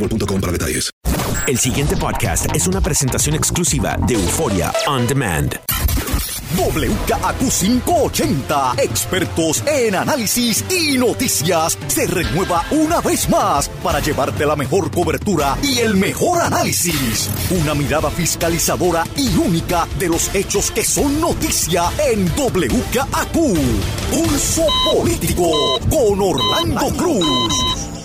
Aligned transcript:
boostmobile.com 0.00 0.40
para 0.40 0.52
detalles. 0.52 0.90
El 1.46 1.58
siguiente 1.58 1.96
podcast 1.96 2.46
es 2.54 2.66
una 2.66 2.80
presentación 2.80 3.34
exclusiva 3.34 3.98
de 4.06 4.14
Euforia 4.14 4.72
On 4.86 5.06
Demand. 5.06 5.58
WKAQ580, 6.56 8.80
expertos 8.80 9.62
en 9.66 9.94
análisis 9.94 10.64
y 10.68 10.98
noticias, 10.98 11.78
se 11.86 12.06
renueva 12.06 12.64
una 12.72 13.00
vez 13.00 13.28
más 13.28 13.68
para 13.82 14.00
llevarte 14.00 14.44
la 14.44 14.56
mejor 14.56 14.90
cobertura 14.90 15.56
y 15.62 15.78
el 15.78 15.94
mejor 15.96 16.42
análisis. 16.42 17.30
Una 17.50 17.72
mirada 17.74 18.10
fiscalizadora 18.10 19.04
y 19.16 19.28
única 19.36 19.86
de 19.98 20.08
los 20.08 20.34
hechos 20.34 20.72
que 20.72 20.84
son 20.84 21.20
noticia 21.20 21.84
en 22.10 22.26
WKAQ. 22.36 23.32
Pulso 24.10 24.66
Político 24.92 25.48
con 25.88 26.20
Orlando 26.20 26.88
Cruz. 26.96 27.99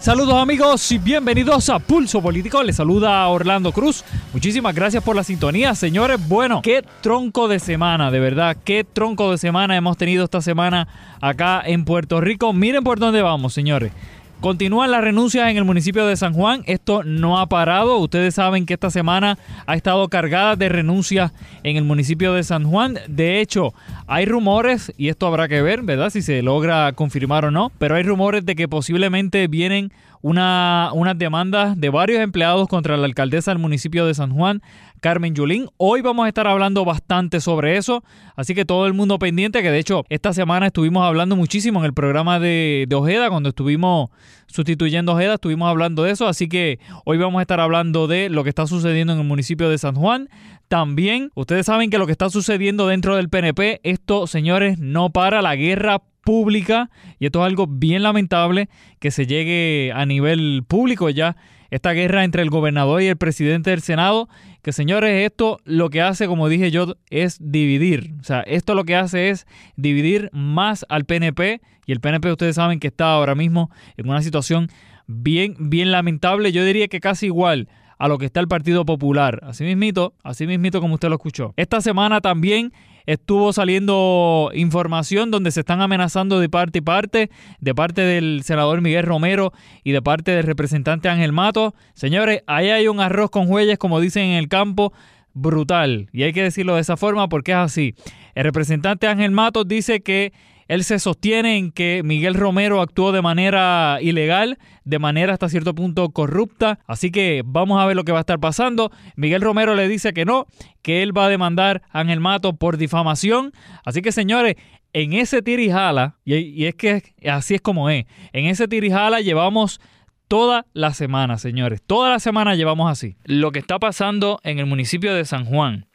Saludos 0.00 0.36
amigos 0.36 0.90
y 0.92 0.96
bienvenidos 0.96 1.68
a 1.68 1.78
Pulso 1.78 2.22
Político. 2.22 2.62
Les 2.62 2.76
saluda 2.76 3.28
Orlando 3.28 3.70
Cruz. 3.70 4.02
Muchísimas 4.32 4.74
gracias 4.74 5.04
por 5.04 5.14
la 5.14 5.22
sintonía, 5.22 5.74
señores. 5.74 6.18
Bueno, 6.26 6.62
qué 6.62 6.82
tronco 7.02 7.48
de 7.48 7.58
semana, 7.58 8.10
de 8.10 8.18
verdad. 8.18 8.56
Qué 8.64 8.82
tronco 8.82 9.30
de 9.30 9.36
semana 9.36 9.76
hemos 9.76 9.98
tenido 9.98 10.24
esta 10.24 10.40
semana 10.40 10.88
acá 11.20 11.62
en 11.66 11.84
Puerto 11.84 12.18
Rico. 12.22 12.54
Miren 12.54 12.82
por 12.82 12.98
dónde 12.98 13.20
vamos, 13.20 13.52
señores. 13.52 13.92
Continúan 14.40 14.90
las 14.90 15.04
renuncias 15.04 15.50
en 15.50 15.58
el 15.58 15.66
municipio 15.66 16.06
de 16.06 16.16
San 16.16 16.32
Juan. 16.32 16.62
Esto 16.64 17.04
no 17.04 17.38
ha 17.38 17.46
parado. 17.46 17.98
Ustedes 17.98 18.36
saben 18.36 18.64
que 18.64 18.72
esta 18.72 18.90
semana 18.90 19.36
ha 19.66 19.76
estado 19.76 20.08
cargada 20.08 20.56
de 20.56 20.70
renuncias 20.70 21.32
en 21.62 21.76
el 21.76 21.84
municipio 21.84 22.32
de 22.32 22.42
San 22.42 22.64
Juan. 22.64 22.98
De 23.06 23.42
hecho, 23.42 23.74
hay 24.06 24.24
rumores, 24.24 24.94
y 24.96 25.10
esto 25.10 25.26
habrá 25.26 25.46
que 25.46 25.60
ver, 25.60 25.82
¿verdad? 25.82 26.08
Si 26.08 26.22
se 26.22 26.40
logra 26.40 26.90
confirmar 26.94 27.44
o 27.44 27.50
no. 27.50 27.70
Pero 27.76 27.96
hay 27.96 28.02
rumores 28.02 28.46
de 28.46 28.56
que 28.56 28.66
posiblemente 28.66 29.46
vienen 29.46 29.92
una, 30.22 30.90
unas 30.94 31.18
demandas 31.18 31.78
de 31.78 31.90
varios 31.90 32.22
empleados 32.22 32.66
contra 32.66 32.96
la 32.96 33.04
alcaldesa 33.04 33.50
del 33.50 33.58
municipio 33.58 34.06
de 34.06 34.14
San 34.14 34.32
Juan, 34.32 34.62
Carmen 35.00 35.34
Yulín. 35.34 35.68
Hoy 35.76 36.02
vamos 36.02 36.26
a 36.26 36.28
estar 36.28 36.46
hablando 36.46 36.84
bastante 36.84 37.40
sobre 37.40 37.76
eso, 37.76 38.04
así 38.36 38.54
que 38.54 38.64
todo 38.64 38.86
el 38.86 38.92
mundo 38.92 39.18
pendiente, 39.18 39.62
que 39.62 39.70
de 39.70 39.78
hecho 39.78 40.04
esta 40.08 40.32
semana 40.32 40.66
estuvimos 40.66 41.04
hablando 41.04 41.36
muchísimo 41.36 41.80
en 41.80 41.86
el 41.86 41.94
programa 41.94 42.38
de, 42.38 42.86
Ojeda, 42.94 43.30
cuando 43.30 43.48
estuvimos 43.48 44.10
sustituyendo 44.46 45.12
Ojeda, 45.12 45.34
estuvimos 45.34 45.68
hablando 45.68 46.02
de 46.02 46.12
eso, 46.12 46.28
así 46.28 46.48
que 46.48 46.78
hoy 47.04 47.18
vamos 47.18 47.38
a 47.38 47.42
estar 47.42 47.60
hablando 47.60 48.06
de 48.06 48.28
lo 48.28 48.44
que 48.44 48.50
está 48.50 48.66
sucediendo 48.66 49.14
en 49.14 49.20
el 49.20 49.26
municipio 49.26 49.68
de 49.68 49.78
San 49.78 49.94
Juan. 49.94 50.28
También, 50.68 51.32
ustedes 51.34 51.66
saben 51.66 51.90
que 51.90 51.98
lo 51.98 52.06
que 52.06 52.12
está 52.12 52.30
sucediendo 52.30 52.86
dentro 52.86 53.16
del 53.16 53.28
PNP, 53.28 53.80
esto, 53.82 54.26
señores, 54.26 54.78
no 54.78 55.10
para 55.10 55.42
la 55.42 55.56
guerra 55.56 56.02
pública 56.22 56.90
y 57.18 57.26
esto 57.26 57.40
es 57.40 57.46
algo 57.46 57.66
bien 57.66 58.02
lamentable 58.02 58.68
que 58.98 59.10
se 59.10 59.26
llegue 59.26 59.92
a 59.94 60.06
nivel 60.06 60.62
público 60.68 61.10
ya 61.10 61.36
esta 61.70 61.92
guerra 61.92 62.24
entre 62.24 62.42
el 62.42 62.50
gobernador 62.50 63.02
y 63.02 63.06
el 63.06 63.16
presidente 63.16 63.70
del 63.70 63.80
Senado, 63.80 64.28
que 64.62 64.72
señores, 64.72 65.26
esto 65.26 65.58
lo 65.64 65.90
que 65.90 66.02
hace, 66.02 66.26
como 66.26 66.48
dije 66.48 66.70
yo, 66.70 66.96
es 67.10 67.38
dividir. 67.40 68.14
O 68.20 68.24
sea, 68.24 68.40
esto 68.40 68.74
lo 68.74 68.84
que 68.84 68.96
hace 68.96 69.30
es 69.30 69.46
dividir 69.76 70.30
más 70.32 70.84
al 70.88 71.04
PNP 71.04 71.60
y 71.86 71.92
el 71.92 72.00
PNP 72.00 72.30
ustedes 72.30 72.56
saben 72.56 72.80
que 72.80 72.88
está 72.88 73.12
ahora 73.12 73.34
mismo 73.34 73.70
en 73.96 74.08
una 74.08 74.22
situación 74.22 74.68
bien, 75.06 75.56
bien 75.58 75.90
lamentable. 75.90 76.52
Yo 76.52 76.64
diría 76.64 76.88
que 76.88 77.00
casi 77.00 77.26
igual 77.26 77.68
a 77.98 78.08
lo 78.08 78.18
que 78.18 78.26
está 78.26 78.40
el 78.40 78.48
Partido 78.48 78.84
Popular. 78.84 79.40
Así 79.42 79.64
mismito, 79.64 80.14
así 80.22 80.46
mismito 80.46 80.80
como 80.80 80.94
usted 80.94 81.08
lo 81.08 81.16
escuchó. 81.16 81.52
Esta 81.56 81.80
semana 81.80 82.20
también 82.20 82.72
estuvo 83.06 83.52
saliendo 83.52 84.50
información 84.54 85.30
donde 85.30 85.50
se 85.50 85.60
están 85.60 85.80
amenazando 85.80 86.40
de 86.40 86.48
parte 86.48 86.78
y 86.78 86.82
parte, 86.82 87.30
de 87.60 87.74
parte 87.74 88.02
del 88.02 88.42
senador 88.44 88.80
Miguel 88.80 89.04
Romero 89.04 89.52
y 89.84 89.92
de 89.92 90.02
parte 90.02 90.32
del 90.32 90.44
representante 90.44 91.08
Ángel 91.08 91.32
Mato. 91.32 91.74
Señores, 91.94 92.42
ahí 92.46 92.70
hay 92.70 92.88
un 92.88 93.00
arroz 93.00 93.30
con 93.30 93.50
huellas, 93.50 93.78
como 93.78 94.00
dicen 94.00 94.24
en 94.24 94.36
el 94.36 94.48
campo, 94.48 94.92
brutal. 95.32 96.08
Y 96.12 96.22
hay 96.24 96.32
que 96.32 96.42
decirlo 96.42 96.74
de 96.74 96.80
esa 96.80 96.96
forma 96.96 97.28
porque 97.28 97.52
es 97.52 97.58
así. 97.58 97.94
El 98.34 98.44
representante 98.44 99.06
Ángel 99.06 99.30
Matos 99.30 99.66
dice 99.66 100.00
que 100.00 100.32
él 100.70 100.84
se 100.84 101.00
sostiene 101.00 101.56
en 101.56 101.72
que 101.72 102.02
Miguel 102.04 102.34
Romero 102.34 102.80
actuó 102.80 103.10
de 103.10 103.22
manera 103.22 103.98
ilegal, 104.00 104.56
de 104.84 105.00
manera 105.00 105.32
hasta 105.32 105.48
cierto 105.48 105.74
punto 105.74 106.10
corrupta. 106.10 106.78
Así 106.86 107.10
que 107.10 107.42
vamos 107.44 107.82
a 107.82 107.86
ver 107.86 107.96
lo 107.96 108.04
que 108.04 108.12
va 108.12 108.18
a 108.18 108.20
estar 108.20 108.38
pasando. 108.38 108.92
Miguel 109.16 109.42
Romero 109.42 109.74
le 109.74 109.88
dice 109.88 110.12
que 110.12 110.24
no, 110.24 110.46
que 110.82 111.02
él 111.02 111.10
va 111.16 111.24
a 111.24 111.28
demandar 111.28 111.82
a 111.90 111.98
Ángel 111.98 112.20
Mato 112.20 112.52
por 112.52 112.76
difamación. 112.76 113.50
Así 113.84 114.00
que 114.00 114.12
señores, 114.12 114.54
en 114.92 115.12
ese 115.12 115.42
tirijala, 115.42 116.18
y, 116.24 116.36
y 116.36 116.66
es 116.66 116.76
que 116.76 117.02
así 117.28 117.56
es 117.56 117.60
como 117.60 117.90
es, 117.90 118.04
en 118.32 118.44
ese 118.44 118.68
tirijala 118.68 119.20
llevamos 119.20 119.80
toda 120.28 120.66
la 120.72 120.94
semana, 120.94 121.36
señores. 121.38 121.82
Toda 121.84 122.10
la 122.10 122.20
semana 122.20 122.54
llevamos 122.54 122.88
así. 122.88 123.16
Lo 123.24 123.50
que 123.50 123.58
está 123.58 123.80
pasando 123.80 124.38
en 124.44 124.60
el 124.60 124.66
municipio 124.66 125.12
de 125.16 125.24
San 125.24 125.46
Juan 125.46 125.89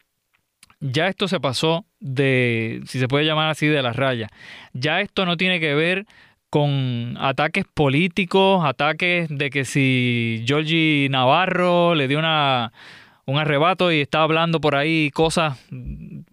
ya 0.91 1.07
esto 1.07 1.27
se 1.27 1.39
pasó 1.39 1.85
de, 1.99 2.81
si 2.85 2.99
se 2.99 3.07
puede 3.07 3.25
llamar 3.25 3.49
así, 3.49 3.67
de 3.67 3.81
la 3.81 3.93
raya. 3.93 4.29
Ya 4.73 5.01
esto 5.01 5.25
no 5.25 5.37
tiene 5.37 5.59
que 5.59 5.73
ver 5.73 6.05
con 6.49 7.17
ataques 7.19 7.65
políticos, 7.73 8.63
ataques 8.63 9.27
de 9.29 9.49
que 9.49 9.65
si 9.65 10.43
Georgie 10.47 11.07
Navarro 11.09 11.95
le 11.95 12.07
dio 12.07 12.19
una, 12.19 12.71
un 13.25 13.37
arrebato 13.37 13.91
y 13.91 14.01
está 14.01 14.21
hablando 14.21 14.61
por 14.61 14.75
ahí 14.75 15.09
cosas 15.11 15.57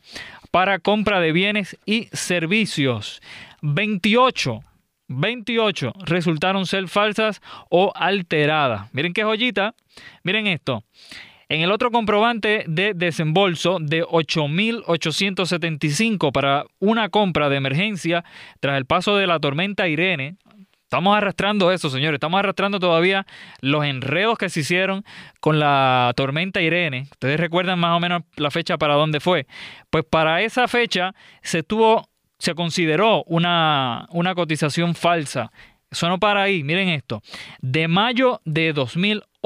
para 0.50 0.78
compra 0.78 1.20
de 1.20 1.32
bienes 1.32 1.76
y 1.84 2.08
servicios. 2.12 3.20
28 3.62 4.60
28 5.08 5.92
resultaron 6.04 6.66
ser 6.66 6.88
falsas 6.88 7.40
o 7.68 7.92
alteradas. 7.94 8.92
Miren 8.92 9.12
qué 9.12 9.22
joyita. 9.22 9.74
Miren 10.24 10.46
esto. 10.46 10.84
En 11.48 11.60
el 11.60 11.70
otro 11.70 11.92
comprobante 11.92 12.64
de 12.66 12.92
desembolso 12.92 13.78
de 13.80 14.04
8.875 14.04 16.32
para 16.32 16.64
una 16.80 17.08
compra 17.08 17.48
de 17.48 17.54
emergencia 17.56 18.24
tras 18.58 18.76
el 18.76 18.84
paso 18.84 19.16
de 19.16 19.28
la 19.28 19.38
tormenta 19.38 19.86
Irene, 19.86 20.38
Estamos 20.86 21.16
arrastrando 21.16 21.72
eso, 21.72 21.90
señores. 21.90 22.18
Estamos 22.18 22.38
arrastrando 22.38 22.78
todavía 22.78 23.26
los 23.60 23.84
enredos 23.84 24.38
que 24.38 24.48
se 24.48 24.60
hicieron 24.60 25.04
con 25.40 25.58
la 25.58 26.12
tormenta 26.14 26.62
Irene. 26.62 27.08
Ustedes 27.10 27.40
recuerdan 27.40 27.80
más 27.80 27.96
o 27.96 28.00
menos 28.00 28.22
la 28.36 28.52
fecha 28.52 28.78
para 28.78 28.94
dónde 28.94 29.18
fue. 29.18 29.48
Pues 29.90 30.04
para 30.08 30.42
esa 30.42 30.68
fecha 30.68 31.12
se 31.42 31.64
tuvo, 31.64 32.08
se 32.38 32.54
consideró 32.54 33.24
una, 33.24 34.06
una 34.10 34.36
cotización 34.36 34.94
falsa. 34.94 35.50
Eso 35.90 36.08
no 36.08 36.20
para 36.20 36.42
ahí. 36.42 36.62
Miren 36.62 36.88
esto. 36.88 37.20
De 37.60 37.88
mayo 37.88 38.40
de 38.44 38.72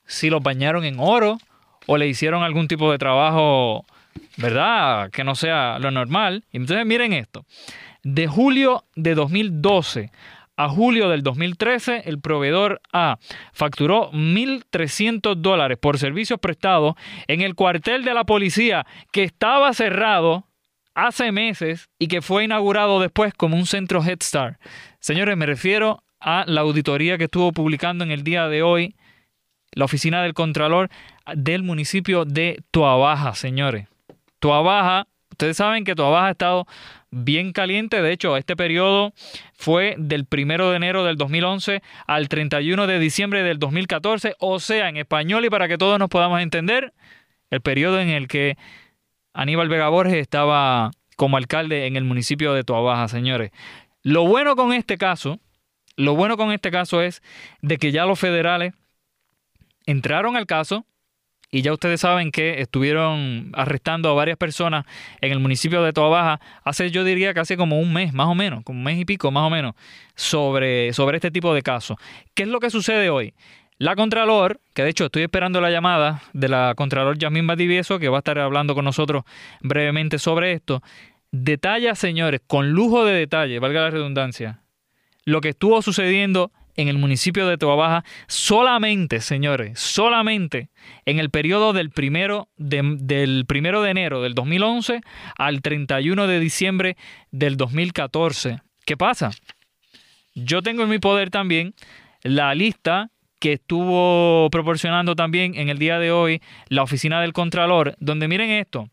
si 0.06 0.30
los 0.30 0.42
bañaron 0.42 0.84
en 0.84 0.96
oro 0.98 1.36
o 1.86 1.98
le 1.98 2.08
hicieron 2.08 2.42
algún 2.42 2.68
tipo 2.68 2.90
de 2.90 2.96
trabajo, 2.98 3.84
¿verdad? 4.36 5.10
Que 5.10 5.24
no 5.24 5.34
sea 5.34 5.78
lo 5.78 5.90
normal. 5.90 6.44
Entonces 6.52 6.84
miren 6.86 7.12
esto. 7.12 7.44
De 8.02 8.26
julio 8.26 8.84
de 8.94 9.14
2012 9.14 10.10
a 10.58 10.70
julio 10.70 11.10
del 11.10 11.22
2013, 11.22 12.02
el 12.06 12.18
proveedor 12.18 12.80
A 12.90 13.18
facturó 13.52 14.10
1.300 14.12 15.34
dólares 15.36 15.76
por 15.78 15.98
servicios 15.98 16.40
prestados 16.40 16.94
en 17.26 17.42
el 17.42 17.54
cuartel 17.54 18.04
de 18.04 18.14
la 18.14 18.24
policía 18.24 18.86
que 19.12 19.22
estaba 19.22 19.74
cerrado 19.74 20.46
hace 20.94 21.30
meses 21.30 21.90
y 21.98 22.08
que 22.08 22.22
fue 22.22 22.44
inaugurado 22.44 23.00
después 23.00 23.34
como 23.34 23.56
un 23.56 23.66
centro 23.66 24.02
Head 24.02 24.22
Start. 24.22 24.58
Señores, 24.98 25.36
me 25.36 25.44
refiero 25.44 26.02
a 26.20 26.44
la 26.46 26.62
auditoría 26.62 27.18
que 27.18 27.24
estuvo 27.24 27.52
publicando 27.52 28.02
en 28.02 28.10
el 28.10 28.24
día 28.24 28.48
de 28.48 28.62
hoy 28.62 28.96
la 29.72 29.84
oficina 29.84 30.22
del 30.22 30.32
Contralor 30.32 30.88
del 31.34 31.62
municipio 31.64 32.24
de 32.24 32.62
Tuabaja, 32.70 33.34
señores. 33.34 33.88
Tuabaja, 34.38 35.06
ustedes 35.30 35.56
saben 35.56 35.84
que 35.84 35.94
Tuabaja 35.94 36.28
ha 36.28 36.30
estado 36.30 36.66
bien 37.10 37.52
caliente. 37.52 38.02
De 38.02 38.12
hecho, 38.12 38.36
este 38.36 38.56
periodo 38.56 39.12
fue 39.54 39.94
del 39.98 40.26
1 40.30 40.70
de 40.70 40.76
enero 40.76 41.04
del 41.04 41.16
2011 41.16 41.82
al 42.06 42.28
31 42.28 42.86
de 42.86 42.98
diciembre 42.98 43.42
del 43.42 43.58
2014. 43.58 44.34
O 44.38 44.60
sea, 44.60 44.88
en 44.88 44.96
español 44.96 45.44
y 45.44 45.50
para 45.50 45.68
que 45.68 45.78
todos 45.78 45.98
nos 45.98 46.08
podamos 46.08 46.40
entender, 46.40 46.92
el 47.50 47.60
periodo 47.60 48.00
en 48.00 48.08
el 48.08 48.28
que 48.28 48.56
Aníbal 49.32 49.68
Vega 49.68 49.88
Borges 49.88 50.16
estaba 50.16 50.90
como 51.16 51.36
alcalde 51.36 51.86
en 51.86 51.96
el 51.96 52.04
municipio 52.04 52.52
de 52.52 52.64
Toabaja, 52.64 53.08
señores. 53.08 53.50
Lo 54.02 54.26
bueno 54.26 54.56
con 54.56 54.72
este 54.72 54.98
caso, 54.98 55.40
lo 55.96 56.14
bueno 56.14 56.36
con 56.36 56.52
este 56.52 56.70
caso 56.70 57.02
es 57.02 57.22
de 57.62 57.78
que 57.78 57.90
ya 57.90 58.04
los 58.04 58.18
federales 58.18 58.74
entraron 59.86 60.36
al 60.36 60.46
caso, 60.46 60.84
y 61.50 61.62
ya 61.62 61.72
ustedes 61.72 62.00
saben 62.00 62.32
que 62.32 62.60
estuvieron 62.60 63.50
arrestando 63.54 64.10
a 64.10 64.14
varias 64.14 64.36
personas 64.36 64.84
en 65.20 65.32
el 65.32 65.38
municipio 65.38 65.82
de 65.82 65.92
Toa 65.92 66.08
Baja 66.08 66.40
hace, 66.64 66.90
yo 66.90 67.04
diría 67.04 67.34
que 67.34 67.40
hace 67.40 67.56
como 67.56 67.78
un 67.78 67.92
mes, 67.92 68.12
más 68.12 68.26
o 68.26 68.34
menos, 68.34 68.64
como 68.64 68.78
un 68.78 68.84
mes 68.84 68.98
y 68.98 69.04
pico, 69.04 69.30
más 69.30 69.44
o 69.44 69.50
menos, 69.50 69.74
sobre, 70.14 70.92
sobre 70.92 71.18
este 71.18 71.30
tipo 71.30 71.54
de 71.54 71.62
casos. 71.62 71.96
¿Qué 72.34 72.42
es 72.42 72.48
lo 72.48 72.58
que 72.58 72.70
sucede 72.70 73.10
hoy? 73.10 73.34
La 73.78 73.94
Contralor, 73.94 74.60
que 74.74 74.82
de 74.82 74.90
hecho 74.90 75.04
estoy 75.04 75.22
esperando 75.22 75.60
la 75.60 75.70
llamada 75.70 76.22
de 76.32 76.48
la 76.48 76.74
Contralor 76.76 77.18
Yasmín 77.18 77.46
Badivieso, 77.46 77.98
que 77.98 78.08
va 78.08 78.18
a 78.18 78.20
estar 78.20 78.38
hablando 78.38 78.74
con 78.74 78.84
nosotros 78.84 79.24
brevemente 79.60 80.18
sobre 80.18 80.52
esto, 80.52 80.82
detalla, 81.30 81.94
señores, 81.94 82.40
con 82.46 82.70
lujo 82.70 83.04
de 83.04 83.12
detalle, 83.12 83.58
valga 83.58 83.82
la 83.82 83.90
redundancia, 83.90 84.62
lo 85.24 85.40
que 85.40 85.50
estuvo 85.50 85.80
sucediendo 85.82 86.50
en 86.76 86.88
el 86.88 86.98
municipio 86.98 87.46
de 87.46 87.58
Toabaja 87.58 88.04
solamente, 88.26 89.20
señores, 89.20 89.78
solamente 89.78 90.68
en 91.04 91.18
el 91.18 91.30
periodo 91.30 91.72
del 91.72 91.90
primero 91.90 92.48
de, 92.56 92.82
del 93.00 93.44
primero 93.46 93.82
de 93.82 93.90
enero 93.90 94.22
del 94.22 94.34
2011 94.34 95.00
al 95.36 95.62
31 95.62 96.26
de 96.26 96.40
diciembre 96.40 96.96
del 97.30 97.56
2014. 97.56 98.60
¿Qué 98.84 98.96
pasa? 98.96 99.30
Yo 100.34 100.62
tengo 100.62 100.82
en 100.82 100.90
mi 100.90 100.98
poder 100.98 101.30
también 101.30 101.74
la 102.22 102.54
lista 102.54 103.10
que 103.38 103.54
estuvo 103.54 104.48
proporcionando 104.50 105.14
también 105.14 105.54
en 105.54 105.68
el 105.68 105.78
día 105.78 105.98
de 105.98 106.10
hoy 106.10 106.40
la 106.68 106.82
oficina 106.82 107.20
del 107.20 107.32
Contralor, 107.32 107.96
donde 108.00 108.28
miren 108.28 108.50
esto, 108.50 108.88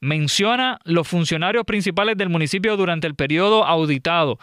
menciona 0.00 0.78
los 0.84 1.06
funcionarios 1.08 1.64
principales 1.64 2.16
del 2.16 2.28
municipio 2.28 2.76
durante 2.76 3.06
el 3.06 3.14
periodo 3.14 3.64
auditado. 3.64 4.38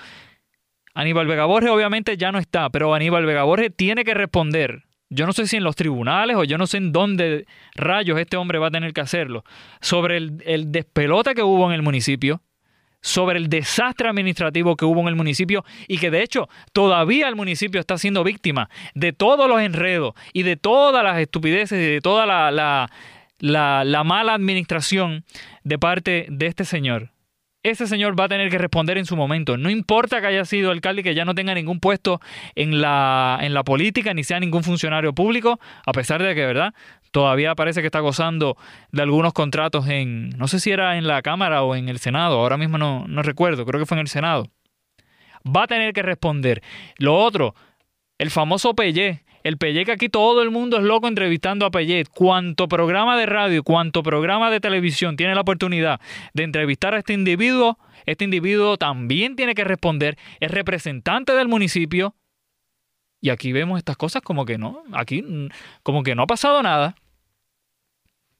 Aníbal 0.93 1.27
Vega 1.27 1.45
Borges 1.45 1.71
obviamente 1.71 2.17
ya 2.17 2.31
no 2.31 2.39
está, 2.39 2.69
pero 2.69 2.93
Aníbal 2.93 3.25
Vega 3.25 3.43
Borges 3.43 3.71
tiene 3.75 4.03
que 4.03 4.13
responder. 4.13 4.83
Yo 5.09 5.25
no 5.25 5.33
sé 5.33 5.47
si 5.47 5.57
en 5.57 5.63
los 5.63 5.75
tribunales 5.75 6.35
o 6.37 6.43
yo 6.43 6.57
no 6.57 6.67
sé 6.67 6.77
en 6.77 6.91
dónde 6.91 7.45
rayos 7.75 8.19
este 8.19 8.37
hombre 8.37 8.57
va 8.57 8.67
a 8.67 8.71
tener 8.71 8.93
que 8.93 9.01
hacerlo. 9.01 9.43
Sobre 9.81 10.17
el, 10.17 10.41
el 10.45 10.71
despelote 10.71 11.35
que 11.35 11.43
hubo 11.43 11.67
en 11.67 11.73
el 11.73 11.83
municipio, 11.83 12.41
sobre 13.01 13.37
el 13.37 13.49
desastre 13.49 14.07
administrativo 14.07 14.75
que 14.75 14.85
hubo 14.85 15.01
en 15.01 15.09
el 15.09 15.15
municipio 15.15 15.63
y 15.87 15.97
que 15.97 16.09
de 16.09 16.23
hecho 16.23 16.47
todavía 16.71 17.27
el 17.27 17.35
municipio 17.35 17.79
está 17.79 17.97
siendo 17.97 18.23
víctima 18.23 18.69
de 18.95 19.13
todos 19.13 19.47
los 19.47 19.61
enredos 19.61 20.13
y 20.31 20.43
de 20.43 20.55
todas 20.55 21.03
las 21.03 21.19
estupideces 21.19 21.79
y 21.79 21.91
de 21.91 22.01
toda 22.01 22.25
la, 22.25 22.49
la, 22.51 23.83
la 23.83 24.03
mala 24.03 24.33
administración 24.33 25.25
de 25.63 25.77
parte 25.77 26.27
de 26.29 26.47
este 26.47 26.65
señor 26.65 27.12
ese 27.63 27.87
señor 27.87 28.19
va 28.19 28.25
a 28.25 28.27
tener 28.27 28.49
que 28.49 28.57
responder 28.57 28.97
en 28.97 29.05
su 29.05 29.15
momento. 29.15 29.57
No 29.57 29.69
importa 29.69 30.19
que 30.19 30.27
haya 30.27 30.43
sido 30.45 30.69
alcalde 30.69 31.01
y 31.01 31.03
que 31.03 31.15
ya 31.15 31.23
no 31.23 31.33
tenga 31.33 31.53
ningún 31.53 31.79
puesto 31.79 32.19
en 32.55 32.81
la, 32.81 33.39
en 33.41 33.53
la 33.53 33.63
política 33.63 34.13
ni 34.13 34.23
sea 34.23 34.39
ningún 34.39 34.63
funcionario 34.63 35.13
público, 35.13 35.59
a 35.85 35.91
pesar 35.93 36.21
de 36.21 36.35
que, 36.35 36.45
¿verdad? 36.45 36.73
Todavía 37.11 37.55
parece 37.55 37.81
que 37.81 37.87
está 37.87 38.01
gozando 38.01 38.57
de 38.91 39.01
algunos 39.01 39.33
contratos 39.33 39.87
en, 39.87 40.29
no 40.31 40.47
sé 40.47 40.59
si 40.59 40.71
era 40.71 40.97
en 40.97 41.07
la 41.07 41.21
Cámara 41.21 41.63
o 41.63 41.75
en 41.75 41.87
el 41.87 41.99
Senado, 41.99 42.39
ahora 42.39 42.57
mismo 42.57 42.77
no, 42.77 43.05
no 43.07 43.21
recuerdo, 43.21 43.65
creo 43.65 43.79
que 43.79 43.85
fue 43.85 43.95
en 43.95 44.01
el 44.01 44.07
Senado. 44.07 44.49
Va 45.45 45.63
a 45.63 45.67
tener 45.67 45.93
que 45.93 46.01
responder. 46.01 46.61
Lo 46.97 47.15
otro, 47.15 47.55
el 48.17 48.29
famoso 48.29 48.73
Pellé, 48.73 49.23
el 49.43 49.57
Pelle 49.57 49.85
que 49.85 49.91
aquí 49.91 50.09
todo 50.09 50.41
el 50.41 50.51
mundo 50.51 50.77
es 50.77 50.83
loco 50.83 51.07
entrevistando 51.07 51.65
a 51.65 51.71
Pellet. 51.71 52.07
Cuanto 52.09 52.67
programa 52.67 53.17
de 53.17 53.25
radio, 53.25 53.63
cuanto 53.63 54.01
programa 54.01 54.49
de 54.49 54.59
televisión 54.59 55.17
tiene 55.17 55.35
la 55.35 55.41
oportunidad 55.41 55.99
de 56.33 56.43
entrevistar 56.43 56.93
a 56.93 56.99
este 56.99 57.13
individuo, 57.13 57.77
este 58.05 58.23
individuo 58.23 58.77
también 58.77 59.35
tiene 59.35 59.53
que 59.53 59.63
responder, 59.63 60.17
es 60.39 60.49
representante 60.49 61.33
del 61.33 61.47
municipio. 61.47 62.15
Y 63.21 63.29
aquí 63.29 63.53
vemos 63.53 63.77
estas 63.77 63.95
cosas 63.95 64.21
como 64.21 64.45
que 64.45 64.57
no, 64.57 64.83
aquí 64.91 65.23
como 65.83 66.03
que 66.03 66.15
no 66.15 66.23
ha 66.23 66.27
pasado 66.27 66.61
nada. 66.63 66.95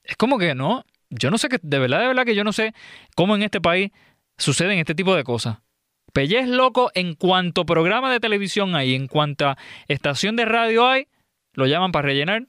Es 0.02 0.16
como 0.16 0.38
que 0.38 0.54
no, 0.54 0.84
yo 1.08 1.30
no 1.30 1.38
sé 1.38 1.48
que, 1.48 1.58
de 1.62 1.78
verdad, 1.78 2.00
de 2.00 2.08
verdad 2.08 2.24
que 2.24 2.34
yo 2.34 2.44
no 2.44 2.52
sé 2.52 2.74
cómo 3.14 3.36
en 3.36 3.42
este 3.42 3.60
país 3.60 3.92
suceden 4.36 4.78
este 4.78 4.94
tipo 4.94 5.14
de 5.14 5.24
cosas. 5.24 5.58
Pelle 6.14 6.38
es 6.38 6.48
loco 6.48 6.92
en 6.94 7.16
cuanto 7.16 7.66
programa 7.66 8.10
de 8.12 8.20
televisión 8.20 8.76
hay, 8.76 8.94
en 8.94 9.08
cuanto 9.08 9.56
estación 9.88 10.36
de 10.36 10.44
radio 10.44 10.86
hay, 10.86 11.08
lo 11.54 11.66
llaman 11.66 11.90
para 11.90 12.06
rellenar. 12.06 12.46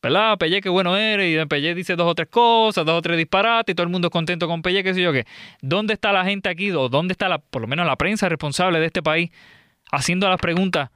¿Verdad? 0.00 0.38
Pelle, 0.38 0.62
qué 0.62 0.70
bueno 0.70 0.96
eres. 0.96 1.30
Y 1.30 1.46
Pelle 1.46 1.74
dice 1.74 1.94
dos 1.94 2.10
o 2.10 2.14
tres 2.14 2.28
cosas, 2.28 2.86
dos 2.86 2.98
o 2.98 3.02
tres 3.02 3.18
disparates, 3.18 3.70
y 3.70 3.76
todo 3.76 3.84
el 3.84 3.92
mundo 3.92 4.08
es 4.08 4.12
contento 4.12 4.48
con 4.48 4.62
Pelle, 4.62 4.82
qué 4.82 4.94
sé 4.94 5.02
yo 5.02 5.12
qué. 5.12 5.26
¿Dónde 5.60 5.92
está 5.92 6.10
la 6.10 6.24
gente 6.24 6.48
aquí? 6.48 6.70
¿O 6.70 6.88
dónde 6.88 7.12
está 7.12 7.28
la, 7.28 7.38
por 7.38 7.60
lo 7.60 7.68
menos 7.68 7.86
la 7.86 7.96
prensa 7.96 8.30
responsable 8.30 8.80
de 8.80 8.86
este 8.86 9.02
país 9.02 9.30
haciendo 9.92 10.26
las 10.30 10.40
preguntas 10.40 10.88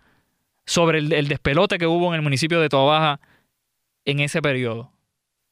sobre 0.64 1.00
el, 1.00 1.28
despelote 1.28 1.76
que 1.76 1.86
hubo 1.86 2.08
en 2.08 2.14
el 2.14 2.22
municipio 2.22 2.62
de 2.62 2.70
Toabaja 2.70 3.20
en 4.06 4.20
ese 4.20 4.40
periodo? 4.40 4.90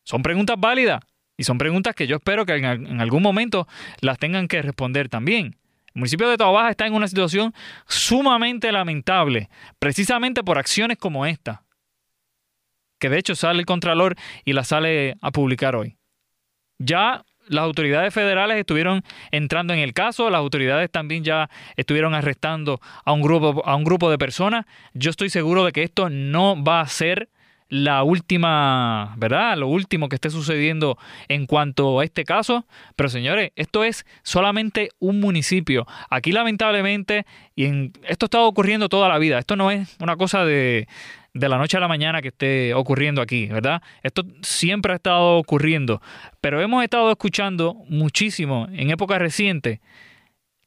Son 0.03 0.23
preguntas 0.23 0.57
válidas 0.59 1.05
y 1.37 1.45
son 1.45 1.59
preguntas 1.59 1.95
que 1.95 2.07
yo 2.07 2.17
espero 2.17 2.47
que 2.47 2.55
en 2.55 3.03
algún 3.03 3.23
momento 3.23 3.69
las 4.01 4.19
tengan 4.19 4.49
que 4.49 4.63
responder 4.63 5.11
también. 5.11 5.59
El 5.95 6.01
municipio 6.01 6.29
de 6.29 6.37
Toabaja 6.37 6.71
está 6.71 6.87
en 6.87 6.95
una 6.95 7.07
situación 7.07 7.55
sumamente 7.87 8.73
lamentable, 8.73 9.49
precisamente 9.79 10.43
por 10.43 10.59
acciones 10.59 10.99
como 10.99 11.25
esta, 11.25 11.63
que 12.99 13.09
de 13.09 13.19
hecho 13.19 13.37
sale 13.37 13.61
el 13.61 13.67
Contralor 13.67 14.17
y 14.45 14.55
la 14.55 14.65
sale 14.65 15.15
a 15.21 15.31
publicar 15.31 15.77
hoy. 15.77 15.97
Ya 16.79 17.25
las 17.47 17.63
autoridades 17.63 18.13
federales 18.13 18.57
estuvieron 18.59 19.05
entrando 19.31 19.73
en 19.73 19.79
el 19.79 19.93
caso, 19.93 20.31
las 20.31 20.41
autoridades 20.41 20.91
también 20.91 21.23
ya 21.23 21.49
estuvieron 21.77 22.13
arrestando 22.15 22.81
a 23.05 23.13
un 23.13 23.23
grupo, 23.23 23.63
a 23.65 23.77
un 23.77 23.85
grupo 23.85 24.11
de 24.11 24.19
personas. 24.19 24.67
Yo 24.95 25.11
estoy 25.11 25.31
seguro 25.31 25.65
de 25.65 25.71
que 25.71 25.85
esto 25.85 26.11
no 26.11 26.61
va 26.61 26.81
a 26.81 26.89
ser 26.89 27.29
la 27.75 28.05
última, 28.05 29.15
¿verdad? 29.17 29.57
Lo 29.57 29.67
último 29.67 30.09
que 30.09 30.15
esté 30.15 30.31
sucediendo 30.31 30.97
en 31.27 31.47
cuanto 31.47 31.99
a 31.99 32.05
este 32.05 32.25
caso. 32.25 32.67
Pero 32.95 33.09
señores, 33.09 33.51
esto 33.57 33.83
es 33.83 34.07
solamente 34.23 34.91
un 35.01 35.19
municipio. 35.19 35.85
Aquí 36.09 36.31
lamentablemente, 36.31 37.27
y 37.57 37.65
en, 37.65 37.93
esto 38.07 38.27
estado 38.27 38.47
ocurriendo 38.47 38.89
toda 38.89 39.09
la 39.09 39.19
vida. 39.19 39.41
Esto 39.41 39.57
no 39.57 39.73
es 39.73 39.97
una 39.99 40.15
cosa 40.15 40.45
de, 40.45 40.87
de 41.33 41.49
la 41.49 41.59
noche 41.59 41.77
a 41.77 41.81
la 41.81 41.89
mañana 41.89 42.23
que 42.23 42.29
esté 42.29 42.75
ocurriendo 42.75 43.21
aquí, 43.21 43.47
¿verdad? 43.47 43.83
Esto 44.05 44.23
siempre 44.43 44.93
ha 44.93 44.97
estado 44.97 45.39
ocurriendo. 45.39 46.01
Pero 46.41 46.61
hemos 46.61 46.85
estado 46.85 47.11
escuchando 47.11 47.75
muchísimo 47.89 48.69
en 48.71 48.91
épocas 48.91 49.19
recientes 49.19 49.81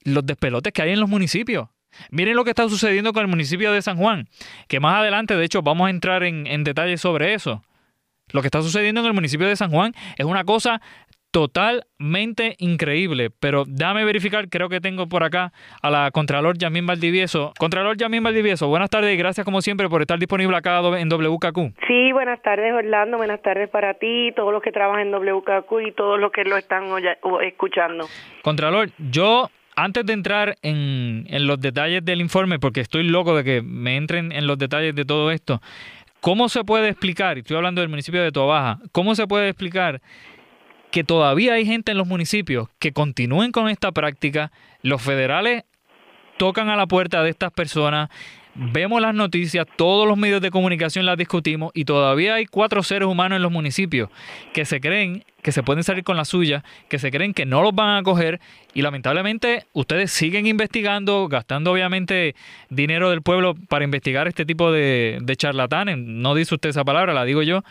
los 0.04 0.26
despelotes 0.26 0.74
que 0.74 0.82
hay 0.82 0.92
en 0.92 1.00
los 1.00 1.10
municipios. 1.10 1.70
Miren 2.12 2.36
lo 2.36 2.44
que 2.44 2.52
está 2.52 2.68
sucediendo 2.70 3.14
con 3.14 3.22
el 3.22 3.28
municipio 3.28 3.72
de 3.72 3.82
San 3.82 3.98
Juan, 3.98 4.28
que 4.68 4.80
más 4.80 5.00
adelante, 5.00 5.36
de 5.36 5.46
hecho, 5.46 5.62
vamos 5.62 5.88
a 5.88 5.90
entrar 5.90 6.24
en, 6.24 6.48
en 6.48 6.64
detalles 6.64 7.02
sobre 7.02 7.34
eso. 7.34 7.64
Lo 8.34 8.42
que 8.42 8.48
está 8.48 8.62
sucediendo 8.62 9.02
en 9.02 9.08
el 9.08 9.14
municipio 9.14 9.48
de 9.48 9.56
San 9.56 9.72
Juan 9.72 9.94
es 10.18 10.26
una 10.26 10.44
cosa 10.44 10.82
totalmente 11.32 12.56
increíble. 12.60 13.30
Pero 13.30 13.64
déjame 13.68 14.06
verificar, 14.06 14.50
creo 14.50 14.70
que 14.70 14.82
tengo 14.82 15.08
por 15.08 15.24
acá 15.24 15.52
a 15.82 15.90
la 15.90 16.12
Contralor 16.12 16.58
Yamín 16.58 16.88
Valdivieso. 16.88 17.54
Contralor 17.60 17.98
Yamín 17.98 18.24
Valdivieso, 18.24 18.68
buenas 18.68 18.90
tardes 18.90 19.14
y 19.14 19.18
gracias 19.18 19.46
como 19.46 19.62
siempre 19.62 19.88
por 19.90 20.02
estar 20.02 20.20
disponible 20.20 20.58
acá 20.58 20.80
en 20.98 21.10
WKQ. 21.10 21.78
Sí, 21.88 22.12
buenas 22.12 22.42
tardes 22.42 22.74
Orlando, 22.74 23.18
buenas 23.18 23.42
tardes 23.42 23.70
para 23.70 23.94
ti, 23.96 24.32
todos 24.36 24.52
los 24.52 24.62
que 24.62 24.72
trabajan 24.72 25.08
en 25.08 25.12
WKQ 25.12 25.72
y 25.88 25.92
todos 25.92 26.20
los 26.20 26.32
que 26.32 26.44
lo 26.44 26.58
están 26.58 26.86
escuchando. 27.44 28.08
Contralor, 28.42 28.90
yo 28.98 29.50
antes 29.78 30.04
de 30.08 30.14
entrar 30.14 30.58
en, 30.64 31.28
los 31.46 31.62
detalles 31.62 32.04
del 32.04 32.20
informe, 32.20 32.58
porque 32.58 32.82
estoy 32.82 33.04
loco 33.04 33.38
de 33.38 33.44
que 33.44 33.62
me 33.62 33.96
entren 33.96 34.32
en 34.32 34.48
los 34.48 34.58
detalles 34.58 34.96
de 34.96 35.06
todo 35.06 35.30
esto, 35.30 35.62
¿cómo 36.20 36.50
se 36.50 36.64
puede 36.64 36.90
explicar, 36.90 37.38
y 37.38 37.42
estoy 37.42 37.58
hablando 37.58 37.82
del 37.82 37.90
municipio 37.90 38.24
de 38.24 38.32
Tobaja, 38.32 38.80
cómo 38.92 39.14
se 39.14 39.28
puede 39.28 39.50
explicar 39.50 40.02
que 40.92 41.04
todavía 41.04 41.54
hay 41.54 41.66
gente 41.66 41.92
en 41.92 42.00
los 42.00 42.08
municipios 42.08 42.70
que 42.80 42.92
continúen 42.92 43.52
con 43.52 43.70
esta 43.70 43.92
práctica, 43.92 44.52
los 44.82 45.00
federales 45.00 45.64
tocan 46.38 46.70
a 46.70 46.76
la 46.76 46.88
puerta 46.88 47.22
de 47.22 47.30
estas 47.30 47.52
personas, 47.52 48.10
vemos 48.58 49.02
las 49.02 49.14
noticias, 49.14 49.66
todos 49.76 50.08
los 50.08 50.18
medios 50.18 50.42
de 50.42 50.52
comunicación 50.52 51.06
las 51.06 51.18
discutimos 51.18 51.72
y 51.74 51.86
todavía 51.86 52.36
hay 52.36 52.46
cuatro 52.46 52.84
seres 52.84 53.08
humanos 53.08 53.38
en 53.38 53.44
los 53.44 53.52
municipios 53.52 54.10
que 54.54 54.66
se 54.66 54.82
creen 54.82 55.24
que 55.44 55.52
se 55.52 55.64
pueden 55.64 55.84
salir 55.84 56.04
con 56.04 56.18
la 56.18 56.26
suya, 56.26 56.64
que 56.90 57.00
se 57.00 57.10
creen 57.10 57.34
que 57.34 57.46
no 57.46 57.62
los 57.62 57.74
van 57.74 57.98
a 57.98 58.04
coger 58.04 58.42
y 58.74 58.82
lamentablemente 58.82 59.66
ustedes 59.72 60.12
siguen 60.12 60.46
investigando, 60.46 61.30
gastando 61.30 61.72
obviamente 61.72 62.36
dinero 62.70 63.10
del 63.10 63.22
pueblo 63.22 63.56
para 63.70 63.86
investigar 63.86 64.28
este 64.28 64.46
tipo 64.46 64.72
de, 64.72 65.22
charlatanes. 65.38 65.98
No 66.00 66.36
dice 66.36 66.56
usted 66.56 66.70
esa 66.70 66.84
palabra, 66.84 67.14
la 67.14 67.24
digo 67.24 67.44
yo. 67.44 67.64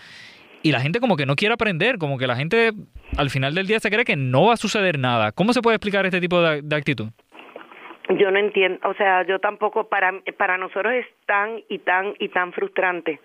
Y 0.63 0.73
la 0.73 0.81
gente 0.81 1.01
como 1.01 1.17
que 1.17 1.27
no 1.27 1.37
quiere 1.37 1.53
aprender, 1.53 1.99
como 1.99 2.17
que 2.17 2.27
la 2.27 2.35
gente 2.35 2.73
al 3.17 3.29
final 3.29 3.55
del 3.55 3.67
día 3.67 3.79
se 3.79 3.91
cree 3.91 4.05
que 4.05 4.17
no 4.17 4.47
va 4.47 4.55
a 4.55 4.57
suceder 4.57 4.99
nada. 4.99 5.33
¿Cómo 5.33 5.53
se 5.53 5.61
puede 5.61 5.77
explicar 5.77 6.07
este 6.07 6.21
tipo 6.21 6.41
de 6.41 6.77
actitud? 6.77 7.09
Yo 8.11 8.31
no 8.31 8.39
entiendo, 8.39 8.79
o 8.89 8.95
sea, 8.95 9.25
yo 9.25 9.39
tampoco 9.39 9.89
para 9.89 10.13
para 10.37 10.57
nosotros 10.59 10.93
es 10.95 11.07
tan 11.27 11.63
y 11.69 11.79
tan 11.79 12.15
y 12.19 12.29
tan 12.29 12.53
frustrante, 12.53 13.21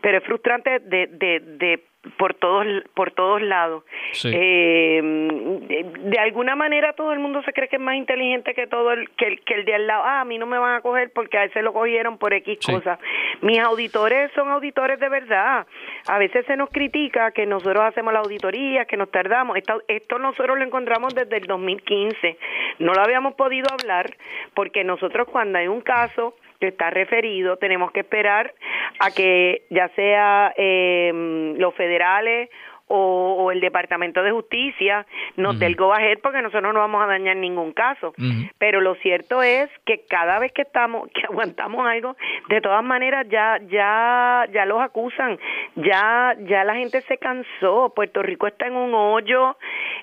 pero 0.00 0.18
es 0.18 0.24
frustrante 0.24 0.78
de 0.80 1.06
de 1.06 1.40
de 1.40 1.84
por 2.18 2.34
todos 2.34 2.66
por 2.94 3.10
todos 3.12 3.42
lados. 3.42 3.84
Eh, 4.24 5.00
de, 5.02 6.18
alguna 6.18 6.54
manera 6.54 6.92
todo 6.92 7.12
el 7.12 7.18
mundo 7.18 7.42
se 7.42 7.52
cree 7.52 7.68
que 7.68 7.76
es 7.76 7.82
más 7.82 7.96
inteligente 7.96 8.54
que 8.54 8.66
todo 8.66 8.92
el 8.92 9.10
que, 9.10 9.26
el 9.26 9.40
que 9.42 9.54
el 9.54 9.64
de 9.64 9.74
al 9.74 9.86
lado. 9.86 10.02
Ah, 10.04 10.20
a 10.20 10.24
mí 10.24 10.38
no 10.38 10.46
me 10.46 10.58
van 10.58 10.76
a 10.76 10.80
coger 10.80 11.10
porque 11.12 11.38
a 11.38 11.44
ese 11.44 11.62
lo 11.62 11.72
cogieron 11.72 12.18
por 12.18 12.32
X 12.34 12.58
cosas. 12.64 12.98
Mis 13.40 13.58
auditores 13.58 14.30
son 14.32 14.48
auditores 14.50 14.98
de 15.00 15.08
verdad. 15.08 15.66
A 16.06 16.18
veces 16.18 16.44
se 16.46 16.56
nos 16.56 16.70
critica 16.70 17.30
que 17.32 17.46
nosotros 17.46 17.82
hacemos 17.84 18.12
la 18.12 18.20
auditoría, 18.20 18.84
que 18.84 18.96
nos 18.96 19.10
tardamos. 19.10 19.56
Esto, 19.56 19.82
esto 19.88 20.18
nosotros 20.18 20.58
lo 20.58 20.64
encontramos 20.64 21.14
desde 21.14 21.38
el 21.38 21.46
2015. 21.46 22.36
No 22.78 22.92
lo 22.92 23.02
habíamos 23.02 23.34
podido 23.34 23.68
hablar 23.72 24.16
porque 24.54 24.84
nosotros 24.84 25.28
cuando 25.30 25.58
hay 25.58 25.68
un 25.68 25.80
caso 25.80 26.34
que 26.64 26.68
está 26.68 26.90
referido, 26.90 27.56
tenemos 27.56 27.92
que 27.92 28.00
esperar 28.00 28.54
a 29.00 29.10
que 29.10 29.64
ya 29.70 29.88
sea 29.88 30.52
eh, 30.56 31.54
los 31.58 31.74
federales 31.74 32.48
o, 32.86 33.50
el 33.50 33.60
Departamento 33.60 34.22
de 34.22 34.30
Justicia 34.30 35.06
nos 35.36 35.58
dé 35.58 35.66
el 35.66 35.76
go 35.76 35.92
ahead 35.92 36.18
porque 36.22 36.42
nosotros 36.42 36.74
no 36.74 36.80
vamos 36.80 37.02
a 37.02 37.06
dañar 37.06 37.36
ningún 37.36 37.72
caso. 37.72 38.12
Pero 38.58 38.80
lo 38.80 38.94
cierto 38.96 39.42
es 39.42 39.70
que 39.86 40.04
cada 40.08 40.38
vez 40.38 40.52
que 40.52 40.62
estamos, 40.62 41.08
que 41.14 41.22
aguantamos 41.22 41.86
algo, 41.86 42.16
de 42.48 42.60
todas 42.60 42.84
maneras 42.84 43.26
ya, 43.28 43.58
ya, 43.68 44.46
ya 44.52 44.64
los 44.66 44.80
acusan, 44.80 45.38
ya, 45.76 46.36
ya 46.40 46.64
la 46.64 46.74
gente 46.74 47.00
se 47.02 47.18
cansó, 47.18 47.92
Puerto 47.94 48.22
Rico 48.22 48.46
está 48.46 48.66
en 48.66 48.76
un 48.76 48.94
hoyo 48.94 49.56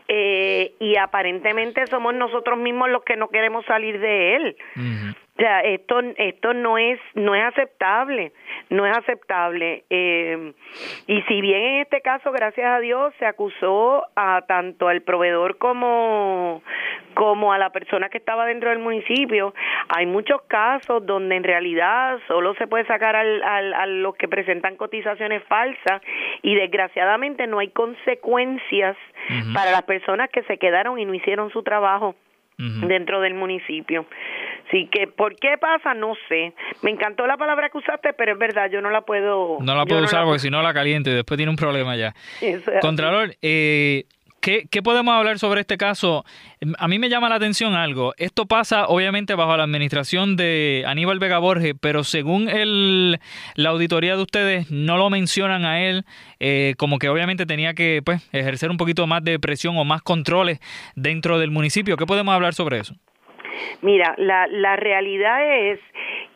eh, 0.08 0.74
y 0.80 0.98
aparentemente 0.98 1.86
somos 1.88 2.14
nosotros 2.14 2.58
mismos 2.58 2.90
los 2.90 3.04
que 3.04 3.16
no 3.16 3.30
queremos 3.30 3.66
salir 3.66 4.00
de 4.00 4.36
él. 4.36 4.58
O 5.31 5.31
sea, 5.42 5.62
esto, 5.62 6.00
esto 6.18 6.54
no 6.54 6.78
es, 6.78 7.00
no 7.16 7.36
es 7.36 7.44
aceptable, 7.44 8.32
no 8.70 8.86
es 8.86 8.98
aceptable. 8.98 9.84
Eh, 9.90 10.54
y 11.08 11.22
si 11.24 11.42
bien 11.42 11.62
en 11.62 11.82
este 11.82 12.02
caso, 12.02 12.32
gracias 12.32 12.68
a 12.68 12.80
Dios, 12.80 13.14
se 13.18 13.26
acusó 13.26 14.06
a 14.16 14.44
tanto 14.48 14.88
al 14.88 15.02
proveedor 15.02 15.58
como, 15.58 16.62
como 17.16 17.54
a 17.54 17.58
la 17.58 17.72
persona 17.72 18.10
que 18.10 18.20
estaba 18.20 18.46
dentro 18.46 18.70
del 18.70 18.80
municipio, 18.80 19.54
hay 19.90 20.06
muchos 20.06 20.42
casos 20.44 21.06
donde 21.06 21.36
en 21.36 21.44
realidad 21.44 22.20
solo 22.28 22.54
se 22.56 22.68
puede 22.68 22.86
sacar 22.86 23.16
al, 23.16 23.44
al, 23.44 23.74
a 23.74 23.86
los 23.86 24.16
que 24.16 24.28
presentan 24.28 24.76
cotizaciones 24.76 25.44
falsas 25.46 26.02
y 26.42 26.56
desgraciadamente 26.56 27.48
no 27.48 27.60
hay 27.60 27.70
consecuencias 27.70 28.96
para 29.54 29.72
las 29.72 29.84
personas 29.84 30.30
que 30.30 30.44
se 30.44 30.58
quedaron 30.58 31.00
y 31.00 31.06
no 31.06 31.14
hicieron 31.14 31.52
su 31.52 31.64
trabajo. 31.64 32.16
Dentro 32.88 33.22
del 33.22 33.34
municipio. 33.34 34.06
Así 34.68 34.88
que, 34.92 35.08
¿por 35.08 35.36
qué 35.36 35.58
pasa? 35.60 35.94
No 35.94 36.14
sé. 36.30 36.54
Me 36.82 36.92
encantó 36.92 37.28
la 37.28 37.38
palabra 37.38 37.70
que 37.70 37.78
usaste, 37.78 38.14
pero 38.14 38.34
es 38.34 38.40
verdad, 38.40 38.70
yo 38.72 38.82
no 38.82 38.90
la 38.90 39.02
puedo... 39.02 39.58
No 39.60 39.76
la 39.76 39.86
puedo 39.86 40.04
usar 40.04 40.24
porque 40.24 40.40
si 40.40 40.50
no 40.50 40.62
la 40.62 40.74
caliento 40.74 41.10
y 41.10 41.14
después 41.14 41.38
tiene 41.38 41.50
un 41.50 41.58
problema 41.58 41.96
ya. 41.98 42.14
Contralor, 42.82 43.36
eh, 43.42 44.06
¿Qué, 44.42 44.66
¿Qué, 44.72 44.82
podemos 44.82 45.14
hablar 45.14 45.38
sobre 45.38 45.62
este 45.62 45.78
caso? 45.78 46.26
A 46.80 46.88
mí 46.88 46.98
me 46.98 47.10
llama 47.10 47.30
la 47.30 47.36
atención 47.36 47.76
algo. 47.76 48.14
Esto 48.18 48.48
pasa 48.48 48.88
obviamente 48.88 49.36
bajo 49.36 49.56
la 49.56 49.64
administración 49.64 50.36
de 50.36 50.84
Aníbal 50.88 51.20
Vega 51.20 51.38
Borges, 51.38 51.76
pero 51.80 52.04
según 52.04 52.50
el, 52.50 53.20
la 53.56 53.70
auditoría 53.70 54.16
de 54.16 54.24
ustedes 54.24 54.72
no 54.72 54.98
lo 54.98 55.12
mencionan 55.12 55.64
a 55.64 55.84
él, 55.84 56.06
eh, 56.40 56.74
como 56.80 56.98
que 56.98 57.10
obviamente 57.10 57.46
tenía 57.46 57.76
que 57.76 58.02
pues, 58.04 58.28
ejercer 58.34 58.72
un 58.72 58.78
poquito 58.78 59.06
más 59.06 59.24
de 59.24 59.38
presión 59.40 59.78
o 59.78 59.86
más 59.86 60.02
controles 60.02 60.60
dentro 60.96 61.38
del 61.38 61.52
municipio. 61.52 61.96
¿Qué 61.96 62.08
podemos 62.08 62.34
hablar 62.34 62.56
sobre 62.56 62.80
eso? 62.80 62.96
Mira, 63.84 64.16
la, 64.18 64.48
la 64.48 64.76
realidad 64.76 65.70
es 65.72 65.80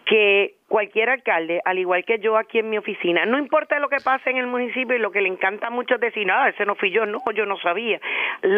que 0.05 0.55
cualquier 0.67 1.09
alcalde, 1.09 1.61
al 1.63 1.77
igual 1.77 2.03
que 2.05 2.17
yo 2.19 2.37
aquí 2.37 2.59
en 2.59 2.69
mi 2.69 2.77
oficina, 2.77 3.25
no 3.25 3.37
importa 3.37 3.79
lo 3.79 3.87
que 3.87 3.97
pase 4.03 4.31
en 4.31 4.37
el 4.37 4.47
municipio 4.47 4.95
y 4.95 4.99
lo 4.99 5.11
que 5.11 5.21
le 5.21 5.29
encanta 5.29 5.69
mucho 5.69 5.95
es 5.95 6.01
decir, 6.01 6.25
nada, 6.25 6.49
ese 6.49 6.65
no 6.65 6.75
fui 6.75 6.89
yo, 6.91 7.05
no, 7.05 7.19
yo 7.35 7.45
no 7.45 7.57
sabía. 7.59 7.99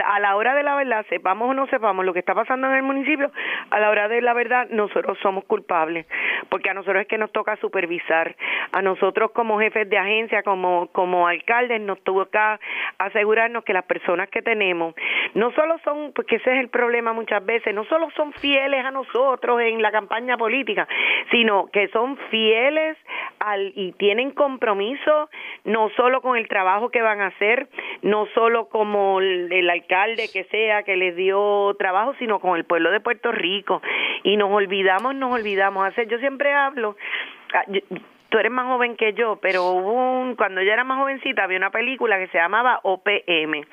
A 0.05 0.19
la 0.19 0.35
hora 0.35 0.55
de 0.55 0.63
la 0.63 0.75
verdad, 0.75 1.05
sepamos 1.09 1.49
o 1.49 1.53
no 1.53 1.67
sepamos 1.67 2.05
lo 2.05 2.13
que 2.13 2.19
está 2.19 2.33
pasando 2.33 2.67
en 2.67 2.75
el 2.75 2.83
municipio, 2.83 3.29
a 3.69 3.79
la 3.79 3.89
hora 3.89 4.07
de 4.07 4.21
la 4.21 4.33
verdad 4.33 4.67
nosotros 4.69 5.17
somos 5.21 5.43
culpables, 5.45 6.05
porque 6.49 6.69
a 6.69 6.73
nosotros 6.73 7.01
es 7.01 7.07
que 7.07 7.17
nos 7.17 7.31
toca 7.31 7.57
supervisar, 7.57 8.35
a 8.71 8.81
nosotros 8.81 9.31
como 9.31 9.59
jefes 9.59 9.89
de 9.89 9.97
agencia, 9.97 10.43
como, 10.43 10.87
como 10.93 11.27
alcaldes, 11.27 11.81
nos 11.81 12.01
toca 12.03 12.59
asegurarnos 12.99 13.65
que 13.65 13.73
las 13.73 13.83
personas 13.83 14.29
que 14.29 14.41
tenemos 14.41 14.95
no 15.33 15.51
solo 15.51 15.77
son, 15.83 16.13
porque 16.13 16.37
ese 16.37 16.53
es 16.53 16.59
el 16.59 16.69
problema 16.69 17.11
muchas 17.11 17.45
veces, 17.45 17.75
no 17.75 17.83
solo 17.85 18.09
son 18.15 18.31
fieles 18.33 18.85
a 18.85 18.91
nosotros 18.91 19.61
en 19.61 19.81
la 19.81 19.91
campaña 19.91 20.37
política, 20.37 20.87
sino 21.31 21.67
que 21.67 21.89
fieles 22.29 22.97
al, 23.39 23.73
y 23.75 23.91
tienen 23.93 24.31
compromiso 24.31 25.29
no 25.63 25.89
solo 25.95 26.21
con 26.21 26.37
el 26.37 26.47
trabajo 26.47 26.89
que 26.89 27.01
van 27.01 27.21
a 27.21 27.27
hacer, 27.27 27.67
no 28.01 28.27
solo 28.33 28.69
como 28.69 29.19
el, 29.19 29.69
alcalde 29.69 30.29
que 30.31 30.45
sea 30.45 30.83
que 30.83 30.95
les 30.95 31.15
dio 31.15 31.75
trabajo, 31.77 32.13
sino 32.19 32.39
con 32.39 32.57
el 32.57 32.65
pueblo 32.65 32.91
de 32.91 32.99
Puerto 32.99 33.31
Rico. 33.31 33.81
Y 34.23 34.37
nos 34.37 34.51
olvidamos, 34.51 35.15
nos 35.15 35.33
olvidamos 35.33 35.85
hacer. 35.85 36.07
Yo 36.07 36.19
siempre 36.19 36.53
hablo, 36.53 36.95
ah, 37.53 37.63
tú 38.29 38.37
eres 38.37 38.51
más 38.51 38.67
joven 38.67 38.95
que 38.95 39.13
yo, 39.13 39.37
pero 39.41 39.63
hubo 39.71 40.35
cuando 40.35 40.61
yo 40.61 40.71
era 40.71 40.83
más 40.83 40.99
jovencita 40.99 41.43
había 41.43 41.57
una 41.57 41.71
película 41.71 42.17
que 42.17 42.27
se 42.27 42.37
llamaba 42.37 42.79
OPM 42.83 43.65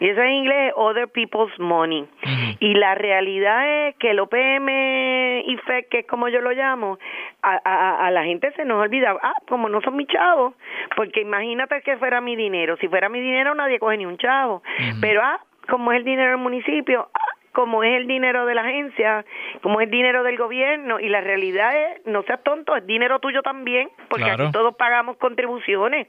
y 0.00 0.08
eso 0.08 0.22
en 0.22 0.30
inglés 0.30 0.72
Other 0.76 1.08
People's 1.08 1.58
Money. 1.58 2.08
Y 2.58 2.74
la 2.74 2.94
realidad 2.94 3.88
es 3.88 3.96
que 3.96 4.10
el 4.10 4.20
OPM 4.20 4.66
fe 5.66 5.86
que 5.90 6.00
es 6.00 6.06
como 6.06 6.28
yo 6.28 6.40
lo 6.40 6.52
llamo, 6.52 6.98
a, 7.42 8.06
a, 8.06 8.10
la 8.10 8.24
gente 8.24 8.52
se 8.52 8.64
nos 8.64 8.82
olvida, 8.82 9.16
ah, 9.22 9.34
como 9.48 9.68
no 9.68 9.80
son 9.80 9.96
mis 9.96 10.08
chavos, 10.08 10.54
porque 10.96 11.20
imagínate 11.20 11.80
que 11.82 11.96
fuera 11.96 12.20
mi 12.20 12.36
dinero, 12.36 12.76
si 12.78 12.88
fuera 12.88 13.08
mi 13.08 13.20
dinero 13.20 13.54
nadie 13.54 13.78
coge 13.78 13.96
ni 13.96 14.06
un 14.06 14.18
chavo, 14.18 14.62
pero 15.00 15.22
ah, 15.22 15.40
como 15.68 15.92
es 15.92 15.98
el 15.98 16.04
dinero 16.04 16.30
del 16.30 16.38
municipio, 16.38 17.08
ah, 17.14 17.39
como 17.52 17.82
es 17.82 17.96
el 17.96 18.06
dinero 18.06 18.46
de 18.46 18.54
la 18.54 18.62
agencia, 18.62 19.24
como 19.62 19.80
es 19.80 19.86
el 19.86 19.90
dinero 19.90 20.22
del 20.22 20.36
gobierno, 20.36 21.00
y 21.00 21.08
la 21.08 21.20
realidad 21.20 21.76
es, 21.76 22.06
no 22.06 22.22
seas 22.22 22.42
tonto, 22.42 22.76
es 22.76 22.86
dinero 22.86 23.18
tuyo 23.18 23.42
también, 23.42 23.90
porque 24.08 24.30
aquí 24.30 24.50
todos 24.52 24.76
pagamos 24.76 25.16
contribuciones, 25.16 26.06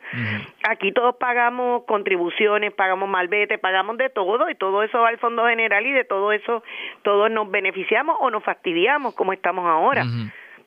aquí 0.63 0.91
todos 0.91 1.15
pagamos 1.15 1.83
contribuciones, 1.86 2.74
pagamos 2.74 3.10
malvete, 3.10 3.57
pagamos 3.57 3.98
de 3.98 4.10
todo, 4.10 4.50
y 4.50 4.55
todo 4.55 4.83
eso 4.83 5.00
va 5.00 5.10
al 5.10 5.17
Fondo 5.17 5.48
General, 5.48 5.86
y 5.86 5.91
de 5.91 6.03
todo 6.03 6.31
eso 6.31 6.63
todos 7.01 7.31
nos 7.31 7.50
beneficiamos 7.50 8.17
o 8.19 8.29
nos 8.29 8.43
fastidiamos, 8.43 9.15
como 9.15 9.33
estamos 9.33 9.65
ahora 9.65 10.03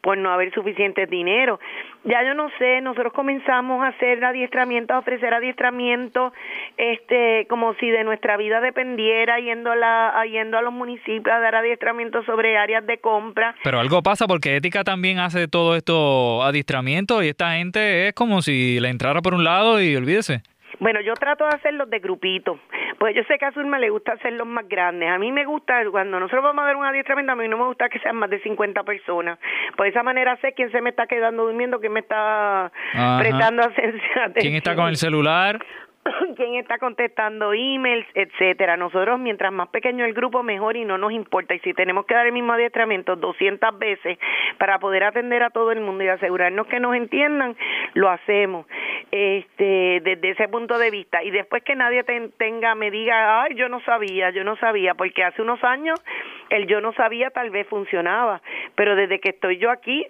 por 0.04 0.18
no 0.18 0.30
haber 0.30 0.52
suficiente 0.52 1.06
dinero. 1.06 1.58
Ya 2.04 2.22
yo 2.22 2.34
no 2.34 2.50
sé, 2.58 2.82
nosotros 2.82 3.14
comenzamos 3.14 3.82
a 3.82 3.88
hacer 3.88 4.22
adiestramiento, 4.22 4.92
a 4.92 4.98
ofrecer 4.98 5.32
adiestramiento, 5.32 6.34
este, 6.76 7.46
como 7.48 7.72
si 7.76 7.88
de 7.88 8.04
nuestra 8.04 8.36
vida 8.36 8.60
dependiera, 8.60 9.40
yendo 9.40 9.72
a, 9.72 9.76
la, 9.76 10.22
yendo 10.30 10.58
a 10.58 10.62
los 10.62 10.74
municipios 10.74 11.34
a 11.34 11.40
dar 11.40 11.54
adiestramiento 11.54 12.22
sobre 12.24 12.58
áreas 12.58 12.86
de 12.86 12.98
compra. 12.98 13.54
Pero 13.64 13.80
algo 13.80 14.02
pasa 14.02 14.26
porque 14.26 14.56
Ética 14.56 14.84
también 14.84 15.18
hace 15.20 15.48
todo 15.48 15.74
esto 15.74 16.42
adiestramiento 16.42 17.22
y 17.22 17.28
esta 17.28 17.54
gente 17.54 18.08
es 18.08 18.14
como 18.14 18.42
si 18.42 18.78
le 18.80 18.90
entrara 18.90 19.22
por 19.22 19.32
un 19.32 19.42
lado 19.42 19.80
y 19.80 19.96
olvídese. 19.96 20.42
Bueno, 20.80 21.00
yo 21.00 21.14
trato 21.14 21.44
de 21.44 21.50
hacerlos 21.50 21.88
de 21.90 21.98
grupito, 21.98 22.58
pues 22.98 23.14
yo 23.14 23.22
sé 23.24 23.38
que 23.38 23.44
a 23.44 23.52
Zulma 23.52 23.78
le 23.78 23.90
gusta 23.90 24.12
hacerlos 24.12 24.46
más 24.46 24.68
grandes. 24.68 25.08
A 25.08 25.18
mí 25.18 25.30
me 25.32 25.44
gusta, 25.44 25.82
cuando 25.90 26.18
nosotros 26.18 26.42
vamos 26.42 26.62
a 26.62 26.66
dar 26.66 26.76
un 26.76 26.84
adiestramiento, 26.84 27.32
a 27.32 27.36
mí 27.36 27.48
no 27.48 27.58
me 27.58 27.66
gusta 27.66 27.88
que 27.88 27.98
sean 28.00 28.16
más 28.16 28.30
de 28.30 28.40
50 28.40 28.82
personas. 28.82 29.38
Por 29.76 29.86
esa 29.86 30.02
manera 30.02 30.36
sé 30.40 30.52
quién 30.52 30.70
se 30.72 30.80
me 30.80 30.90
está 30.90 31.06
quedando 31.06 31.44
durmiendo, 31.44 31.80
quién 31.80 31.92
me 31.92 32.00
está 32.00 32.72
prestando 33.18 33.62
atención. 33.66 34.32
¿Quién 34.34 34.54
está 34.54 34.74
con 34.74 34.88
el 34.88 34.96
celular? 34.96 35.64
quién 36.36 36.56
está 36.56 36.78
contestando 36.78 37.52
emails, 37.52 38.06
etcétera. 38.14 38.76
Nosotros, 38.76 39.18
mientras 39.18 39.52
más 39.52 39.68
pequeño 39.68 40.04
el 40.04 40.14
grupo, 40.14 40.42
mejor 40.42 40.76
y 40.76 40.84
no 40.84 40.98
nos 40.98 41.12
importa. 41.12 41.54
Y 41.54 41.60
si 41.60 41.74
tenemos 41.74 42.06
que 42.06 42.14
dar 42.14 42.26
el 42.26 42.32
mismo 42.32 42.52
adiestramiento 42.52 43.16
200 43.16 43.78
veces 43.78 44.18
para 44.58 44.78
poder 44.78 45.04
atender 45.04 45.42
a 45.42 45.50
todo 45.50 45.72
el 45.72 45.80
mundo 45.80 46.04
y 46.04 46.08
asegurarnos 46.08 46.66
que 46.66 46.80
nos 46.80 46.94
entiendan, 46.94 47.56
lo 47.94 48.10
hacemos 48.10 48.66
este 49.10 50.00
desde 50.02 50.30
ese 50.30 50.48
punto 50.48 50.78
de 50.78 50.90
vista. 50.90 51.22
Y 51.22 51.30
después 51.30 51.62
que 51.62 51.74
nadie 51.74 52.04
tenga, 52.36 52.74
me 52.74 52.90
diga, 52.90 53.42
ay, 53.42 53.54
yo 53.54 53.68
no 53.68 53.80
sabía, 53.80 54.30
yo 54.30 54.44
no 54.44 54.56
sabía, 54.56 54.94
porque 54.94 55.24
hace 55.24 55.42
unos 55.42 55.62
años 55.64 56.02
el 56.50 56.66
yo 56.66 56.80
no 56.80 56.92
sabía 56.92 57.30
tal 57.30 57.50
vez 57.50 57.66
funcionaba, 57.66 58.42
pero 58.74 58.96
desde 58.96 59.20
que 59.20 59.30
estoy 59.30 59.58
yo 59.58 59.70
aquí, 59.70 60.06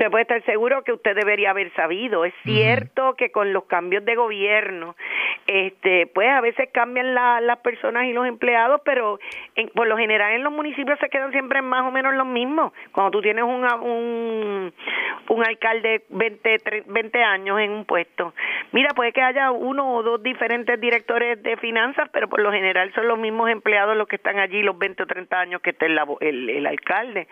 usted 0.00 0.10
puede 0.10 0.22
estar 0.22 0.42
seguro 0.46 0.82
que 0.82 0.92
usted 0.92 1.14
debería 1.14 1.50
haber 1.50 1.70
sabido. 1.74 2.24
Es 2.24 2.32
cierto 2.42 3.16
que 3.16 3.30
con 3.30 3.52
los 3.52 3.64
cambios 3.64 4.02
de 4.06 4.14
gobierno, 4.14 4.96
este, 5.46 6.06
pues 6.06 6.26
a 6.30 6.40
veces 6.40 6.70
cambian 6.72 7.14
las 7.14 7.58
personas 7.58 8.06
y 8.06 8.14
los 8.14 8.26
empleados, 8.26 8.80
pero 8.82 9.18
en, 9.56 9.68
por 9.68 9.86
lo 9.86 9.98
general 9.98 10.32
en 10.32 10.42
los 10.42 10.54
municipios 10.54 10.98
se 11.00 11.10
quedan 11.10 11.32
siempre 11.32 11.60
más 11.60 11.86
o 11.86 11.90
menos 11.90 12.14
los 12.14 12.26
mismos. 12.26 12.72
Cuando 12.92 13.10
tú 13.10 13.20
tienes 13.20 13.44
un, 13.44 13.62
un, 13.82 14.72
un 15.28 15.46
alcalde 15.46 16.04
20, 16.08 16.84
20 16.86 17.22
años 17.22 17.60
en 17.60 17.70
un 17.70 17.84
puesto, 17.84 18.32
mira, 18.72 18.94
puede 18.94 19.12
que 19.12 19.20
haya 19.20 19.50
uno 19.50 19.96
o 19.96 20.02
dos 20.02 20.22
diferentes 20.22 20.80
directores 20.80 21.42
de 21.42 21.58
finanzas, 21.58 22.08
pero 22.10 22.26
por 22.26 22.40
lo 22.40 22.50
general 22.52 22.90
son 22.94 23.06
los 23.06 23.18
mismos 23.18 23.50
empleados 23.50 23.98
los 23.98 24.08
que 24.08 24.16
están 24.16 24.38
allí 24.38 24.62
los 24.62 24.78
20 24.78 25.02
o 25.02 25.06
30 25.06 25.40
años 25.40 25.60
que 25.60 25.70
esté 25.70 25.86
el, 25.86 26.00
el, 26.20 26.48
el 26.48 26.66
alcalde. 26.66 27.28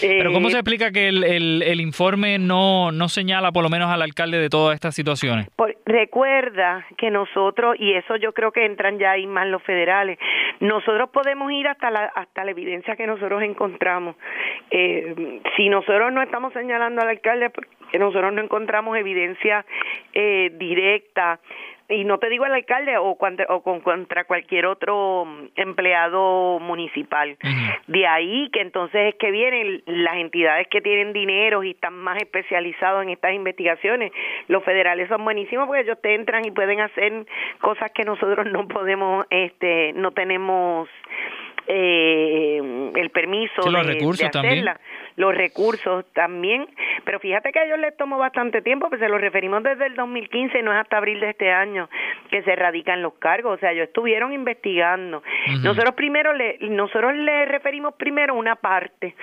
Pero 0.00 0.32
¿cómo 0.32 0.48
se 0.48 0.56
eh, 0.56 0.60
explica 0.60 0.90
que 0.90 1.08
el, 1.08 1.22
el 1.62 1.81
informe 1.82 2.38
no, 2.38 2.92
no 2.92 3.08
señala 3.08 3.52
por 3.52 3.62
lo 3.62 3.68
menos 3.68 3.90
al 3.90 4.02
alcalde 4.02 4.38
de 4.38 4.48
todas 4.48 4.74
estas 4.74 4.94
situaciones? 4.94 5.48
recuerda 5.84 6.86
que 6.96 7.10
nosotros, 7.10 7.76
y 7.78 7.92
eso 7.92 8.16
yo 8.16 8.32
creo 8.32 8.50
que 8.50 8.64
entran 8.64 8.98
ya 8.98 9.12
ahí 9.12 9.26
más 9.26 9.46
los 9.46 9.62
federales, 9.62 10.18
nosotros 10.60 11.10
podemos 11.10 11.52
ir 11.52 11.68
hasta 11.68 11.90
la, 11.90 12.04
hasta 12.14 12.44
la 12.44 12.50
evidencia 12.52 12.96
que 12.96 13.06
nosotros 13.06 13.42
encontramos. 13.42 14.16
Eh, 14.70 15.40
si 15.56 15.68
nosotros 15.68 16.12
no 16.12 16.22
estamos 16.22 16.52
señalando 16.52 17.02
al 17.02 17.08
alcalde, 17.08 17.50
que 17.90 17.98
nosotros 17.98 18.32
no 18.32 18.40
encontramos 18.40 18.96
evidencia 18.96 19.66
eh, 20.14 20.50
directa 20.54 21.40
y 21.92 22.04
no 22.04 22.18
te 22.18 22.28
digo 22.28 22.46
el 22.46 22.52
alcalde 22.52 22.96
o, 22.96 23.10
o 23.10 23.62
con, 23.62 23.80
contra 23.80 24.24
cualquier 24.24 24.66
otro 24.66 25.24
mm, 25.24 25.48
empleado 25.56 26.58
municipal. 26.60 27.36
De 27.86 28.06
ahí 28.06 28.48
que 28.52 28.60
entonces 28.60 29.12
es 29.12 29.14
que 29.16 29.30
vienen 29.30 29.82
las 29.86 30.16
entidades 30.16 30.66
que 30.68 30.80
tienen 30.80 31.12
dinero 31.12 31.62
y 31.62 31.70
están 31.70 31.94
más 31.94 32.20
especializados 32.20 33.02
en 33.02 33.10
estas 33.10 33.34
investigaciones. 33.34 34.12
Los 34.48 34.64
federales 34.64 35.08
son 35.08 35.24
buenísimos 35.24 35.66
porque 35.66 35.82
ellos 35.82 35.98
te 36.02 36.14
entran 36.14 36.44
y 36.44 36.50
pueden 36.50 36.80
hacer 36.80 37.26
cosas 37.60 37.90
que 37.92 38.04
nosotros 38.04 38.46
no 38.46 38.66
podemos, 38.68 39.26
este, 39.30 39.92
no 39.94 40.12
tenemos 40.12 40.88
eh, 41.66 42.90
el 42.94 43.10
permiso 43.10 43.70
los 43.70 43.86
recursos 43.86 44.30
También. 44.30 44.66
Los 45.16 45.34
recursos 45.34 46.04
también, 46.12 46.66
pero 47.04 47.20
fíjate 47.20 47.52
que 47.52 47.58
a 47.58 47.64
ellos 47.64 47.78
les 47.78 47.96
tomó 47.96 48.18
bastante 48.18 48.62
tiempo, 48.62 48.88
pues 48.88 49.00
se 49.00 49.08
los 49.08 49.20
referimos 49.20 49.62
desde 49.62 49.86
el 49.86 49.94
2015, 49.94 50.62
no 50.62 50.72
es 50.72 50.78
hasta 50.78 50.98
abril 50.98 51.20
de 51.20 51.30
este 51.30 51.50
año 51.50 51.88
que 52.30 52.42
se 52.42 52.56
radican 52.56 53.02
los 53.02 53.14
cargos, 53.14 53.56
o 53.56 53.60
sea, 53.60 53.72
ellos 53.72 53.88
estuvieron 53.88 54.32
investigando. 54.32 55.22
Nosotros 55.62 55.94
primero 55.94 56.32
le, 56.32 56.56
nosotros 56.60 57.14
le 57.14 57.44
referimos 57.44 57.94
primero 57.94 58.34
una 58.34 58.56
parte, 58.56 59.14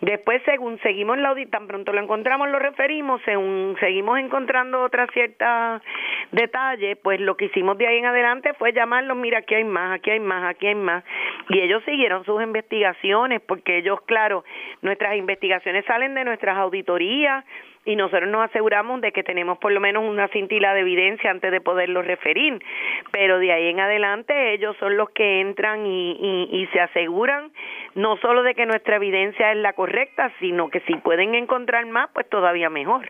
después 0.00 0.42
según 0.44 0.78
seguimos 0.80 1.18
la 1.18 1.30
audit, 1.30 1.50
tan 1.50 1.66
pronto 1.66 1.92
lo 1.92 2.00
encontramos 2.00 2.50
lo 2.50 2.58
referimos, 2.58 3.20
según 3.24 3.76
seguimos 3.80 4.18
encontrando 4.18 4.82
otras 4.82 5.08
ciertas 5.12 5.82
detalles, 6.32 6.98
pues 7.02 7.20
lo 7.20 7.36
que 7.36 7.46
hicimos 7.46 7.78
de 7.78 7.86
ahí 7.86 7.98
en 7.98 8.06
adelante 8.06 8.52
fue 8.54 8.72
llamarlos, 8.72 9.16
mira, 9.16 9.38
aquí 9.38 9.54
hay 9.54 9.64
más, 9.64 9.94
aquí 9.94 10.10
hay 10.10 10.20
más, 10.20 10.44
aquí 10.44 10.66
hay 10.66 10.74
más, 10.74 11.04
y 11.48 11.60
ellos 11.60 11.82
siguieron 11.84 12.24
sus 12.24 12.42
investigaciones, 12.42 13.40
porque 13.40 13.78
ellos, 13.78 14.00
claro, 14.02 14.44
nuestras 14.80 15.16
investigaciones 15.22 15.84
salen 15.86 16.14
de 16.14 16.24
nuestras 16.24 16.56
auditorías, 16.58 17.44
y 17.84 17.96
nosotros 17.96 18.30
nos 18.30 18.48
aseguramos 18.48 19.00
de 19.00 19.12
que 19.12 19.22
tenemos 19.22 19.58
por 19.58 19.72
lo 19.72 19.80
menos 19.80 20.04
una 20.04 20.28
cintila 20.28 20.72
de 20.74 20.80
evidencia 20.80 21.30
antes 21.30 21.50
de 21.50 21.60
poderlo 21.60 22.02
referir, 22.02 22.62
pero 23.10 23.38
de 23.38 23.52
ahí 23.52 23.68
en 23.68 23.80
adelante 23.80 24.54
ellos 24.54 24.76
son 24.78 24.96
los 24.96 25.10
que 25.10 25.40
entran 25.40 25.86
y, 25.86 26.12
y, 26.52 26.66
se 26.72 26.80
aseguran 26.80 27.50
no 27.94 28.16
solo 28.18 28.42
de 28.42 28.54
que 28.54 28.66
nuestra 28.66 28.96
evidencia 28.96 29.50
es 29.50 29.58
la 29.58 29.72
correcta, 29.72 30.32
sino 30.38 30.68
que 30.70 30.80
si 30.80 30.94
pueden 30.94 31.34
encontrar 31.34 31.84
más, 31.86 32.08
pues 32.14 32.28
todavía 32.28 32.70
mejor. 32.70 33.04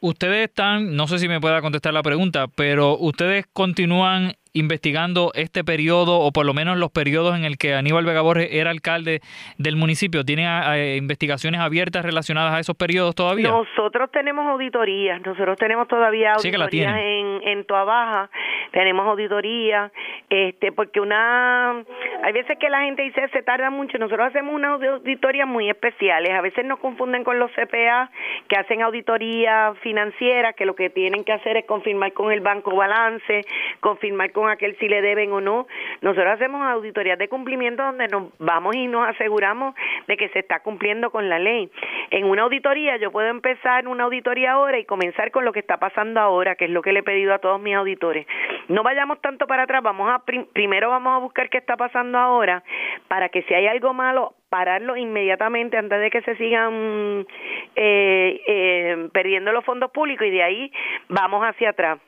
Ustedes 0.00 0.48
están, 0.48 0.94
no 0.96 1.06
sé 1.06 1.18
si 1.18 1.28
me 1.28 1.40
pueda 1.40 1.60
contestar 1.60 1.92
la 1.92 2.02
pregunta, 2.02 2.46
pero 2.54 2.96
ustedes 2.96 3.46
continúan 3.52 4.34
investigando 4.54 5.32
este 5.34 5.64
periodo 5.64 6.20
o 6.20 6.30
por 6.30 6.46
lo 6.46 6.54
menos 6.54 6.78
los 6.78 6.90
periodos 6.90 7.36
en 7.36 7.44
el 7.44 7.58
que 7.58 7.74
Aníbal 7.74 8.06
Vega 8.06 8.22
Borges 8.22 8.48
era 8.52 8.70
alcalde 8.70 9.20
del 9.58 9.76
municipio? 9.76 10.24
¿Tienen 10.24 10.46
eh, 10.46 10.96
investigaciones 10.96 11.60
abiertas 11.60 12.04
relacionadas 12.04 12.54
a 12.54 12.60
esos 12.60 12.76
periodos 12.76 13.16
todavía? 13.16 13.48
Nosotros 13.48 14.10
tenemos 14.12 14.46
auditorías, 14.46 15.20
nosotros 15.26 15.58
tenemos 15.58 15.88
todavía 15.88 16.34
auditorías 16.34 16.96
en, 16.96 17.40
en 17.42 17.64
Toa 17.64 17.82
Baja, 17.82 18.30
tenemos 18.70 19.06
auditorías, 19.08 19.90
este, 20.30 20.70
porque 20.70 21.00
una, 21.00 21.84
hay 22.22 22.32
veces 22.32 22.56
que 22.58 22.70
la 22.70 22.82
gente 22.82 23.02
dice 23.02 23.28
se 23.32 23.42
tarda 23.42 23.70
mucho, 23.70 23.98
nosotros 23.98 24.28
hacemos 24.28 24.54
unas 24.54 24.80
auditorías 24.80 25.48
muy 25.48 25.68
especiales, 25.68 26.30
a 26.32 26.40
veces 26.40 26.64
nos 26.64 26.78
confunden 26.78 27.24
con 27.24 27.40
los 27.40 27.50
CPA 27.52 28.10
que 28.48 28.56
hacen 28.56 28.82
auditoría 28.82 29.74
financiera, 29.82 30.52
que 30.52 30.64
lo 30.64 30.76
que 30.76 30.90
tienen 30.90 31.24
que 31.24 31.32
hacer 31.32 31.56
es 31.56 31.64
confirmar 31.66 32.12
con 32.12 32.30
el 32.30 32.40
banco 32.40 32.76
balance, 32.76 33.40
confirmar 33.80 34.30
con 34.30 34.43
aquel 34.50 34.76
si 34.78 34.88
le 34.88 35.02
deben 35.02 35.32
o 35.32 35.40
no. 35.40 35.66
Nosotros 36.00 36.32
hacemos 36.32 36.62
auditorías 36.66 37.18
de 37.18 37.28
cumplimiento 37.28 37.82
donde 37.82 38.08
nos 38.08 38.32
vamos 38.38 38.76
y 38.76 38.86
nos 38.86 39.08
aseguramos 39.08 39.74
de 40.06 40.16
que 40.16 40.28
se 40.30 40.40
está 40.40 40.60
cumpliendo 40.60 41.10
con 41.10 41.28
la 41.28 41.38
ley. 41.38 41.70
En 42.10 42.24
una 42.24 42.42
auditoría 42.42 42.96
yo 42.96 43.10
puedo 43.10 43.28
empezar 43.28 43.86
una 43.88 44.04
auditoría 44.04 44.52
ahora 44.52 44.78
y 44.78 44.84
comenzar 44.84 45.30
con 45.30 45.44
lo 45.44 45.52
que 45.52 45.60
está 45.60 45.78
pasando 45.78 46.20
ahora, 46.20 46.54
que 46.56 46.66
es 46.66 46.70
lo 46.70 46.82
que 46.82 46.92
le 46.92 47.00
he 47.00 47.02
pedido 47.02 47.34
a 47.34 47.38
todos 47.38 47.60
mis 47.60 47.74
auditores. 47.74 48.26
No 48.68 48.82
vayamos 48.82 49.20
tanto 49.20 49.46
para 49.46 49.64
atrás, 49.64 49.82
vamos 49.82 50.10
a 50.10 50.22
primero 50.52 50.90
vamos 50.90 51.14
a 51.14 51.18
buscar 51.18 51.50
qué 51.50 51.58
está 51.58 51.76
pasando 51.76 52.18
ahora 52.18 52.62
para 53.08 53.28
que 53.28 53.42
si 53.42 53.54
hay 53.54 53.66
algo 53.66 53.92
malo 53.92 54.34
pararlo 54.48 54.96
inmediatamente 54.96 55.76
antes 55.76 56.00
de 56.00 56.10
que 56.10 56.22
se 56.22 56.36
sigan 56.36 57.26
eh, 57.74 58.40
eh, 58.46 59.08
perdiendo 59.12 59.52
los 59.52 59.64
fondos 59.64 59.90
públicos 59.90 60.26
y 60.26 60.30
de 60.30 60.42
ahí 60.42 60.72
vamos 61.08 61.42
hacia 61.42 61.70
atrás. 61.70 61.98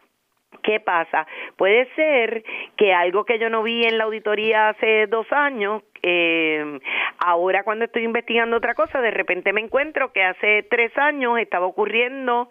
¿Qué 0.67 0.81
pasa? 0.81 1.29
Puede 1.57 1.89
ser 1.95 2.43
que 2.77 2.93
algo 2.93 3.25
que 3.25 3.39
yo 3.39 3.49
no 3.49 3.63
vi 3.63 3.85
en 3.85 3.99
la 3.99 4.05
auditoría 4.05 4.71
hace 4.71 5.07
dos 5.07 5.31
años, 5.31 5.85
eh, 6.03 6.81
ahora 7.25 7.63
cuando 7.63 7.85
estoy 7.85 8.03
investigando 8.03 8.57
otra 8.57 8.75
cosa, 8.75 9.01
de 9.01 9.13
repente 9.13 9.53
me 9.53 9.61
encuentro 9.61 10.13
que 10.13 10.25
hace 10.25 10.65
tres 10.65 10.91
años 10.99 11.39
estaba 11.39 11.67
ocurriendo 11.67 12.51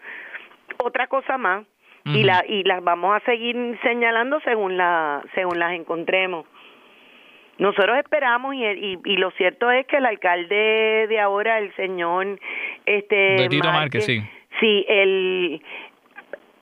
otra 0.77 1.07
cosa 1.07 1.37
más 1.37 1.65
y 2.05 2.23
la 2.23 2.45
y 2.47 2.63
las 2.63 2.83
vamos 2.83 3.15
a 3.15 3.25
seguir 3.25 3.77
señalando 3.83 4.39
según 4.41 4.77
la 4.77 5.21
según 5.33 5.59
las 5.59 5.73
encontremos. 5.73 6.45
Nosotros 7.57 7.97
esperamos 7.97 8.55
y, 8.55 8.63
y, 8.63 8.99
y, 9.03 9.17
lo 9.17 9.31
cierto 9.31 9.71
es 9.71 9.87
que 9.87 9.97
el 9.97 10.05
alcalde 10.05 11.07
de 11.07 11.19
ahora, 11.19 11.57
el 11.57 11.73
señor 11.75 12.39
este 12.85 13.49
Márquez, 13.63 14.05
sí. 14.05 14.21
Sí, 14.59 14.85
el 14.87 15.61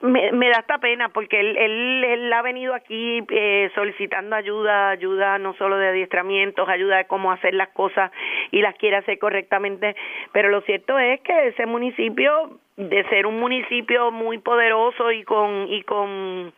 me, 0.04 0.32
me 0.32 0.50
da 0.50 0.60
esta 0.60 0.78
pena 0.78 1.08
porque 1.08 1.40
él, 1.40 1.56
él, 1.56 2.04
él 2.04 2.32
ha 2.32 2.42
venido 2.42 2.74
aquí 2.74 3.22
eh, 3.30 3.70
solicitando 3.74 4.36
ayuda, 4.36 4.90
ayuda 4.90 5.38
no 5.38 5.54
solo 5.54 5.78
de 5.78 5.88
adiestramientos, 5.88 6.68
ayuda 6.68 6.98
de 6.98 7.06
cómo 7.06 7.32
hacer 7.32 7.54
las 7.54 7.68
cosas 7.70 8.12
y 8.50 8.60
las 8.60 8.74
quiere 8.76 8.96
hacer 8.96 9.18
correctamente, 9.18 9.96
pero 10.32 10.50
lo 10.50 10.60
cierto 10.62 10.98
es 10.98 11.20
que 11.22 11.48
ese 11.48 11.66
municipio, 11.66 12.58
de 12.76 13.04
ser 13.08 13.26
un 13.26 13.40
municipio 13.40 14.10
muy 14.10 14.38
poderoso 14.38 15.10
y 15.10 15.24
con, 15.24 15.72
y 15.72 15.82
con 15.82 16.52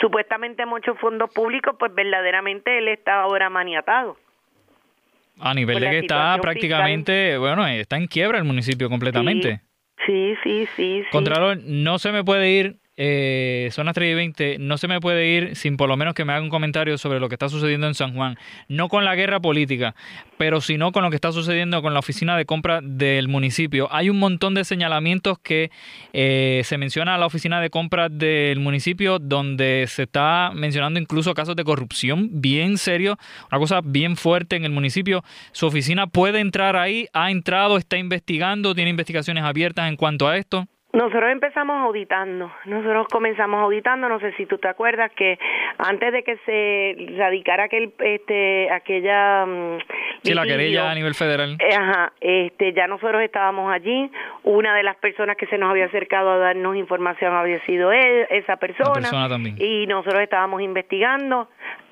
supuestamente 0.00 0.64
muchos 0.64 0.98
fondos 0.98 1.32
públicos, 1.34 1.76
pues 1.78 1.94
verdaderamente 1.94 2.78
él 2.78 2.88
está 2.88 3.22
ahora 3.22 3.50
maniatado. 3.50 4.16
A 5.38 5.54
nivel 5.54 5.80
de 5.80 5.90
que 5.90 5.98
está 6.00 6.36
prácticamente, 6.40 7.36
bueno, 7.38 7.66
está 7.66 7.96
en 7.96 8.06
quiebra 8.06 8.38
el 8.38 8.44
municipio 8.44 8.88
completamente. 8.88 9.56
Sí, 9.56 9.69
sí, 10.06 10.34
sí. 10.76 11.02
Contralor, 11.10 11.58
no 11.64 11.98
se 11.98 12.12
me 12.12 12.24
puede 12.24 12.50
ir 12.50 12.79
eh, 13.02 13.70
zonas 13.72 13.94
3 13.94 14.12
y 14.12 14.14
20, 14.14 14.56
no 14.58 14.76
se 14.76 14.86
me 14.86 15.00
puede 15.00 15.26
ir 15.26 15.56
sin 15.56 15.78
por 15.78 15.88
lo 15.88 15.96
menos 15.96 16.12
que 16.12 16.26
me 16.26 16.34
haga 16.34 16.42
un 16.42 16.50
comentario 16.50 16.98
sobre 16.98 17.18
lo 17.18 17.30
que 17.30 17.34
está 17.34 17.48
sucediendo 17.48 17.86
en 17.86 17.94
San 17.94 18.12
Juan. 18.12 18.36
No 18.68 18.90
con 18.90 19.06
la 19.06 19.14
guerra 19.14 19.40
política, 19.40 19.94
pero 20.36 20.60
sino 20.60 20.92
con 20.92 21.02
lo 21.02 21.08
que 21.08 21.16
está 21.16 21.32
sucediendo 21.32 21.80
con 21.80 21.94
la 21.94 22.00
oficina 22.00 22.36
de 22.36 22.44
compra 22.44 22.80
del 22.82 23.28
municipio. 23.28 23.88
Hay 23.90 24.10
un 24.10 24.18
montón 24.18 24.52
de 24.52 24.66
señalamientos 24.66 25.38
que 25.38 25.70
eh, 26.12 26.60
se 26.64 26.76
menciona 26.76 27.14
a 27.14 27.18
la 27.18 27.24
oficina 27.24 27.58
de 27.62 27.70
compra 27.70 28.10
del 28.10 28.60
municipio, 28.60 29.18
donde 29.18 29.86
se 29.88 30.02
está 30.02 30.52
mencionando 30.54 31.00
incluso 31.00 31.32
casos 31.32 31.56
de 31.56 31.64
corrupción 31.64 32.28
bien 32.42 32.76
serio, 32.76 33.16
una 33.50 33.58
cosa 33.58 33.80
bien 33.82 34.18
fuerte 34.18 34.56
en 34.56 34.66
el 34.66 34.72
municipio. 34.72 35.24
Su 35.52 35.64
oficina 35.64 36.06
puede 36.06 36.40
entrar 36.40 36.76
ahí, 36.76 37.06
ha 37.14 37.30
entrado, 37.30 37.78
está 37.78 37.96
investigando, 37.96 38.74
tiene 38.74 38.90
investigaciones 38.90 39.42
abiertas 39.42 39.88
en 39.88 39.96
cuanto 39.96 40.28
a 40.28 40.36
esto. 40.36 40.68
Nosotros 40.92 41.30
empezamos 41.30 41.76
auditando, 41.86 42.50
nosotros 42.64 43.06
comenzamos 43.08 43.62
auditando, 43.62 44.08
no 44.08 44.18
sé 44.18 44.32
si 44.32 44.46
tú 44.46 44.58
te 44.58 44.66
acuerdas 44.66 45.12
que 45.12 45.38
antes 45.78 46.12
de 46.12 46.24
que 46.24 46.36
se 46.38 47.16
radicara 47.16 47.64
aquel, 47.64 47.92
este, 48.00 48.68
aquella... 48.72 49.46
Mm, 49.46 49.78
sí, 50.24 50.34
la 50.34 50.44
querella 50.44 50.90
a 50.90 50.94
nivel 50.96 51.14
federal. 51.14 51.56
Eh, 51.60 51.76
ajá, 51.76 52.12
este, 52.20 52.72
ya 52.72 52.88
nosotros 52.88 53.22
estábamos 53.22 53.72
allí, 53.72 54.10
una 54.42 54.74
de 54.74 54.82
las 54.82 54.96
personas 54.96 55.36
que 55.36 55.46
se 55.46 55.58
nos 55.58 55.70
había 55.70 55.84
acercado 55.84 56.30
a 56.30 56.38
darnos 56.38 56.74
información 56.76 57.34
había 57.34 57.64
sido 57.66 57.92
él, 57.92 58.26
esa 58.30 58.56
persona, 58.56 58.94
persona 58.94 59.28
también. 59.28 59.56
y 59.60 59.86
nosotros 59.86 60.20
estábamos 60.22 60.60
investigando, 60.60 61.48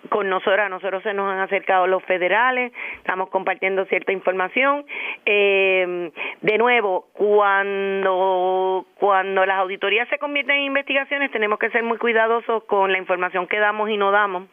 con 0.08 0.28
nosotros, 0.28 0.60
a 0.60 0.68
nosotros 0.68 1.02
se 1.02 1.14
nos 1.14 1.30
han 1.30 1.40
acercado 1.40 1.86
los 1.86 2.02
federales, 2.04 2.72
estamos 2.96 3.28
compartiendo 3.30 3.84
cierta 3.86 4.12
información. 4.12 4.84
Eh, 5.26 6.10
de 6.40 6.58
nuevo, 6.58 7.08
cuando, 7.12 8.86
cuando 8.94 9.44
las 9.44 9.58
auditorías 9.58 10.08
se 10.08 10.18
convierten 10.18 10.56
en 10.56 10.64
investigaciones, 10.64 11.30
tenemos 11.30 11.58
que 11.58 11.70
ser 11.70 11.82
muy 11.82 11.98
cuidadosos 11.98 12.64
con 12.64 12.92
la 12.92 12.98
información 12.98 13.46
que 13.46 13.58
damos 13.58 13.90
y 13.90 13.96
no 13.96 14.10
damos 14.10 14.44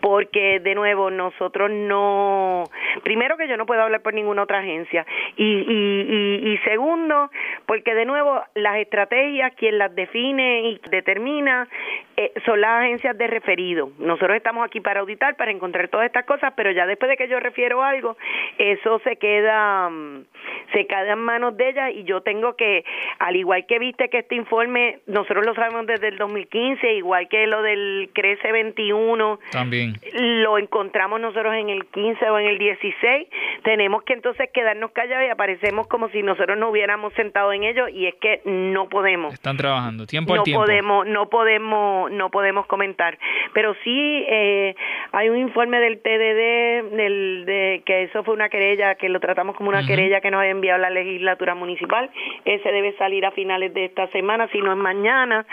porque 0.00 0.60
de 0.60 0.74
nuevo 0.74 1.10
nosotros 1.10 1.70
no, 1.70 2.64
primero 3.02 3.36
que 3.36 3.48
yo 3.48 3.56
no 3.56 3.66
puedo 3.66 3.82
hablar 3.82 4.00
por 4.02 4.14
ninguna 4.14 4.42
otra 4.42 4.60
agencia 4.60 5.06
y, 5.36 5.44
y, 5.44 6.52
y, 6.52 6.58
segundo 6.58 7.30
porque 7.66 7.94
de 7.94 8.04
nuevo 8.04 8.42
las 8.54 8.78
estrategias 8.78 9.52
quien 9.54 9.78
las 9.78 9.94
define 9.94 10.70
y 10.70 10.80
determina 10.90 11.68
eh, 12.16 12.32
son 12.44 12.60
las 12.60 12.82
agencias 12.82 13.16
de 13.16 13.26
referido. 13.26 13.90
Nosotros 13.98 14.36
estamos 14.36 14.64
aquí 14.64 14.80
para 14.80 15.00
auditar, 15.00 15.36
para 15.36 15.50
encontrar 15.50 15.88
todas 15.88 16.06
estas 16.06 16.24
cosas, 16.24 16.52
pero 16.56 16.70
ya 16.70 16.86
después 16.86 17.08
de 17.08 17.16
que 17.16 17.28
yo 17.28 17.40
refiero 17.40 17.82
algo, 17.82 18.16
eso 18.58 18.98
se 19.00 19.16
queda 19.16 19.88
mm, 19.88 20.24
se 20.72 20.86
queda 20.86 21.12
en 21.12 21.18
manos 21.18 21.56
de 21.56 21.68
ellas 21.68 21.92
y 21.94 22.04
yo 22.04 22.20
tengo 22.22 22.54
que, 22.54 22.84
al 23.18 23.36
igual 23.36 23.66
que 23.66 23.78
viste 23.78 24.08
que 24.08 24.18
este 24.18 24.34
informe, 24.34 25.00
nosotros 25.06 25.44
lo 25.44 25.54
sabemos 25.54 25.86
desde 25.86 26.08
el 26.08 26.18
2015, 26.18 26.94
igual 26.94 27.28
que 27.28 27.46
lo 27.46 27.62
del 27.62 28.10
CRECE 28.12 28.52
21, 28.52 29.39
también 29.50 29.94
lo 30.12 30.58
encontramos 30.58 31.20
nosotros 31.20 31.54
en 31.54 31.68
el 31.68 31.86
15 31.86 32.30
o 32.30 32.38
en 32.38 32.46
el 32.46 32.58
16, 32.58 33.28
tenemos 33.62 34.02
que 34.02 34.14
entonces 34.14 34.48
quedarnos 34.52 34.90
callados 34.92 35.26
y 35.26 35.30
aparecemos 35.30 35.86
como 35.86 36.08
si 36.10 36.22
nosotros 36.22 36.58
no 36.58 36.70
hubiéramos 36.70 37.12
sentado 37.14 37.52
en 37.52 37.64
ello 37.64 37.88
y 37.88 38.06
es 38.06 38.14
que 38.16 38.40
no 38.44 38.88
podemos. 38.88 39.34
Están 39.34 39.56
trabajando 39.56 40.06
tiempo 40.06 40.36
no 40.36 40.42
tiempo. 40.42 40.64
podemos, 40.64 41.06
no 41.06 41.28
podemos, 41.28 42.10
no 42.10 42.30
podemos 42.30 42.66
comentar, 42.66 43.18
pero 43.54 43.74
sí 43.84 44.24
eh, 44.28 44.74
hay 45.12 45.28
un 45.28 45.38
informe 45.38 45.80
del 45.80 45.98
TDD 46.00 46.96
del, 46.96 47.44
de 47.46 47.82
que 47.84 48.04
eso 48.04 48.22
fue 48.24 48.34
una 48.34 48.48
querella 48.48 48.94
que 48.96 49.08
lo 49.08 49.20
tratamos 49.20 49.56
como 49.56 49.70
una 49.70 49.86
querella 49.86 50.20
que 50.20 50.30
nos 50.30 50.40
había 50.40 50.52
enviado 50.52 50.78
la 50.78 50.90
legislatura 50.90 51.54
municipal. 51.54 52.10
Ese 52.44 52.70
debe 52.70 52.96
salir 52.96 53.24
a 53.24 53.30
finales 53.30 53.72
de 53.74 53.86
esta 53.86 54.08
semana, 54.08 54.48
si 54.52 54.58
no 54.58 54.72
es 54.72 54.78
mañana. 54.78 55.46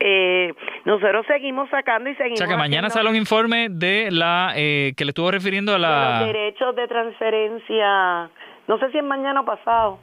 Eh, 0.00 0.52
nosotros 0.84 1.26
seguimos 1.26 1.68
sacando 1.70 2.10
y 2.10 2.14
seguimos. 2.14 2.40
O 2.40 2.44
sea 2.44 2.48
que 2.48 2.56
mañana 2.56 2.90
sale 2.90 3.08
un 3.08 3.16
informe 3.16 3.33
de 3.42 4.10
la 4.10 4.52
eh, 4.56 4.92
que 4.96 5.04
le 5.04 5.10
estuvo 5.10 5.30
refiriendo 5.30 5.74
a 5.74 5.78
la. 5.78 6.20
los 6.20 6.28
derechos 6.28 6.76
de 6.76 6.88
transferencia. 6.88 8.30
No 8.66 8.78
sé 8.78 8.90
si 8.92 8.98
es 8.98 9.04
mañana 9.04 9.42
o 9.42 9.44
pasado. 9.44 9.98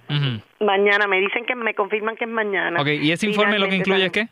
Mañana, 0.59 1.07
me 1.07 1.19
dicen 1.19 1.45
que 1.45 1.55
me 1.55 1.73
confirman 1.73 2.15
que 2.15 2.25
es 2.25 2.29
mañana. 2.29 2.79
Ok, 2.79 2.87
¿y 3.01 3.11
ese 3.11 3.27
informe 3.27 3.57
lo 3.57 3.67
que 3.67 3.77
incluye 3.77 4.05
es 4.05 4.11
qué? 4.11 4.27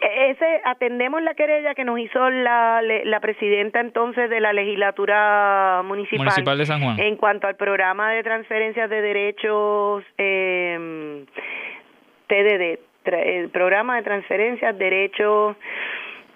Ese, 0.00 0.60
atendemos 0.64 1.22
la 1.22 1.34
querella 1.34 1.74
que 1.74 1.84
nos 1.84 1.98
hizo 1.98 2.30
la, 2.30 2.82
la 2.82 3.20
presidenta 3.20 3.80
entonces 3.80 4.30
de 4.30 4.40
la 4.40 4.52
legislatura 4.52 5.82
municipal, 5.84 6.26
municipal 6.26 6.58
de 6.58 6.66
San 6.66 6.82
Juan 6.82 6.98
en 7.00 7.16
cuanto 7.16 7.46
al 7.46 7.56
programa 7.56 8.12
de 8.12 8.22
transferencias 8.22 8.90
de 8.90 9.00
derechos 9.00 10.04
eh, 10.18 11.24
TDD, 12.28 12.78
el 13.06 13.48
programa 13.50 13.96
de 13.96 14.02
transferencias 14.02 14.78
de 14.78 14.84
derechos 14.84 15.56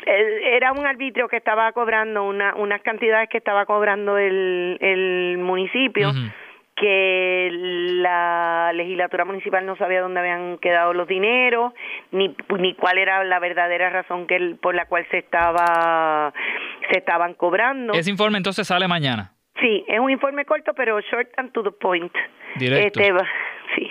era 0.07 0.73
un 0.73 0.87
arbitrio 0.87 1.29
que 1.29 1.37
estaba 1.37 1.73
cobrando 1.73 2.25
una, 2.25 2.55
unas 2.57 2.83
cantidades 2.83 3.29
que 3.29 3.39
estaba 3.39 3.67
cobrando 3.67 4.19
el, 4.19 4.79
el 4.81 5.39
municipio 5.39 6.13
que 6.75 7.49
la 7.53 8.73
legislatura 8.75 9.25
municipal 9.25 9.65
no 9.65 9.77
sabía 9.77 10.01
dónde 10.01 10.21
habían 10.21 10.59
quedado 10.59 10.93
los 10.93 11.07
dineros, 11.07 11.73
ni, 12.11 12.35
ni 12.59 12.75
cuál 12.75 12.99
era 12.99 13.23
la 13.25 13.39
verdadera 13.39 13.91
razón 13.91 14.27
que 14.27 14.57
por 14.61 14.75
la 14.75 14.87
cual 14.87 15.07
se 15.11 15.19
estaba 15.19 16.33
se 16.91 16.99
estaban 16.99 17.35
cobrando. 17.35 17.93
Ese 17.93 18.11
informe 18.11 18.39
entonces 18.39 18.67
sale 18.67 18.89
mañana. 18.89 19.33
Sí, 19.61 19.85
es 19.87 20.01
un 20.01 20.11
informe 20.11 20.45
corto, 20.45 20.73
pero 20.75 20.99
short 21.01 21.29
and 21.37 21.53
to 21.53 21.63
the 21.63 21.71
point. 21.71 22.13
Directo. 22.57 23.01
Este, 23.01 23.15
sí. 23.77 23.91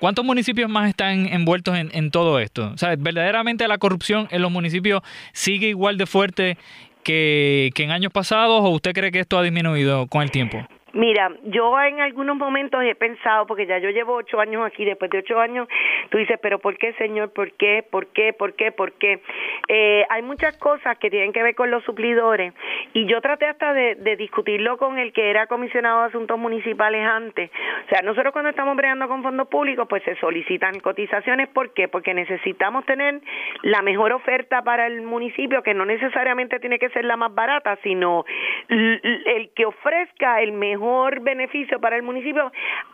¿Cuántos 0.00 0.24
municipios 0.24 0.70
más 0.70 0.88
están 0.88 1.26
envueltos 1.26 1.76
en, 1.76 2.10
todo 2.10 2.38
esto? 2.38 2.70
O 2.74 2.78
sea, 2.78 2.96
¿verdaderamente 2.96 3.68
la 3.68 3.76
corrupción 3.76 4.28
en 4.30 4.40
los 4.40 4.50
municipios 4.50 5.02
sigue 5.34 5.68
igual 5.68 5.98
de 5.98 6.06
fuerte 6.06 6.56
que, 7.04 7.70
que 7.74 7.82
en 7.84 7.90
años 7.90 8.10
pasados 8.10 8.62
o 8.62 8.70
usted 8.70 8.94
cree 8.94 9.12
que 9.12 9.20
esto 9.20 9.38
ha 9.38 9.42
disminuido 9.42 10.06
con 10.06 10.22
el 10.22 10.30
tiempo? 10.30 10.66
Mira, 10.92 11.30
yo 11.44 11.80
en 11.80 12.00
algunos 12.00 12.36
momentos 12.36 12.82
he 12.82 12.94
pensado, 12.96 13.46
porque 13.46 13.66
ya 13.66 13.78
yo 13.78 13.90
llevo 13.90 14.14
ocho 14.14 14.40
años 14.40 14.66
aquí, 14.66 14.84
después 14.84 15.10
de 15.10 15.18
ocho 15.18 15.38
años, 15.38 15.68
tú 16.10 16.18
dices, 16.18 16.38
pero 16.42 16.58
¿por 16.58 16.76
qué, 16.78 16.92
Señor? 16.94 17.32
¿Por 17.32 17.52
qué? 17.52 17.84
¿Por 17.88 18.08
qué? 18.08 18.32
¿Por 18.32 18.54
qué? 18.54 18.72
¿Por 18.72 18.92
qué? 18.92 19.20
Eh, 19.68 20.04
hay 20.08 20.22
muchas 20.22 20.56
cosas 20.58 20.98
que 20.98 21.08
tienen 21.08 21.32
que 21.32 21.42
ver 21.44 21.54
con 21.54 21.70
los 21.70 21.84
suplidores 21.84 22.52
y 22.92 23.06
yo 23.06 23.20
traté 23.20 23.46
hasta 23.46 23.72
de, 23.72 23.94
de, 23.94 24.16
discutirlo 24.16 24.78
con 24.78 24.98
el 24.98 25.12
que 25.12 25.30
era 25.30 25.46
comisionado 25.46 26.00
de 26.00 26.08
asuntos 26.08 26.38
municipales 26.38 27.06
antes. 27.06 27.50
O 27.86 27.88
sea, 27.88 28.02
nosotros 28.02 28.32
cuando 28.32 28.50
estamos 28.50 28.76
bregando 28.76 29.06
con 29.06 29.22
fondos 29.22 29.46
públicos, 29.48 29.86
pues 29.88 30.02
se 30.02 30.16
solicitan 30.16 30.80
cotizaciones. 30.80 31.48
¿Por 31.48 31.72
qué? 31.72 31.86
Porque 31.86 32.14
necesitamos 32.14 32.84
tener 32.84 33.20
la 33.62 33.82
mejor 33.82 34.12
oferta 34.12 34.62
para 34.62 34.86
el 34.88 35.02
municipio, 35.02 35.62
que 35.62 35.74
no 35.74 35.84
necesariamente 35.84 36.58
tiene 36.58 36.78
que 36.80 36.88
ser 36.90 37.04
la 37.04 37.16
más 37.16 37.32
barata, 37.32 37.78
sino 37.82 38.24
el 38.68 39.50
que 39.54 39.66
ofrezca 39.66 40.40
el 40.40 40.52
mejor 40.52 40.79
mejor 40.80 41.20
beneficio 41.20 41.80
para 41.80 41.96
el 41.96 42.02
municipio 42.02 42.50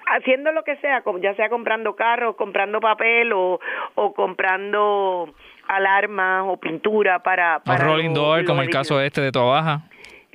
haciendo 0.07 0.53
lo 0.53 0.65
que 0.65 0.77
sea, 0.77 1.03
ya 1.21 1.35
sea 1.35 1.49
comprando 1.49 1.95
carros, 1.95 2.37
comprando 2.37 2.81
papel 2.81 3.33
o, 3.33 3.61
o 3.95 4.13
comprando 4.13 5.33
alarmas 5.69 6.45
o 6.47 6.57
pintura 6.59 7.23
para... 7.23 7.61
para 7.61 7.85
rolling 7.85 8.13
door, 8.13 8.45
como 8.45 8.63
el 8.63 8.71
caso 8.71 9.01
este 9.01 9.21
de 9.21 9.33
Toa 9.33 9.45
Baja. 9.45 9.83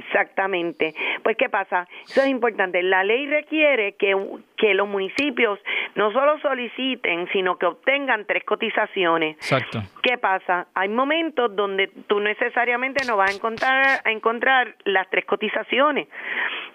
Exactamente. 0.07 0.93
Pues, 1.23 1.37
¿qué 1.37 1.49
pasa? 1.49 1.87
Eso 2.03 2.21
es 2.21 2.27
importante. 2.27 2.81
La 2.83 3.03
ley 3.03 3.27
requiere 3.27 3.93
que, 3.93 4.15
que 4.57 4.73
los 4.73 4.87
municipios 4.87 5.59
no 5.95 6.11
solo 6.11 6.39
soliciten, 6.39 7.27
sino 7.31 7.57
que 7.57 7.65
obtengan 7.65 8.25
tres 8.25 8.43
cotizaciones. 8.43 9.35
Exacto. 9.37 9.81
¿Qué 10.01 10.17
pasa? 10.17 10.67
Hay 10.73 10.89
momentos 10.89 11.55
donde 11.55 11.87
tú 12.07 12.19
necesariamente 12.19 13.05
no 13.05 13.17
vas 13.17 13.31
a 13.31 13.35
encontrar, 13.35 14.01
a 14.03 14.11
encontrar 14.11 14.75
las 14.85 15.09
tres 15.09 15.25
cotizaciones. 15.25 16.07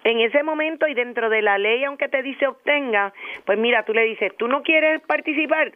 En 0.03 0.19
ese 0.19 0.43
momento 0.43 0.87
y 0.87 0.93
dentro 0.93 1.29
de 1.29 1.41
la 1.41 1.57
ley, 1.57 1.83
aunque 1.83 2.07
te 2.07 2.21
dice 2.21 2.47
obtenga, 2.47 3.13
pues 3.45 3.57
mira, 3.57 3.83
tú 3.83 3.93
le 3.93 4.03
dices, 4.03 4.35
tú 4.37 4.47
no 4.47 4.61
quieres 4.63 5.01
participar, 5.01 5.71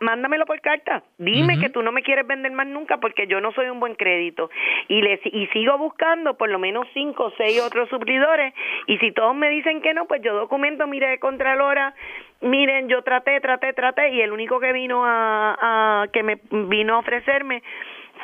mándamelo 0.00 0.46
por 0.46 0.60
carta. 0.60 1.02
Dime 1.18 1.58
que 1.58 1.70
tú 1.70 1.82
no 1.82 1.92
me 1.92 2.02
quieres 2.02 2.26
vender 2.26 2.52
más 2.52 2.66
nunca 2.66 2.98
porque 2.98 3.26
yo 3.26 3.40
no 3.40 3.52
soy 3.52 3.68
un 3.68 3.80
buen 3.80 3.94
crédito. 3.94 4.50
Y, 4.88 5.02
le, 5.02 5.20
y 5.24 5.46
sigo 5.48 5.78
buscando 5.78 6.36
por 6.36 6.48
lo 6.48 6.58
menos 6.58 6.86
cinco 6.94 7.26
o 7.26 7.32
seis 7.36 7.60
otros 7.62 7.88
suplidores. 7.88 8.54
Y 8.86 8.98
si 8.98 9.12
todos 9.12 9.34
me 9.34 9.50
dicen 9.50 9.80
que 9.80 9.94
no, 9.94 10.06
pues 10.06 10.22
yo 10.22 10.34
documento, 10.34 10.86
mire, 10.86 11.18
Contralora, 11.18 11.94
miren, 12.40 12.88
yo 12.88 13.02
traté, 13.02 13.40
traté, 13.40 13.72
traté. 13.72 14.10
Y 14.10 14.20
el 14.20 14.32
único 14.32 14.60
que 14.60 14.72
vino 14.72 15.04
a, 15.04 16.02
a 16.02 16.08
que 16.08 16.22
me 16.22 16.38
vino 16.50 16.94
a 16.94 16.98
ofrecerme 16.98 17.62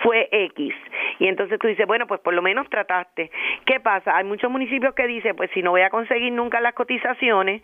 fue 0.03 0.29
X. 0.31 0.75
Y 1.19 1.29
entonces 1.29 1.59
tú 1.59 1.67
dices, 1.67 1.87
bueno, 1.87 2.07
pues 2.07 2.21
por 2.21 2.35
lo 2.35 2.43
menos 2.43 2.69
trataste. 2.69 3.31
¿Qué 3.65 3.81
pasa? 3.81 4.17
Hay 4.17 4.25
muchos 4.25 4.51
municipios 4.51 4.95
que 4.95 5.07
dicen, 5.07 5.35
pues 5.37 5.51
si 5.55 5.63
no 5.63 5.71
voy 5.71 5.83
a 5.83 5.91
conseguir 5.91 6.33
nunca 6.33 6.61
las 6.61 6.75
cotizaciones, 6.75 7.63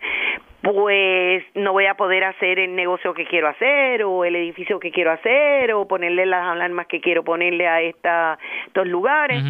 pues 0.61 1.43
no 1.55 1.73
voy 1.73 1.85
a 1.85 1.95
poder 1.95 2.23
hacer 2.23 2.59
el 2.59 2.75
negocio 2.75 3.13
que 3.13 3.25
quiero 3.25 3.47
hacer 3.47 4.03
o 4.03 4.25
el 4.25 4.35
edificio 4.35 4.79
que 4.79 4.91
quiero 4.91 5.11
hacer 5.11 5.73
o 5.73 5.87
ponerle 5.87 6.25
las 6.25 6.45
alarmas 6.45 6.87
que 6.87 7.01
quiero 7.01 7.23
ponerle 7.23 7.67
a 7.67 7.81
esta, 7.81 8.39
estos 8.67 8.87
lugares. 8.87 9.43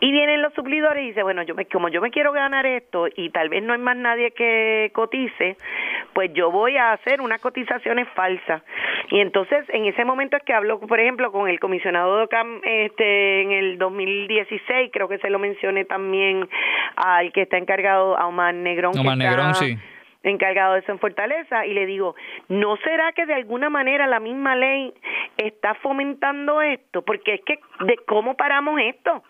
Y 0.00 0.12
vienen 0.12 0.42
los 0.42 0.52
suplidores 0.54 1.04
y 1.04 1.08
dicen, 1.08 1.22
bueno, 1.24 1.42
yo 1.42 1.54
me, 1.54 1.66
como 1.66 1.88
yo 1.88 2.00
me 2.00 2.10
quiero 2.10 2.32
ganar 2.32 2.66
esto 2.66 3.06
y 3.14 3.30
tal 3.30 3.48
vez 3.48 3.62
no 3.62 3.72
hay 3.72 3.78
más 3.78 3.96
nadie 3.96 4.32
que 4.32 4.90
cotice, 4.94 5.56
pues 6.12 6.32
yo 6.34 6.50
voy 6.50 6.76
a 6.76 6.92
hacer 6.92 7.20
unas 7.20 7.40
cotizaciones 7.40 8.08
falsas. 8.14 8.62
Y 9.10 9.20
entonces 9.20 9.64
en 9.68 9.86
ese 9.86 10.04
momento 10.04 10.36
es 10.36 10.42
que 10.42 10.54
hablo, 10.54 10.80
por 10.80 11.00
ejemplo, 11.00 11.30
con 11.32 11.48
el 11.48 11.60
comisionado 11.60 12.16
de 12.16 12.24
OCAM 12.24 12.60
este, 12.64 13.42
en 13.42 13.52
el 13.52 13.78
2016, 13.78 14.90
creo 14.92 15.08
que 15.08 15.18
se 15.18 15.30
lo 15.30 15.38
mencioné 15.38 15.84
también 15.84 16.48
al 16.96 17.32
que 17.32 17.42
está 17.42 17.58
encargado, 17.58 18.16
a 18.18 18.26
Omar 18.26 18.54
Negrón. 18.54 18.98
Omar 18.98 19.16
Negrón, 19.16 19.54
sí 19.54 19.78
encargado 20.22 20.74
de 20.74 20.80
eso 20.80 20.92
en 20.92 20.98
Fortaleza 20.98 21.66
y 21.66 21.74
le 21.74 21.86
digo, 21.86 22.14
¿no 22.48 22.76
será 22.78 23.12
que 23.12 23.26
de 23.26 23.34
alguna 23.34 23.70
manera 23.70 24.06
la 24.06 24.20
misma 24.20 24.54
ley 24.56 24.92
está 25.36 25.74
fomentando 25.74 26.62
esto? 26.62 27.02
Porque 27.02 27.34
es 27.34 27.40
que, 27.44 27.58
¿de 27.84 27.96
cómo 28.06 28.36
paramos 28.36 28.80
esto? 28.80 29.22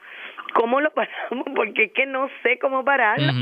¿Cómo 0.55 0.81
lo 0.81 0.91
paramos? 0.91 1.47
Porque 1.57 1.85
es 1.85 1.93
que 1.93 2.07
no 2.07 2.29
sé 2.43 2.59
cómo 2.59 2.85
pararlo. 2.85 3.33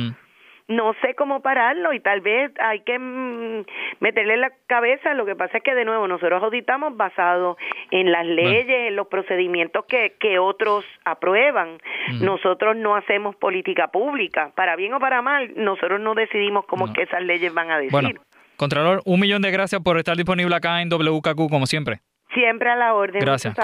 No 0.69 0.95
sé 1.03 1.17
cómo 1.17 1.43
pararlo 1.43 1.93
y 1.93 1.99
tal 1.99 2.21
vez 2.21 2.53
hay 2.61 2.83
que 2.83 2.97
mm, 2.97 3.65
meterle 3.99 4.37
la 4.37 4.53
cabeza. 4.69 5.15
Lo 5.15 5.27
que 5.27 5.35
pasa 5.35 5.59
es 5.59 5.65
que, 5.65 5.75
de 5.75 5.85
nuevo, 5.85 6.07
nosotros 6.07 6.41
auditamos 6.45 6.97
basado 6.97 7.57
en 7.91 8.13
las 8.13 8.25
leyes, 8.25 8.69
en 8.69 8.95
los 8.95 9.09
procedimientos 9.09 9.85
que, 9.87 10.15
que 10.21 10.39
otros 10.39 10.85
aprueban. 11.05 11.79
Nosotros 12.21 12.77
no 12.77 12.95
hacemos 12.95 13.35
política 13.35 13.89
pública. 13.89 14.53
Para 14.55 14.77
bien 14.77 14.95
o 14.95 15.01
para 15.01 15.23
mal, 15.23 15.53
nosotros 15.57 16.01
no 16.01 16.15
decidimos 16.15 16.65
cómo 16.67 16.87
es 16.87 16.93
que 16.93 17.03
esas 17.03 17.23
leyes 17.23 17.53
van 17.53 17.73
a 17.73 17.79
decir. 17.79 17.91
Bueno, 17.91 18.21
Contralor, 18.61 19.01
un 19.07 19.19
millón 19.19 19.41
de 19.41 19.51
gracias 19.51 19.81
por 19.81 19.97
estar 19.97 20.19
disponible 20.19 20.55
acá 20.55 20.83
en 20.83 20.91
WKQ, 20.91 21.49
como 21.49 21.65
siempre. 21.65 22.03
Siempre 22.35 22.69
a 22.69 22.77
la 22.77 22.93
orden. 22.93 23.19
Gracias. 23.19 23.57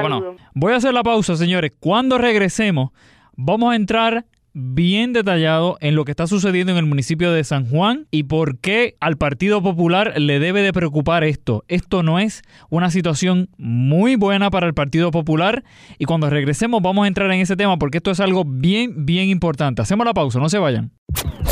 Voy 0.55 0.73
a 0.73 0.77
hacer 0.77 0.95
la 0.95 1.03
pausa, 1.03 1.37
señores. 1.37 1.73
Cuando 1.79 2.17
regresemos, 2.17 2.93
Vamos 3.39 3.71
a 3.71 3.77
entrar 3.77 4.25
bien 4.55 5.13
detallado 5.13 5.77
en 5.83 5.95
lo 5.95 6.07
que 6.07 6.13
está 6.13 6.27
sucediendo 6.27 6.73
en 6.73 6.79
el 6.79 6.87
municipio 6.87 7.31
de 7.31 7.45
San 7.45 7.69
Juan 7.69 8.07
y 8.11 8.23
por 8.23 8.59
qué 8.59 8.97
al 8.99 9.19
Partido 9.19 9.63
Popular 9.63 10.19
le 10.19 10.39
debe 10.39 10.63
de 10.63 10.73
preocupar 10.73 11.23
esto. 11.23 11.63
Esto 11.69 12.03
no 12.03 12.19
es 12.19 12.41
una 12.71 12.91
situación 12.91 13.51
muy 13.59 14.17
buena 14.17 14.51
para 14.51 14.67
el 14.67 14.73
Partido 14.73 15.11
Popular 15.11 15.65
y 15.99 16.07
cuando 16.07 16.31
regresemos 16.31 16.81
vamos 16.81 17.05
a 17.05 17.09
entrar 17.09 17.31
en 17.31 17.43
ese 17.43 17.57
tema 17.57 17.79
porque 17.79 17.99
esto 17.99 18.11
es 18.11 18.21
algo 18.21 18.45
bien, 18.47 19.05
bien 19.05 19.29
importante. 19.29 19.83
Hacemos 19.83 20.07
la 20.07 20.15
pausa, 20.15 20.39
no 20.39 20.49
se 20.49 20.57
vayan. 20.57 20.91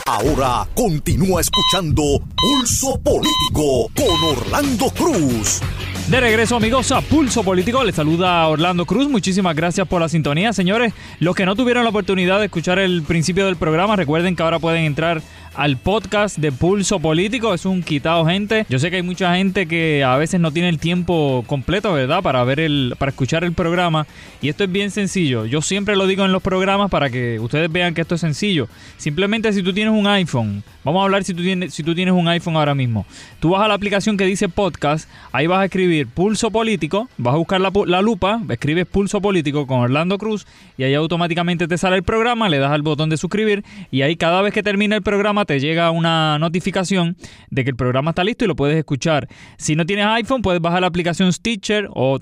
Ahora 0.06 0.66
continúa 0.74 1.42
escuchando 1.42 2.02
Pulso 2.34 2.98
Político 3.02 3.90
con 3.94 4.38
Orlando 4.38 4.86
Cruz. 4.88 5.60
De 6.08 6.20
regreso 6.20 6.54
amigos 6.56 6.92
a 6.92 7.00
Pulso 7.00 7.42
Político, 7.42 7.82
les 7.82 7.94
saluda 7.94 8.46
Orlando 8.46 8.84
Cruz, 8.84 9.08
muchísimas 9.08 9.56
gracias 9.56 9.88
por 9.88 10.02
la 10.02 10.08
sintonía. 10.10 10.52
Señores, 10.52 10.92
los 11.18 11.34
que 11.34 11.46
no 11.46 11.56
tuvieron 11.56 11.82
la 11.82 11.88
oportunidad 11.88 12.40
de 12.40 12.44
escuchar 12.44 12.78
el 12.78 13.02
principio 13.02 13.46
del 13.46 13.56
programa, 13.56 13.96
recuerden 13.96 14.36
que 14.36 14.42
ahora 14.42 14.58
pueden 14.58 14.84
entrar 14.84 15.22
al 15.54 15.76
podcast 15.76 16.38
de 16.38 16.52
Pulso 16.52 17.00
Político. 17.00 17.54
Es 17.54 17.64
un 17.66 17.82
quitado, 17.82 18.26
gente. 18.26 18.66
Yo 18.68 18.78
sé 18.78 18.90
que 18.90 18.96
hay 18.96 19.02
mucha 19.02 19.36
gente 19.36 19.66
que 19.66 20.04
a 20.04 20.16
veces 20.16 20.40
no 20.40 20.52
tiene 20.52 20.68
el 20.68 20.78
tiempo 20.78 21.44
completo, 21.46 21.92
¿verdad? 21.92 22.22
Para 22.22 22.42
ver 22.44 22.60
el, 22.60 22.94
para 22.98 23.10
escuchar 23.10 23.44
el 23.44 23.52
programa. 23.52 24.06
Y 24.42 24.48
esto 24.48 24.64
es 24.64 24.72
bien 24.72 24.90
sencillo. 24.90 25.46
Yo 25.46 25.62
siempre 25.62 25.96
lo 25.96 26.06
digo 26.06 26.24
en 26.24 26.32
los 26.32 26.42
programas 26.42 26.90
para 26.90 27.10
que 27.10 27.38
ustedes 27.40 27.70
vean 27.70 27.94
que 27.94 28.00
esto 28.00 28.16
es 28.16 28.20
sencillo. 28.20 28.68
Simplemente 28.96 29.52
si 29.52 29.62
tú 29.62 29.72
tienes 29.72 29.94
un 29.94 30.06
iPhone, 30.06 30.62
vamos 30.82 31.00
a 31.00 31.04
hablar 31.04 31.24
si 31.24 31.34
tú 31.34 31.42
tienes, 31.42 31.72
si 31.72 31.82
tú 31.82 31.94
tienes 31.94 32.14
un 32.14 32.28
iPhone 32.28 32.56
ahora 32.56 32.74
mismo. 32.74 33.06
Tú 33.40 33.50
vas 33.50 33.62
a 33.62 33.68
la 33.68 33.74
aplicación 33.74 34.16
que 34.16 34.24
dice 34.24 34.48
podcast, 34.48 35.08
ahí 35.32 35.46
vas 35.46 35.60
a 35.60 35.64
escribir 35.66 36.06
Pulso 36.08 36.50
Político, 36.50 37.08
vas 37.16 37.34
a 37.34 37.38
buscar 37.38 37.60
la, 37.60 37.72
la 37.86 38.02
lupa, 38.02 38.40
escribes 38.48 38.86
Pulso 38.86 39.20
Político 39.20 39.66
con 39.66 39.80
Orlando 39.80 40.18
Cruz 40.18 40.46
y 40.76 40.84
ahí 40.84 40.94
automáticamente 40.94 41.68
te 41.68 41.78
sale 41.78 41.96
el 41.96 42.02
programa, 42.02 42.48
le 42.48 42.58
das 42.58 42.72
al 42.72 42.82
botón 42.82 43.08
de 43.08 43.16
suscribir 43.16 43.64
y 43.90 44.02
ahí 44.02 44.16
cada 44.16 44.42
vez 44.42 44.52
que 44.52 44.62
termine 44.62 44.96
el 44.96 45.02
programa 45.02 45.43
te 45.44 45.60
llega 45.60 45.90
una 45.90 46.38
notificación 46.38 47.16
de 47.50 47.64
que 47.64 47.70
el 47.70 47.76
programa 47.76 48.10
está 48.10 48.24
listo 48.24 48.44
y 48.44 48.48
lo 48.48 48.56
puedes 48.56 48.76
escuchar. 48.76 49.28
Si 49.58 49.76
no 49.76 49.86
tienes 49.86 50.06
iPhone, 50.06 50.42
puedes 50.42 50.60
bajar 50.60 50.80
la 50.80 50.86
aplicación 50.86 51.32
Stitcher 51.32 51.88
o, 51.90 52.18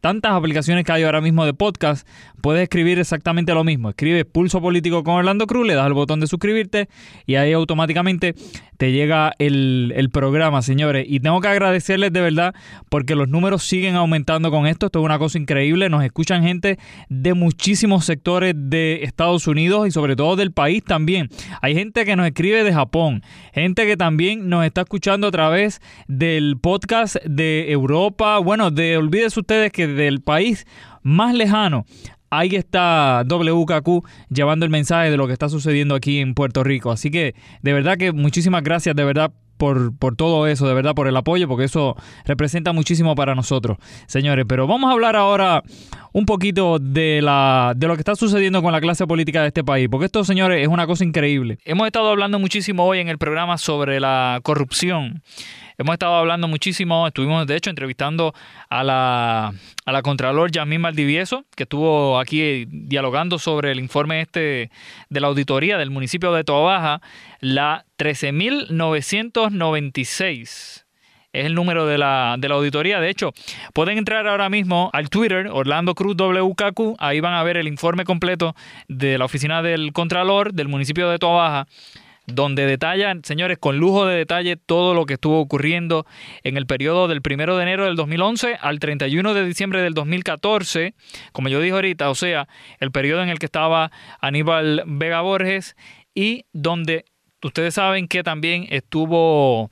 tantas 0.00 0.32
aplicaciones 0.32 0.84
que 0.84 0.92
hay 0.92 1.02
ahora 1.02 1.20
mismo 1.20 1.44
de 1.44 1.54
podcast. 1.54 2.06
Puedes 2.40 2.62
escribir 2.62 2.98
exactamente 2.98 3.54
lo 3.54 3.64
mismo. 3.64 3.90
Escribes 3.90 4.24
Pulso 4.24 4.60
Político 4.60 5.02
con 5.02 5.14
Orlando 5.14 5.46
Cruz, 5.46 5.66
le 5.66 5.74
das 5.74 5.86
al 5.86 5.94
botón 5.94 6.20
de 6.20 6.26
suscribirte 6.26 6.88
y 7.26 7.36
ahí 7.36 7.52
automáticamente 7.52 8.34
te 8.76 8.92
llega 8.92 9.32
el, 9.38 9.92
el 9.96 10.10
programa, 10.10 10.62
señores. 10.62 11.06
Y 11.08 11.20
tengo 11.20 11.40
que 11.40 11.48
agradecerles 11.48 12.12
de 12.12 12.20
verdad 12.20 12.54
porque 12.88 13.14
los 13.14 13.28
números 13.28 13.62
siguen 13.64 13.96
aumentando 13.96 14.50
con 14.50 14.66
esto. 14.66 14.86
Esto 14.86 15.00
es 15.00 15.04
una 15.04 15.18
cosa 15.18 15.38
increíble. 15.38 15.88
Nos 15.88 16.04
escuchan 16.04 16.42
gente 16.42 16.78
de 17.08 17.34
muchísimos 17.34 18.04
sectores 18.04 18.54
de 18.56 19.04
Estados 19.04 19.46
Unidos 19.46 19.88
y 19.88 19.90
sobre 19.90 20.16
todo 20.16 20.36
del 20.36 20.52
país 20.52 20.82
también. 20.84 21.28
Hay 21.62 21.74
gente 21.74 22.04
que 22.04 22.16
nos 22.16 22.26
escribe 22.26 22.64
de 22.64 22.72
Japón, 22.72 23.22
gente 23.52 23.86
que 23.86 23.96
también 23.96 24.48
nos 24.48 24.64
está 24.64 24.82
escuchando 24.82 25.28
a 25.28 25.30
través 25.30 25.80
del 26.08 26.56
podcast 26.60 27.16
de 27.24 27.70
Europa, 27.70 28.38
bueno, 28.38 28.70
de 28.70 28.96
olvídese 28.96 29.40
ustedes 29.40 29.72
que 29.72 29.86
del 29.86 30.20
país 30.20 30.66
más 31.02 31.34
lejano 31.34 31.84
ahí 32.38 32.54
está 32.56 33.24
WKQ 33.26 34.04
llevando 34.30 34.64
el 34.64 34.70
mensaje 34.70 35.10
de 35.10 35.16
lo 35.16 35.26
que 35.26 35.32
está 35.32 35.48
sucediendo 35.48 35.94
aquí 35.94 36.18
en 36.18 36.34
Puerto 36.34 36.64
Rico. 36.64 36.90
Así 36.90 37.10
que 37.10 37.34
de 37.62 37.72
verdad 37.72 37.96
que 37.96 38.12
muchísimas 38.12 38.62
gracias, 38.62 38.94
de 38.96 39.04
verdad. 39.04 39.32
Por, 39.56 39.96
por 39.96 40.16
todo 40.16 40.48
eso, 40.48 40.66
de 40.66 40.74
verdad, 40.74 40.96
por 40.96 41.06
el 41.06 41.16
apoyo, 41.16 41.46
porque 41.46 41.64
eso 41.64 41.94
representa 42.24 42.72
muchísimo 42.72 43.14
para 43.14 43.36
nosotros, 43.36 43.78
señores. 44.08 44.46
Pero 44.48 44.66
vamos 44.66 44.90
a 44.90 44.94
hablar 44.94 45.14
ahora 45.14 45.62
un 46.12 46.26
poquito 46.26 46.80
de, 46.80 47.22
la, 47.22 47.72
de 47.76 47.86
lo 47.86 47.94
que 47.94 48.00
está 48.00 48.16
sucediendo 48.16 48.62
con 48.62 48.72
la 48.72 48.80
clase 48.80 49.06
política 49.06 49.42
de 49.42 49.48
este 49.48 49.62
país, 49.62 49.88
porque 49.88 50.06
esto, 50.06 50.24
señores, 50.24 50.60
es 50.60 50.66
una 50.66 50.88
cosa 50.88 51.04
increíble. 51.04 51.58
Hemos 51.64 51.86
estado 51.86 52.08
hablando 52.08 52.40
muchísimo 52.40 52.84
hoy 52.84 52.98
en 52.98 53.08
el 53.08 53.16
programa 53.16 53.56
sobre 53.56 54.00
la 54.00 54.40
corrupción 54.42 55.22
Hemos 55.76 55.94
estado 55.94 56.14
hablando 56.14 56.46
muchísimo, 56.46 57.04
estuvimos 57.04 57.48
de 57.48 57.56
hecho 57.56 57.68
entrevistando 57.68 58.32
a 58.68 58.84
la, 58.84 59.52
a 59.84 59.92
la 59.92 60.02
Contralor 60.02 60.52
Yasmín 60.52 60.80
Maldivieso, 60.80 61.46
que 61.56 61.64
estuvo 61.64 62.20
aquí 62.20 62.66
dialogando 62.68 63.40
sobre 63.40 63.72
el 63.72 63.80
informe 63.80 64.20
este 64.20 64.70
de 65.08 65.20
la 65.20 65.26
auditoría 65.26 65.76
del 65.76 65.90
municipio 65.90 66.32
de 66.32 66.44
Toa 66.44 67.00
la 67.40 67.84
13.996 67.98 70.84
es 71.32 71.46
el 71.46 71.54
número 71.54 71.86
de 71.86 71.98
la, 71.98 72.36
de 72.38 72.48
la, 72.48 72.54
auditoría. 72.54 73.00
De 73.00 73.10
hecho, 73.10 73.32
pueden 73.72 73.98
entrar 73.98 74.28
ahora 74.28 74.48
mismo 74.48 74.90
al 74.92 75.10
Twitter, 75.10 75.48
Orlando 75.50 75.96
Cruz 75.96 76.14
WKQ, 76.16 76.94
ahí 76.98 77.18
van 77.18 77.34
a 77.34 77.42
ver 77.42 77.56
el 77.56 77.66
informe 77.66 78.04
completo 78.04 78.54
de 78.86 79.18
la 79.18 79.24
oficina 79.24 79.60
del 79.60 79.92
Contralor 79.92 80.54
del 80.54 80.68
municipio 80.68 81.10
de 81.10 81.18
Toa 81.18 81.66
donde 82.26 82.66
detallan, 82.66 83.22
señores, 83.24 83.58
con 83.58 83.78
lujo 83.78 84.06
de 84.06 84.16
detalle 84.16 84.56
todo 84.56 84.94
lo 84.94 85.06
que 85.06 85.14
estuvo 85.14 85.40
ocurriendo 85.40 86.06
en 86.42 86.56
el 86.56 86.66
periodo 86.66 87.08
del 87.08 87.20
1 87.24 87.56
de 87.56 87.62
enero 87.62 87.84
del 87.84 87.96
2011 87.96 88.56
al 88.60 88.78
31 88.78 89.34
de 89.34 89.44
diciembre 89.44 89.82
del 89.82 89.94
2014, 89.94 90.94
como 91.32 91.48
yo 91.48 91.60
dije 91.60 91.74
ahorita, 91.74 92.10
o 92.10 92.14
sea, 92.14 92.48
el 92.80 92.90
periodo 92.90 93.22
en 93.22 93.28
el 93.28 93.38
que 93.38 93.46
estaba 93.46 93.90
Aníbal 94.20 94.84
Vega 94.86 95.20
Borges 95.20 95.76
y 96.14 96.46
donde 96.52 97.04
ustedes 97.42 97.74
saben 97.74 98.08
que 98.08 98.22
también 98.22 98.66
estuvo 98.70 99.70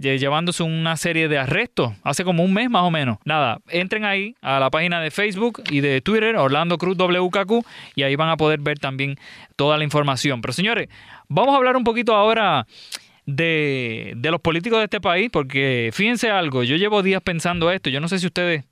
llevándose 0.00 0.62
una 0.62 0.96
serie 0.96 1.28
de 1.28 1.38
arrestos 1.38 1.92
hace 2.02 2.24
como 2.24 2.42
un 2.42 2.54
mes 2.54 2.70
más 2.70 2.82
o 2.82 2.90
menos. 2.90 3.18
Nada, 3.24 3.58
entren 3.68 4.04
ahí 4.04 4.34
a 4.40 4.58
la 4.58 4.70
página 4.70 5.00
de 5.00 5.10
Facebook 5.10 5.62
y 5.70 5.80
de 5.80 6.00
Twitter, 6.00 6.36
Orlando 6.36 6.78
Cruz 6.78 6.96
WKQ, 6.96 7.64
y 7.94 8.02
ahí 8.02 8.16
van 8.16 8.30
a 8.30 8.36
poder 8.36 8.60
ver 8.60 8.78
también 8.78 9.16
toda 9.56 9.76
la 9.76 9.84
información. 9.84 10.40
Pero 10.40 10.52
señores, 10.52 10.88
vamos 11.30 11.54
a 11.54 11.56
hablar 11.56 11.76
un 11.76 11.84
poquito 11.84 12.14
ahora 12.14 12.66
de, 13.24 14.12
de 14.16 14.30
los 14.30 14.40
políticos 14.40 14.80
de 14.80 14.84
este 14.84 15.00
país, 15.00 15.30
porque 15.32 15.90
fíjense 15.94 16.30
algo, 16.30 16.62
yo 16.64 16.76
llevo 16.76 17.02
días 17.02 17.22
pensando 17.22 17.70
esto, 17.70 17.88
yo 17.88 18.00
no 18.00 18.08
sé 18.08 18.18
si 18.18 18.26
ustedes 18.26 18.64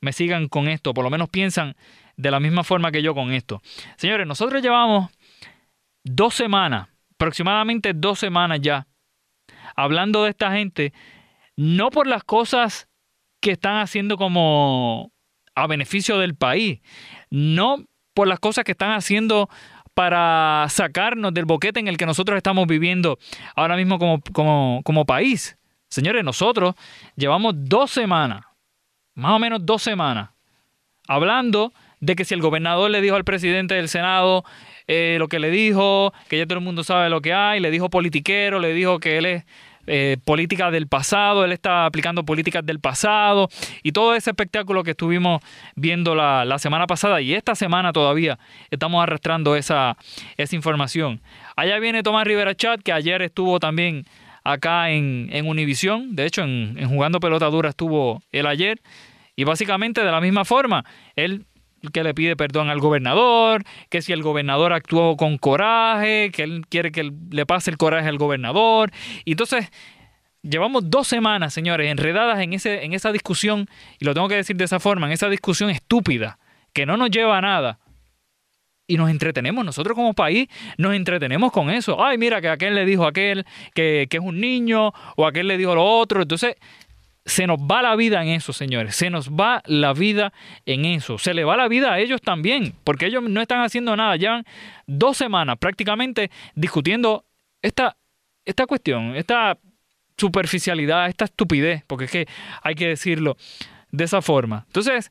me 0.00 0.12
sigan 0.12 0.48
con 0.48 0.68
esto, 0.68 0.94
por 0.94 1.04
lo 1.04 1.10
menos 1.10 1.28
piensan 1.28 1.76
de 2.16 2.30
la 2.30 2.40
misma 2.40 2.64
forma 2.64 2.90
que 2.90 3.02
yo 3.02 3.14
con 3.14 3.32
esto. 3.32 3.60
Señores, 3.96 4.26
nosotros 4.26 4.62
llevamos 4.62 5.10
dos 6.02 6.34
semanas, 6.34 6.88
aproximadamente 7.14 7.92
dos 7.94 8.18
semanas 8.18 8.60
ya, 8.62 8.86
hablando 9.76 10.24
de 10.24 10.30
esta 10.30 10.52
gente, 10.52 10.92
no 11.56 11.90
por 11.90 12.06
las 12.06 12.24
cosas 12.24 12.88
que 13.40 13.52
están 13.52 13.76
haciendo 13.76 14.16
como 14.16 15.12
a 15.54 15.66
beneficio 15.66 16.18
del 16.18 16.34
país, 16.34 16.80
no 17.30 17.84
por 18.14 18.26
las 18.26 18.40
cosas 18.40 18.64
que 18.64 18.72
están 18.72 18.92
haciendo 18.92 19.48
para 19.98 20.64
sacarnos 20.68 21.34
del 21.34 21.44
boquete 21.44 21.80
en 21.80 21.88
el 21.88 21.96
que 21.96 22.06
nosotros 22.06 22.36
estamos 22.36 22.68
viviendo 22.68 23.18
ahora 23.56 23.74
mismo 23.74 23.98
como, 23.98 24.22
como, 24.32 24.80
como 24.84 25.04
país. 25.04 25.58
Señores, 25.90 26.22
nosotros 26.22 26.76
llevamos 27.16 27.54
dos 27.56 27.90
semanas, 27.90 28.44
más 29.16 29.32
o 29.32 29.40
menos 29.40 29.58
dos 29.66 29.82
semanas, 29.82 30.30
hablando 31.08 31.72
de 31.98 32.14
que 32.14 32.24
si 32.24 32.32
el 32.32 32.40
gobernador 32.40 32.92
le 32.92 33.00
dijo 33.00 33.16
al 33.16 33.24
presidente 33.24 33.74
del 33.74 33.88
Senado 33.88 34.44
eh, 34.86 35.16
lo 35.18 35.26
que 35.26 35.40
le 35.40 35.50
dijo, 35.50 36.12
que 36.28 36.38
ya 36.38 36.46
todo 36.46 36.60
el 36.60 36.64
mundo 36.64 36.84
sabe 36.84 37.10
lo 37.10 37.20
que 37.20 37.32
hay, 37.32 37.58
le 37.58 37.72
dijo 37.72 37.90
politiquero, 37.90 38.60
le 38.60 38.74
dijo 38.74 39.00
que 39.00 39.18
él 39.18 39.26
es 39.26 39.46
eh, 39.88 40.16
del 40.70 40.86
pasado, 40.86 41.44
él 41.44 41.52
está 41.52 41.86
aplicando 41.86 42.24
políticas 42.24 42.64
del 42.64 42.80
pasado 42.80 43.48
y 43.82 43.92
todo 43.92 44.14
ese 44.14 44.30
espectáculo 44.30 44.84
que 44.84 44.92
estuvimos 44.92 45.42
viendo 45.74 46.14
la, 46.14 46.58
semana 46.58 46.86
pasada 46.86 47.20
y 47.20 47.34
esta 47.34 47.54
semana 47.54 47.92
todavía 47.92 48.38
estamos 48.70 49.02
arrastrando 49.02 49.56
esa, 49.56 49.96
esa 50.36 50.56
información. 50.56 51.20
Allá 51.56 51.78
viene 51.78 52.02
Tomás 52.02 52.26
Rivera 52.26 52.54
Chat, 52.54 52.82
que 52.82 52.92
ayer 52.92 53.22
estuvo 53.22 53.58
también 53.60 54.04
acá 54.44 54.90
en, 54.90 55.28
en 55.32 55.46
Univisión, 55.48 56.14
de 56.14 56.26
hecho 56.26 56.42
en, 56.42 56.76
en 56.78 56.88
Jugando 56.88 57.20
Pelota 57.20 57.46
Dura 57.46 57.70
estuvo 57.70 58.22
él 58.32 58.46
ayer. 58.46 58.80
Y 59.36 59.44
básicamente 59.44 60.02
de 60.02 60.10
la 60.10 60.20
misma 60.20 60.44
forma, 60.44 60.84
él 61.14 61.46
que 61.92 62.02
le 62.02 62.14
pide 62.14 62.36
perdón 62.36 62.70
al 62.70 62.80
gobernador, 62.80 63.62
que 63.88 64.02
si 64.02 64.12
el 64.12 64.22
gobernador 64.22 64.72
actuó 64.72 65.16
con 65.16 65.38
coraje, 65.38 66.30
que 66.32 66.42
él 66.42 66.66
quiere 66.68 66.92
que 66.92 67.12
le 67.30 67.46
pase 67.46 67.70
el 67.70 67.76
coraje 67.76 68.08
al 68.08 68.18
gobernador. 68.18 68.90
Y 69.24 69.32
entonces, 69.32 69.70
llevamos 70.42 70.90
dos 70.90 71.06
semanas, 71.06 71.52
señores, 71.54 71.90
enredadas 71.90 72.40
en, 72.40 72.52
ese, 72.52 72.84
en 72.84 72.92
esa 72.92 73.12
discusión, 73.12 73.68
y 73.98 74.04
lo 74.04 74.14
tengo 74.14 74.28
que 74.28 74.36
decir 74.36 74.56
de 74.56 74.64
esa 74.64 74.80
forma, 74.80 75.06
en 75.06 75.12
esa 75.12 75.28
discusión 75.28 75.70
estúpida, 75.70 76.38
que 76.72 76.86
no 76.86 76.96
nos 76.96 77.10
lleva 77.10 77.38
a 77.38 77.40
nada. 77.40 77.78
Y 78.90 78.96
nos 78.96 79.10
entretenemos, 79.10 79.66
nosotros 79.66 79.94
como 79.94 80.14
país 80.14 80.48
nos 80.78 80.94
entretenemos 80.94 81.52
con 81.52 81.68
eso. 81.68 82.02
Ay, 82.02 82.16
mira 82.16 82.40
que 82.40 82.48
aquel 82.48 82.74
le 82.74 82.86
dijo 82.86 83.04
a 83.04 83.10
aquel 83.10 83.44
que, 83.74 84.06
que 84.08 84.16
es 84.16 84.22
un 84.22 84.40
niño, 84.40 84.94
o 85.16 85.26
aquel 85.26 85.46
le 85.46 85.58
dijo 85.58 85.74
lo 85.74 85.84
otro. 85.84 86.22
Entonces, 86.22 86.56
se 87.28 87.46
nos 87.46 87.58
va 87.58 87.82
la 87.82 87.94
vida 87.94 88.22
en 88.22 88.30
eso, 88.30 88.52
señores. 88.52 88.96
Se 88.96 89.10
nos 89.10 89.30
va 89.30 89.62
la 89.66 89.92
vida 89.92 90.32
en 90.64 90.86
eso. 90.86 91.18
Se 91.18 91.34
le 91.34 91.44
va 91.44 91.56
la 91.56 91.68
vida 91.68 91.92
a 91.92 91.98
ellos 91.98 92.22
también, 92.22 92.74
porque 92.84 93.06
ellos 93.06 93.22
no 93.22 93.40
están 93.42 93.60
haciendo 93.60 93.94
nada. 93.96 94.16
Llevan 94.16 94.44
dos 94.86 95.18
semanas 95.18 95.58
prácticamente 95.58 96.30
discutiendo 96.54 97.26
esta, 97.60 97.96
esta 98.46 98.66
cuestión, 98.66 99.14
esta 99.14 99.58
superficialidad, 100.16 101.08
esta 101.08 101.26
estupidez, 101.26 101.84
porque 101.86 102.06
es 102.06 102.10
que 102.10 102.26
hay 102.62 102.74
que 102.74 102.88
decirlo 102.88 103.36
de 103.90 104.04
esa 104.04 104.22
forma. 104.22 104.64
Entonces, 104.66 105.10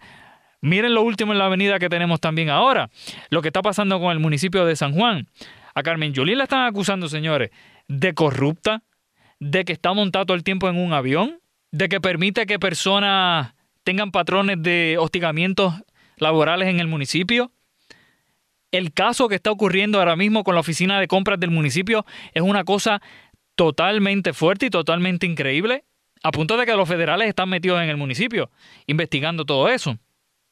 miren 0.59 0.95
lo 0.95 1.03
último 1.03 1.33
en 1.33 1.37
la 1.37 1.45
avenida 1.45 1.77
que 1.77 1.87
tenemos 1.87 2.19
también 2.19 2.49
ahora, 2.49 2.89
lo 3.29 3.43
que 3.43 3.49
está 3.49 3.61
pasando 3.61 3.99
con 3.99 4.11
el 4.11 4.19
municipio 4.19 4.65
de 4.65 4.75
San 4.75 4.93
Juan. 4.93 5.27
A 5.75 5.83
Carmen 5.83 6.13
Yulín 6.13 6.39
la 6.39 6.45
están 6.45 6.65
acusando, 6.65 7.07
señores, 7.07 7.51
de 7.87 8.15
corrupta, 8.15 8.81
de 9.39 9.65
que 9.65 9.73
está 9.73 9.93
montado 9.93 10.25
todo 10.25 10.35
el 10.35 10.43
tiempo 10.43 10.67
en 10.67 10.77
un 10.77 10.93
avión, 10.93 11.39
de 11.71 11.89
que 11.89 12.01
permite 12.01 12.45
que 12.45 12.59
personas 12.59 13.53
tengan 13.83 14.11
patrones 14.11 14.61
de 14.61 14.97
hostigamientos 14.99 15.73
laborales 16.17 16.67
en 16.67 16.79
el 16.79 16.87
municipio. 16.87 17.51
El 18.71 18.93
caso 18.93 19.29
que 19.29 19.35
está 19.35 19.51
ocurriendo 19.51 19.99
ahora 19.99 20.15
mismo 20.15 20.43
con 20.43 20.55
la 20.55 20.61
oficina 20.61 20.99
de 20.99 21.07
compras 21.07 21.39
del 21.39 21.51
municipio 21.51 22.05
es 22.33 22.41
una 22.41 22.63
cosa 22.63 23.01
totalmente 23.55 24.33
fuerte 24.33 24.67
y 24.67 24.69
totalmente 24.69 25.25
increíble, 25.25 25.85
a 26.21 26.31
punto 26.31 26.57
de 26.57 26.65
que 26.65 26.75
los 26.75 26.87
federales 26.87 27.29
están 27.29 27.49
metidos 27.49 27.81
en 27.81 27.89
el 27.89 27.97
municipio 27.97 28.51
investigando 28.85 29.45
todo 29.45 29.69
eso. 29.69 29.97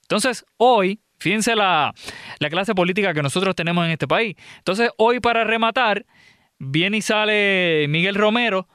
Entonces, 0.03 0.45
hoy, 0.57 1.01
fíjense 1.19 1.55
la, 1.55 1.93
la 2.39 2.49
clase 2.49 2.73
política 2.73 3.13
que 3.13 3.21
nosotros 3.23 3.55
tenemos 3.55 3.85
en 3.85 3.91
este 3.91 4.07
país. 4.07 4.35
Entonces, 4.59 4.91
hoy 4.97 5.19
para 5.19 5.43
rematar, 5.43 6.05
viene 6.57 6.97
y 6.97 7.01
sale 7.01 7.87
Miguel 7.89 8.15
Romero, 8.15 8.67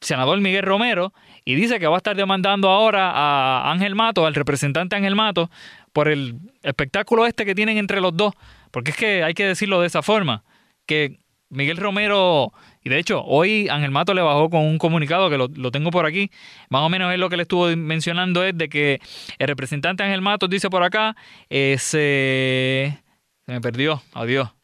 senador 0.00 0.40
Miguel 0.40 0.62
Romero, 0.62 1.12
y 1.48 1.54
dice 1.54 1.80
que 1.80 1.86
va 1.86 1.94
a 1.94 1.96
estar 1.96 2.14
demandando 2.14 2.68
ahora 2.68 3.10
a 3.10 3.72
Ángel 3.72 3.94
Mato, 3.94 4.26
al 4.26 4.34
representante 4.34 4.96
Ángel 4.96 5.14
Mato, 5.14 5.50
por 5.94 6.08
el 6.08 6.34
espectáculo 6.62 7.24
este 7.24 7.46
que 7.46 7.54
tienen 7.54 7.78
entre 7.78 8.02
los 8.02 8.14
dos. 8.14 8.34
Porque 8.70 8.90
es 8.90 8.98
que 8.98 9.24
hay 9.24 9.32
que 9.32 9.46
decirlo 9.46 9.80
de 9.80 9.86
esa 9.86 10.02
forma, 10.02 10.44
que 10.84 11.20
Miguel 11.48 11.78
Romero, 11.78 12.52
y 12.84 12.90
de 12.90 12.98
hecho 12.98 13.24
hoy 13.24 13.66
Ángel 13.70 13.90
Mato 13.90 14.12
le 14.12 14.20
bajó 14.20 14.50
con 14.50 14.60
un 14.60 14.76
comunicado 14.76 15.30
que 15.30 15.38
lo, 15.38 15.70
tengo 15.70 15.90
por 15.90 16.04
aquí, 16.04 16.30
más 16.68 16.82
o 16.82 16.90
menos 16.90 17.10
es 17.14 17.18
lo 17.18 17.30
que 17.30 17.38
le 17.38 17.44
estuvo 17.44 17.74
mencionando 17.74 18.44
es 18.44 18.54
de 18.54 18.68
que 18.68 19.00
el 19.38 19.48
representante 19.48 20.02
Ángel 20.02 20.20
Mato 20.20 20.48
dice 20.48 20.68
por 20.68 20.82
acá, 20.82 21.16
eh, 21.48 21.76
se, 21.78 23.02
se 23.46 23.52
me 23.52 23.62
perdió, 23.62 24.02
adiós 24.12 24.57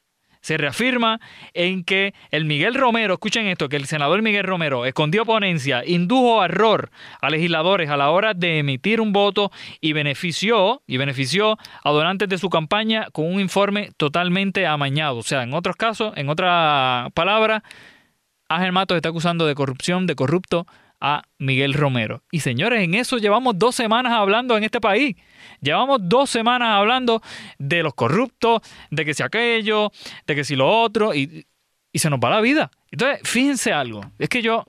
se 0.44 0.58
reafirma 0.58 1.20
en 1.54 1.84
que 1.84 2.12
el 2.30 2.44
Miguel 2.44 2.74
Romero, 2.74 3.14
escuchen 3.14 3.46
esto, 3.46 3.70
que 3.70 3.76
el 3.76 3.86
senador 3.86 4.20
Miguel 4.20 4.44
Romero 4.44 4.84
escondió 4.84 5.24
ponencia, 5.24 5.82
indujo 5.86 6.44
error 6.44 6.90
a 7.22 7.30
legisladores 7.30 7.88
a 7.88 7.96
la 7.96 8.10
hora 8.10 8.34
de 8.34 8.58
emitir 8.58 9.00
un 9.00 9.14
voto 9.14 9.50
y 9.80 9.94
benefició, 9.94 10.82
y 10.86 10.98
benefició 10.98 11.56
a 11.82 11.90
donantes 11.90 12.28
de 12.28 12.36
su 12.36 12.50
campaña 12.50 13.06
con 13.12 13.24
un 13.24 13.40
informe 13.40 13.92
totalmente 13.96 14.66
amañado. 14.66 15.16
O 15.16 15.22
sea, 15.22 15.44
en 15.44 15.54
otros 15.54 15.76
casos, 15.76 16.12
en 16.16 16.28
otra 16.28 17.08
palabra, 17.14 17.64
Ángel 18.46 18.72
Matos 18.72 18.96
está 18.96 19.08
acusando 19.08 19.46
de 19.46 19.54
corrupción, 19.54 20.06
de 20.06 20.14
corrupto 20.14 20.66
a 21.00 21.22
Miguel 21.38 21.74
Romero. 21.74 22.22
Y 22.30 22.40
señores, 22.40 22.82
en 22.82 22.94
eso 22.94 23.18
llevamos 23.18 23.58
dos 23.58 23.74
semanas 23.74 24.12
hablando 24.12 24.56
en 24.56 24.64
este 24.64 24.80
país. 24.80 25.16
Llevamos 25.60 26.00
dos 26.02 26.30
semanas 26.30 26.70
hablando 26.70 27.22
de 27.58 27.82
los 27.82 27.94
corruptos, 27.94 28.62
de 28.90 29.04
que 29.04 29.14
si 29.14 29.22
aquello, 29.22 29.90
de 30.26 30.34
que 30.34 30.44
si 30.44 30.56
lo 30.56 30.68
otro, 30.68 31.14
y, 31.14 31.46
se 31.94 32.10
nos 32.10 32.18
va 32.18 32.30
la 32.30 32.40
vida. 32.40 32.70
Entonces, 32.90 33.20
fíjense 33.24 33.72
algo. 33.72 34.00
Es 34.18 34.28
que 34.28 34.42
yo, 34.42 34.64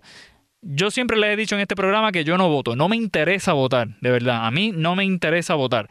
yo 0.62 0.92
siempre 0.92 1.18
les 1.18 1.34
he 1.34 1.36
dicho 1.36 1.56
en 1.56 1.62
este 1.62 1.76
programa 1.76 2.12
que 2.12 2.24
yo 2.24 2.38
no 2.38 2.50
voto. 2.50 2.76
No 2.76 2.88
me 2.88 2.96
interesa 2.96 3.54
votar, 3.54 3.88
de 4.02 4.12
verdad. 4.12 4.46
A 4.46 4.52
mí 4.52 4.72
no 4.72 4.96
me 4.96 5.06
interesa 5.06 5.56
votar. 5.56 5.90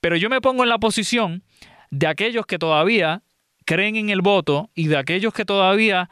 Pero 0.00 0.16
yo 0.16 0.28
me 0.28 0.40
pongo 0.40 0.62
en 0.64 0.68
la 0.68 0.78
posición 0.78 1.42
de 1.90 2.06
aquellos 2.06 2.46
que 2.46 2.58
todavía 2.58 3.22
creen 3.64 3.96
en 3.96 4.10
el 4.10 4.20
voto 4.20 4.70
y 4.74 4.88
de 4.88 4.96
aquellos 4.96 5.32
que 5.32 5.44
todavía 5.44 6.10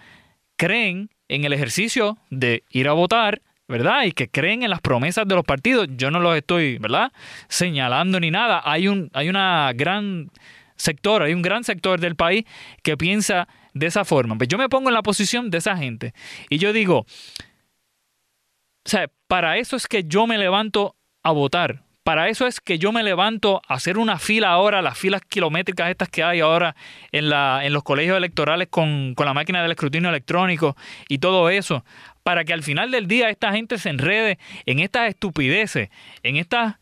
creen 0.56 1.10
en 1.30 1.44
el 1.44 1.52
ejercicio 1.52 2.18
de 2.28 2.64
ir 2.70 2.88
a 2.88 2.92
votar, 2.92 3.40
¿verdad? 3.68 4.02
Y 4.04 4.12
que 4.12 4.28
creen 4.28 4.64
en 4.64 4.70
las 4.70 4.80
promesas 4.80 5.26
de 5.26 5.36
los 5.36 5.44
partidos. 5.44 5.88
Yo 5.96 6.10
no 6.10 6.18
los 6.18 6.36
estoy, 6.36 6.78
¿verdad? 6.78 7.12
Señalando 7.48 8.18
ni 8.18 8.30
nada. 8.30 8.60
Hay 8.64 8.88
un 8.88 9.10
hay 9.14 9.28
una 9.28 9.72
gran 9.74 10.30
sector, 10.76 11.22
hay 11.22 11.32
un 11.32 11.42
gran 11.42 11.62
sector 11.62 12.00
del 12.00 12.16
país 12.16 12.44
que 12.82 12.96
piensa 12.96 13.46
de 13.74 13.86
esa 13.86 14.04
forma. 14.04 14.36
Pues 14.36 14.48
yo 14.48 14.58
me 14.58 14.68
pongo 14.68 14.90
en 14.90 14.94
la 14.94 15.02
posición 15.02 15.50
de 15.50 15.58
esa 15.58 15.76
gente 15.76 16.14
y 16.48 16.58
yo 16.58 16.72
digo, 16.72 16.98
o 16.98 18.88
sea, 18.88 19.08
para 19.28 19.58
eso 19.58 19.76
es 19.76 19.86
que 19.86 20.02
yo 20.04 20.26
me 20.26 20.36
levanto 20.36 20.96
a 21.22 21.30
votar. 21.30 21.84
Para 22.10 22.28
eso 22.28 22.48
es 22.48 22.58
que 22.58 22.76
yo 22.76 22.90
me 22.90 23.04
levanto 23.04 23.62
a 23.68 23.74
hacer 23.74 23.96
una 23.96 24.18
fila 24.18 24.50
ahora, 24.50 24.82
las 24.82 24.98
filas 24.98 25.22
kilométricas 25.28 25.90
estas 25.90 26.08
que 26.08 26.24
hay 26.24 26.40
ahora 26.40 26.74
en, 27.12 27.30
la, 27.30 27.64
en 27.64 27.72
los 27.72 27.84
colegios 27.84 28.16
electorales 28.16 28.66
con, 28.68 29.14
la 29.16 29.32
máquina 29.32 29.62
del 29.62 29.70
escrutinio 29.70 30.08
electrónico 30.08 30.76
y 31.08 31.18
todo 31.18 31.50
eso, 31.50 31.84
para 32.24 32.44
que 32.44 32.52
al 32.52 32.64
final 32.64 32.90
del 32.90 33.06
día 33.06 33.30
esta 33.30 33.52
gente 33.52 33.78
se 33.78 33.90
enrede 33.90 34.40
en 34.66 34.80
estas 34.80 35.08
estupideces, 35.08 35.90
en 36.24 36.34
estas 36.34 36.78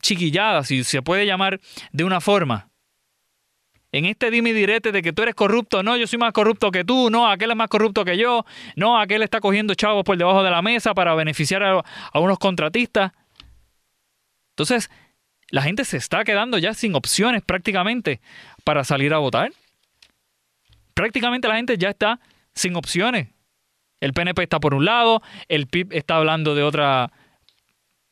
chiquilladas, 0.00 0.68
si 0.68 0.82
se 0.82 1.02
puede 1.02 1.26
llamar 1.26 1.60
de 1.92 2.04
una 2.04 2.22
forma, 2.22 2.70
en 3.92 4.06
este 4.06 4.30
dime 4.30 4.48
y 4.48 4.54
direte 4.54 4.92
de 4.92 5.02
que 5.02 5.12
tú 5.12 5.24
eres 5.24 5.34
corrupto, 5.34 5.82
no, 5.82 5.94
yo 5.98 6.06
soy 6.06 6.18
más 6.18 6.32
corrupto 6.32 6.70
que 6.70 6.84
tú, 6.84 7.10
no, 7.10 7.30
aquel 7.30 7.50
es 7.50 7.56
más 7.58 7.68
corrupto 7.68 8.02
que 8.02 8.16
yo, 8.16 8.46
no, 8.76 8.98
aquel 8.98 9.22
está 9.22 9.40
cogiendo 9.40 9.74
chavos 9.74 10.04
por 10.04 10.16
debajo 10.16 10.42
de 10.42 10.50
la 10.50 10.62
mesa 10.62 10.94
para 10.94 11.14
beneficiar 11.14 11.62
a 11.62 12.18
unos 12.18 12.38
contratistas. 12.38 13.12
Entonces, 14.58 14.90
la 15.50 15.62
gente 15.62 15.84
se 15.84 15.96
está 15.96 16.24
quedando 16.24 16.58
ya 16.58 16.74
sin 16.74 16.96
opciones 16.96 17.42
prácticamente 17.42 18.20
para 18.64 18.82
salir 18.82 19.14
a 19.14 19.18
votar. 19.18 19.52
Prácticamente 20.94 21.46
la 21.46 21.54
gente 21.54 21.78
ya 21.78 21.90
está 21.90 22.18
sin 22.56 22.74
opciones. 22.74 23.28
El 24.00 24.12
PNP 24.12 24.42
está 24.42 24.58
por 24.58 24.74
un 24.74 24.84
lado, 24.84 25.22
el 25.46 25.68
PIB 25.68 25.92
está 25.92 26.16
hablando 26.16 26.56
de 26.56 26.64
otra... 26.64 27.12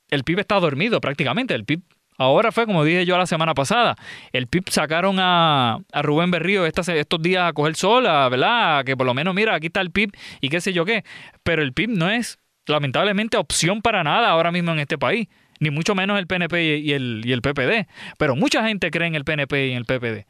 El 0.09 0.22
PIB 0.22 0.38
está 0.38 0.61
dormido 0.61 1.01
prácticamente, 1.01 1.53
el 1.53 1.64
PIB 1.64 1.82
Ahora 2.16 2.53
fue, 2.53 2.64
como 2.64 2.84
dije 2.84 3.05
yo 3.05 3.18
la 3.18 3.26
semana 3.26 3.53
pasada, 3.53 3.97
el 4.32 4.47
PIB 4.47 4.70
sacaron 4.70 5.16
a, 5.18 5.80
Rubén 6.01 6.30
Berrío 6.30 6.64
estos 6.64 6.86
días 7.20 7.51
a 7.51 7.53
coger 7.53 7.74
sol, 7.74 8.05
¿verdad? 8.05 8.84
Que 8.84 8.97
por 8.97 9.05
lo 9.05 9.12
menos, 9.14 9.34
mira, 9.34 9.55
aquí 9.55 9.66
está 9.66 9.80
el 9.82 9.90
PIB 9.90 10.12
y 10.40 10.49
qué 10.49 10.61
sé 10.61 10.72
yo 10.72 10.84
qué. 10.84 11.05
Pero 11.42 11.62
el 11.62 11.74
PIB 11.74 11.90
no 11.90 12.09
es, 12.09 12.38
lamentablemente, 12.66 13.36
opción 13.36 13.82
para 13.82 14.03
nada 14.03 14.30
ahora 14.30 14.51
mismo 14.51 14.72
en 14.72 14.78
este 14.78 14.97
país. 14.97 15.28
Ni 15.61 15.70
mucho 15.70 15.94
menos 15.94 16.18
el 16.18 16.26
PNP 16.26 16.78
y 16.78 16.92
el, 16.92 17.22
y 17.24 17.32
el 17.32 17.42
PPD. 17.42 17.88
Pero 18.18 18.36
mucha 18.36 18.66
gente 18.66 18.90
cree 18.90 19.09
en 19.09 19.14
el 19.14 19.24
PNP 19.24 19.68
y 19.68 19.70
en 19.72 19.78
el 19.78 19.84
PPD. 19.84 20.26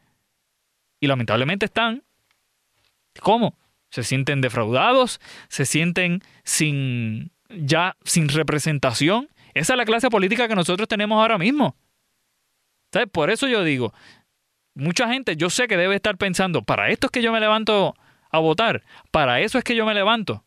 Y 0.99 1.07
lamentablemente 1.07 1.65
están, 1.65 2.03
¿cómo? 3.21 3.57
Se 3.89 4.03
sienten 4.03 4.41
defraudados, 4.41 5.19
se 5.47 5.65
sienten 5.65 6.21
sin, 6.43 7.31
ya 7.49 7.95
sin 8.03 8.29
representación 8.29 9.29
esa 9.57 9.73
es 9.73 9.77
la 9.77 9.85
clase 9.85 10.09
política 10.09 10.47
que 10.47 10.55
nosotros 10.55 10.87
tenemos 10.87 11.19
ahora 11.19 11.39
mismo. 11.39 11.75
¿Sabes? 12.93 13.09
Por 13.11 13.31
eso 13.31 13.47
yo 13.47 13.63
digo, 13.63 13.91
mucha 14.75 15.09
gente 15.09 15.35
yo 15.35 15.49
sé 15.49 15.67
que 15.67 15.77
debe 15.77 15.95
estar 15.95 16.17
pensando, 16.17 16.61
para 16.61 16.89
esto 16.89 17.07
es 17.07 17.11
que 17.11 17.23
yo 17.23 17.31
me 17.31 17.39
levanto 17.39 17.95
a 18.29 18.39
votar, 18.39 18.83
para 19.11 19.41
eso 19.41 19.57
es 19.57 19.63
que 19.63 19.75
yo 19.75 19.85
me 19.85 19.93
levanto 19.93 20.45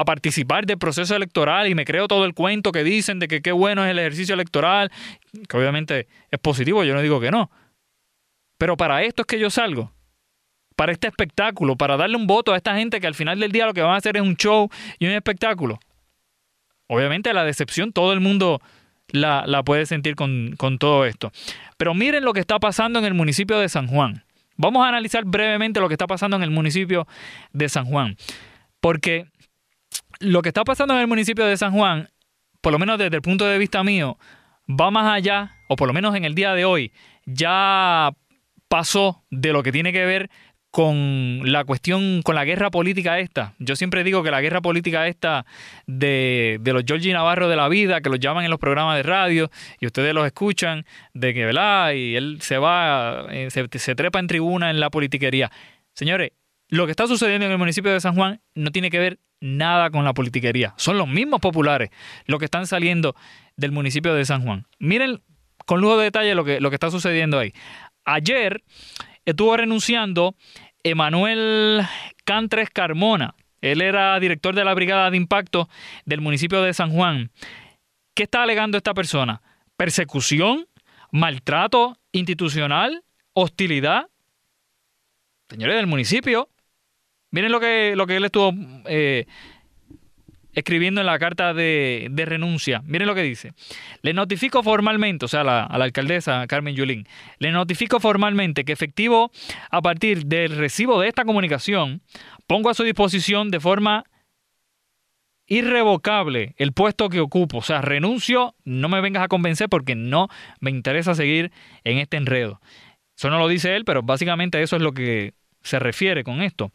a 0.00 0.04
participar 0.04 0.66
del 0.66 0.78
proceso 0.78 1.14
electoral 1.14 1.68
y 1.68 1.74
me 1.74 1.84
creo 1.84 2.08
todo 2.08 2.24
el 2.24 2.34
cuento 2.34 2.72
que 2.72 2.84
dicen 2.84 3.18
de 3.18 3.28
que 3.28 3.42
qué 3.42 3.52
bueno 3.52 3.84
es 3.84 3.90
el 3.90 3.98
ejercicio 3.98 4.34
electoral, 4.34 4.90
que 5.48 5.56
obviamente 5.56 6.08
es 6.30 6.38
positivo, 6.40 6.84
yo 6.84 6.94
no 6.94 7.02
digo 7.02 7.20
que 7.20 7.30
no. 7.30 7.50
Pero 8.58 8.76
para 8.76 9.02
esto 9.02 9.22
es 9.22 9.26
que 9.26 9.38
yo 9.38 9.50
salgo. 9.50 9.92
Para 10.76 10.92
este 10.92 11.08
espectáculo, 11.08 11.76
para 11.76 11.96
darle 11.96 12.16
un 12.16 12.26
voto 12.26 12.52
a 12.52 12.56
esta 12.56 12.76
gente 12.76 13.00
que 13.00 13.06
al 13.06 13.14
final 13.14 13.38
del 13.38 13.52
día 13.52 13.66
lo 13.66 13.74
que 13.74 13.82
van 13.82 13.94
a 13.94 13.96
hacer 13.96 14.16
es 14.16 14.22
un 14.22 14.36
show 14.36 14.68
y 14.98 15.06
un 15.06 15.12
espectáculo. 15.12 15.78
Obviamente 16.86 17.32
la 17.32 17.44
decepción 17.44 17.92
todo 17.92 18.12
el 18.12 18.20
mundo 18.20 18.60
la, 19.12 19.62
puede 19.64 19.86
sentir 19.86 20.16
con, 20.16 20.56
todo 20.78 21.04
esto. 21.04 21.32
Pero 21.76 21.94
miren 21.94 22.24
lo 22.24 22.32
que 22.32 22.40
está 22.40 22.58
pasando 22.58 22.98
en 22.98 23.04
el 23.04 23.14
municipio 23.14 23.58
de 23.58 23.68
San 23.68 23.86
Juan. 23.86 24.24
Vamos 24.56 24.84
a 24.84 24.88
analizar 24.88 25.24
brevemente 25.24 25.80
lo 25.80 25.88
que 25.88 25.94
está 25.94 26.06
pasando 26.06 26.36
en 26.36 26.42
el 26.42 26.50
municipio 26.50 27.06
de 27.52 27.68
San 27.68 27.86
Juan. 27.86 28.16
Porque 28.80 29.26
lo 30.20 30.42
que 30.42 30.50
está 30.50 30.64
pasando 30.64 30.94
en 30.94 31.00
el 31.00 31.06
municipio 31.06 31.44
de 31.46 31.56
San 31.56 31.72
Juan, 31.72 32.08
por 32.60 32.72
lo 32.72 32.78
menos 32.78 32.98
desde 32.98 33.16
el 33.16 33.22
punto 33.22 33.46
de 33.46 33.58
vista 33.58 33.82
mío, 33.82 34.18
va 34.68 34.90
más 34.90 35.12
allá, 35.12 35.56
o 35.68 35.76
por 35.76 35.88
lo 35.88 35.94
menos 35.94 36.14
en 36.14 36.24
el 36.24 36.34
día 36.34 36.54
de 36.54 36.64
hoy, 36.64 36.92
ya 37.26 38.10
pasó 38.68 39.24
de 39.30 39.52
lo 39.52 39.62
que 39.62 39.72
tiene 39.72 39.92
que 39.92 40.04
ver 40.04 40.30
con 40.70 41.40
la 41.50 41.64
cuestión, 41.64 42.22
con 42.22 42.36
la 42.36 42.44
guerra 42.44 42.70
política 42.70 43.18
esta. 43.18 43.54
Yo 43.58 43.74
siempre 43.74 44.04
digo 44.04 44.22
que 44.22 44.30
la 44.30 44.40
guerra 44.40 44.60
política 44.60 45.08
esta 45.08 45.44
de, 45.86 46.58
de 46.60 46.72
los 46.72 46.84
Georgie 46.86 47.12
Navarro 47.12 47.48
de 47.48 47.56
la 47.56 47.68
vida, 47.68 48.00
que 48.00 48.08
los 48.08 48.20
llaman 48.20 48.44
en 48.44 48.50
los 48.50 48.60
programas 48.60 48.96
de 48.96 49.02
radio 49.02 49.50
y 49.80 49.86
ustedes 49.86 50.14
los 50.14 50.26
escuchan, 50.26 50.86
de 51.12 51.34
que, 51.34 51.44
¿verdad? 51.44 51.92
Y 51.92 52.14
él 52.14 52.38
se 52.40 52.58
va, 52.58 53.26
eh, 53.30 53.50
se, 53.50 53.66
se 53.78 53.94
trepa 53.96 54.20
en 54.20 54.28
tribuna 54.28 54.70
en 54.70 54.78
la 54.78 54.90
politiquería. 54.90 55.50
Señores, 55.92 56.30
lo 56.70 56.86
que 56.86 56.92
está 56.92 57.06
sucediendo 57.06 57.46
en 57.46 57.52
el 57.52 57.58
municipio 57.58 57.92
de 57.92 58.00
San 58.00 58.14
Juan 58.14 58.40
no 58.54 58.70
tiene 58.70 58.90
que 58.90 58.98
ver 58.98 59.18
nada 59.40 59.90
con 59.90 60.04
la 60.04 60.14
politiquería. 60.14 60.74
Son 60.76 60.98
los 60.98 61.08
mismos 61.08 61.40
populares 61.40 61.90
los 62.26 62.38
que 62.38 62.44
están 62.44 62.66
saliendo 62.66 63.14
del 63.56 63.72
municipio 63.72 64.14
de 64.14 64.24
San 64.24 64.42
Juan. 64.42 64.66
Miren 64.78 65.20
con 65.66 65.80
lujo 65.80 65.98
de 65.98 66.04
detalle 66.04 66.34
lo 66.34 66.44
que, 66.44 66.60
lo 66.60 66.70
que 66.70 66.76
está 66.76 66.90
sucediendo 66.90 67.38
ahí. 67.38 67.52
Ayer 68.04 68.62
estuvo 69.24 69.56
renunciando 69.56 70.34
Emanuel 70.82 71.82
Cantres 72.24 72.70
Carmona. 72.70 73.34
Él 73.60 73.82
era 73.82 74.18
director 74.20 74.54
de 74.54 74.64
la 74.64 74.74
Brigada 74.74 75.10
de 75.10 75.16
Impacto 75.16 75.68
del 76.06 76.20
municipio 76.20 76.62
de 76.62 76.72
San 76.72 76.90
Juan. 76.90 77.30
¿Qué 78.14 78.24
está 78.24 78.42
alegando 78.42 78.76
esta 78.76 78.94
persona? 78.94 79.42
¿Persecución? 79.76 80.66
¿Maltrato 81.10 81.96
institucional? 82.12 83.02
¿Hostilidad? 83.32 84.08
Señores 85.48 85.76
del 85.76 85.86
municipio, 85.86 86.48
miren 87.30 87.52
lo 87.52 87.60
que, 87.60 87.94
lo 87.96 88.06
que 88.06 88.16
él 88.16 88.24
estuvo 88.24 88.52
eh, 88.86 89.26
escribiendo 90.52 91.00
en 91.00 91.06
la 91.06 91.18
carta 91.18 91.54
de, 91.54 92.10
renuncia. 92.26 92.82
Miren 92.86 93.06
lo 93.06 93.14
que 93.14 93.22
dice. 93.22 93.52
Le 94.02 94.12
notifico 94.12 94.62
formalmente, 94.62 95.24
o 95.24 95.28
sea, 95.28 95.40
a 95.42 95.44
la, 95.44 95.64
alcaldesa 95.64 96.46
Carmen 96.46 96.74
Yulín, 96.74 97.06
le 97.38 97.52
notifico 97.52 98.00
formalmente 98.00 98.64
que 98.64 98.72
efectivo 98.72 99.30
a 99.70 99.82
partir 99.82 100.26
del 100.26 100.56
recibo 100.56 101.00
de 101.00 101.08
esta 101.08 101.24
comunicación, 101.24 102.02
pongo 102.46 102.70
a 102.70 102.74
su 102.74 102.82
disposición 102.82 103.50
de 103.50 103.60
forma 103.60 104.04
irrevocable 105.46 106.54
el 106.58 106.72
puesto 106.72 107.08
que 107.08 107.20
ocupo. 107.20 107.58
O 107.58 107.62
sea, 107.62 107.80
renuncio, 107.80 108.54
no 108.64 108.88
me 108.88 109.00
vengas 109.00 109.24
a 109.24 109.28
convencer 109.28 109.68
porque 109.68 109.94
no 109.94 110.28
me 110.60 110.70
interesa 110.70 111.14
seguir 111.14 111.50
en 111.84 111.98
este 111.98 112.16
enredo. 112.16 112.60
Eso 113.16 113.30
no 113.30 113.38
lo 113.38 113.48
dice 113.48 113.76
él, 113.76 113.84
pero 113.84 114.02
básicamente 114.02 114.62
eso 114.62 114.76
es 114.76 114.82
lo 114.82 114.92
que 114.92 115.34
se 115.62 115.78
refiere 115.78 116.24
con 116.24 116.40
esto 116.40 116.72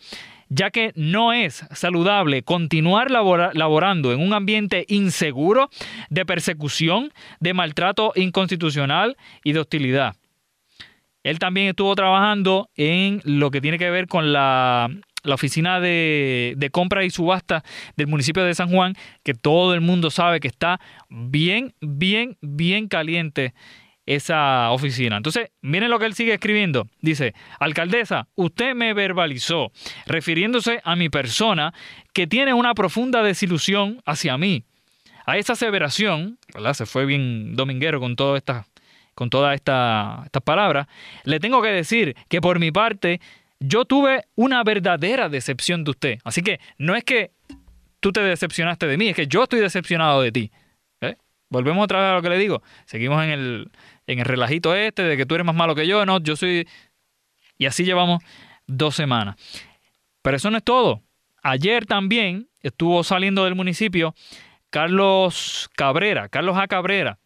ya 0.50 0.70
que 0.72 0.91
no 0.96 1.34
es 1.34 1.66
saludable 1.72 2.43
continuar 2.43 3.10
laborando 3.12 4.14
en 4.14 4.22
un 4.22 4.34
ambiente 4.34 4.86
inseguro 4.88 5.70
de 6.10 6.26
persecución, 6.26 7.12
de 7.39 7.54
maltrato 7.54 8.14
inconstitucional 8.16 9.18
y 9.43 9.54
de 9.54 9.60
hostilidad. 9.60 10.16
Él 11.24 11.39
también 11.39 11.68
estuvo 11.68 11.96
trabajando 11.96 12.70
en 12.76 13.22
lo 13.24 13.50
que 13.50 13.62
tiene 13.62 13.80
que 13.80 13.89
ver 13.89 14.08
con 14.08 14.32
la, 14.32 14.89
oficina 15.28 15.80
de, 15.80 16.54
de, 16.56 16.70
compra 16.70 17.04
y 17.04 17.10
subasta 17.10 17.64
del 17.96 18.06
municipio 18.06 18.43
de 18.43 18.54
San 18.54 18.70
Juan, 18.70 18.93
que 19.24 19.34
todo 19.34 19.74
el 19.74 19.82
mundo 19.82 20.12
sabe 20.12 20.39
que 20.39 20.48
está 20.48 20.80
bien, 21.10 21.74
bien, 21.82 22.38
bien 22.41 22.88
caliente 22.88 23.56
esa 24.06 24.72
oficina. 24.72 25.18
Entonces, 25.18 25.51
miren 25.62 25.89
lo 25.89 25.99
que 25.99 26.06
él 26.06 26.14
sigue 26.14 26.34
escribiendo. 26.34 26.88
Dice, 27.01 27.34
alcaldesa, 27.60 28.28
usted 28.36 28.76
me 28.76 28.93
verbalizó, 28.93 29.72
refiriéndose 30.06 30.82
a 30.84 30.95
mi 30.95 31.10
persona, 31.10 31.74
que 32.14 32.28
tiene 32.28 32.53
una 32.53 32.74
profunda 32.74 33.24
desilusión 33.24 34.01
hacia 34.06 34.38
mí. 34.38 34.64
A 35.26 35.38
esa 35.38 35.53
aseveración, 35.53 36.38
¿verdad? 36.53 36.74
Se 36.74 36.86
fue 36.86 37.06
bien 37.06 37.56
dominguero 37.56 37.99
con 37.99 38.16
toda 38.16 38.38
esta, 38.38 38.68
con 39.16 39.30
todas 39.30 39.56
estas 39.56 40.30
palabras. 40.43 40.88
Le 41.24 41.39
tengo 41.39 41.62
que 41.62 41.70
decir 41.70 42.16
que 42.30 42.41
por 42.41 42.60
mi 42.60 42.72
parte, 42.72 43.20
yo 43.60 43.86
tuve 43.86 44.26
una 44.36 44.64
verdadera 44.64 45.30
decepción 45.30 45.84
de 45.84 45.91
usted. 45.91 46.20
Así 46.24 46.41
que 46.43 46.60
no 46.78 46.95
es 46.95 47.03
que 47.03 47.32
tú 47.99 48.12
te 48.12 48.22
decepcionaste 48.22 48.86
de 48.86 48.97
mí, 48.97 49.10
es 49.10 49.16
que 49.16 49.26
yo 49.26 49.43
estoy 49.43 49.62
decepcionado 49.62 50.22
de 50.22 50.32
ti. 50.32 50.51
¿Eh? 51.01 51.16
Volvemos 51.49 51.84
otra 51.84 52.01
vez 52.01 52.10
a 52.12 52.14
lo 52.14 52.22
que 52.22 52.30
le 52.30 52.38
digo. 52.38 52.62
Seguimos 52.86 53.24
en 53.24 53.30
el, 53.32 53.72
en 54.08 54.20
el 54.20 54.26
relajito 54.26 54.76
este 54.76 55.03
de 55.03 55.18
que 55.18 55.26
tú 55.26 55.36
eres 55.36 55.45
más 55.45 55.56
malo 55.56 55.76
que 55.76 55.88
yo, 55.88 56.06
no, 56.06 56.20
yo 56.20 56.36
soy... 56.36 56.68
Y 57.58 57.66
así 57.66 57.86
llevamos 57.86 58.22
dos 58.68 58.95
semanas. 58.95 59.36
Pero 60.22 60.38
eso 60.38 60.51
no 60.51 60.58
es 60.58 60.64
todo. 60.64 61.01
Ayer 61.41 61.86
también 61.86 62.49
estuvo 62.62 63.03
saliendo 63.03 63.45
del 63.45 63.56
municipio 63.56 64.16
Carlos 64.70 65.70
Cabrera, 65.76 66.28
Carlos 66.28 66.58
A. 66.58 66.68
Cabrera, 66.68 67.20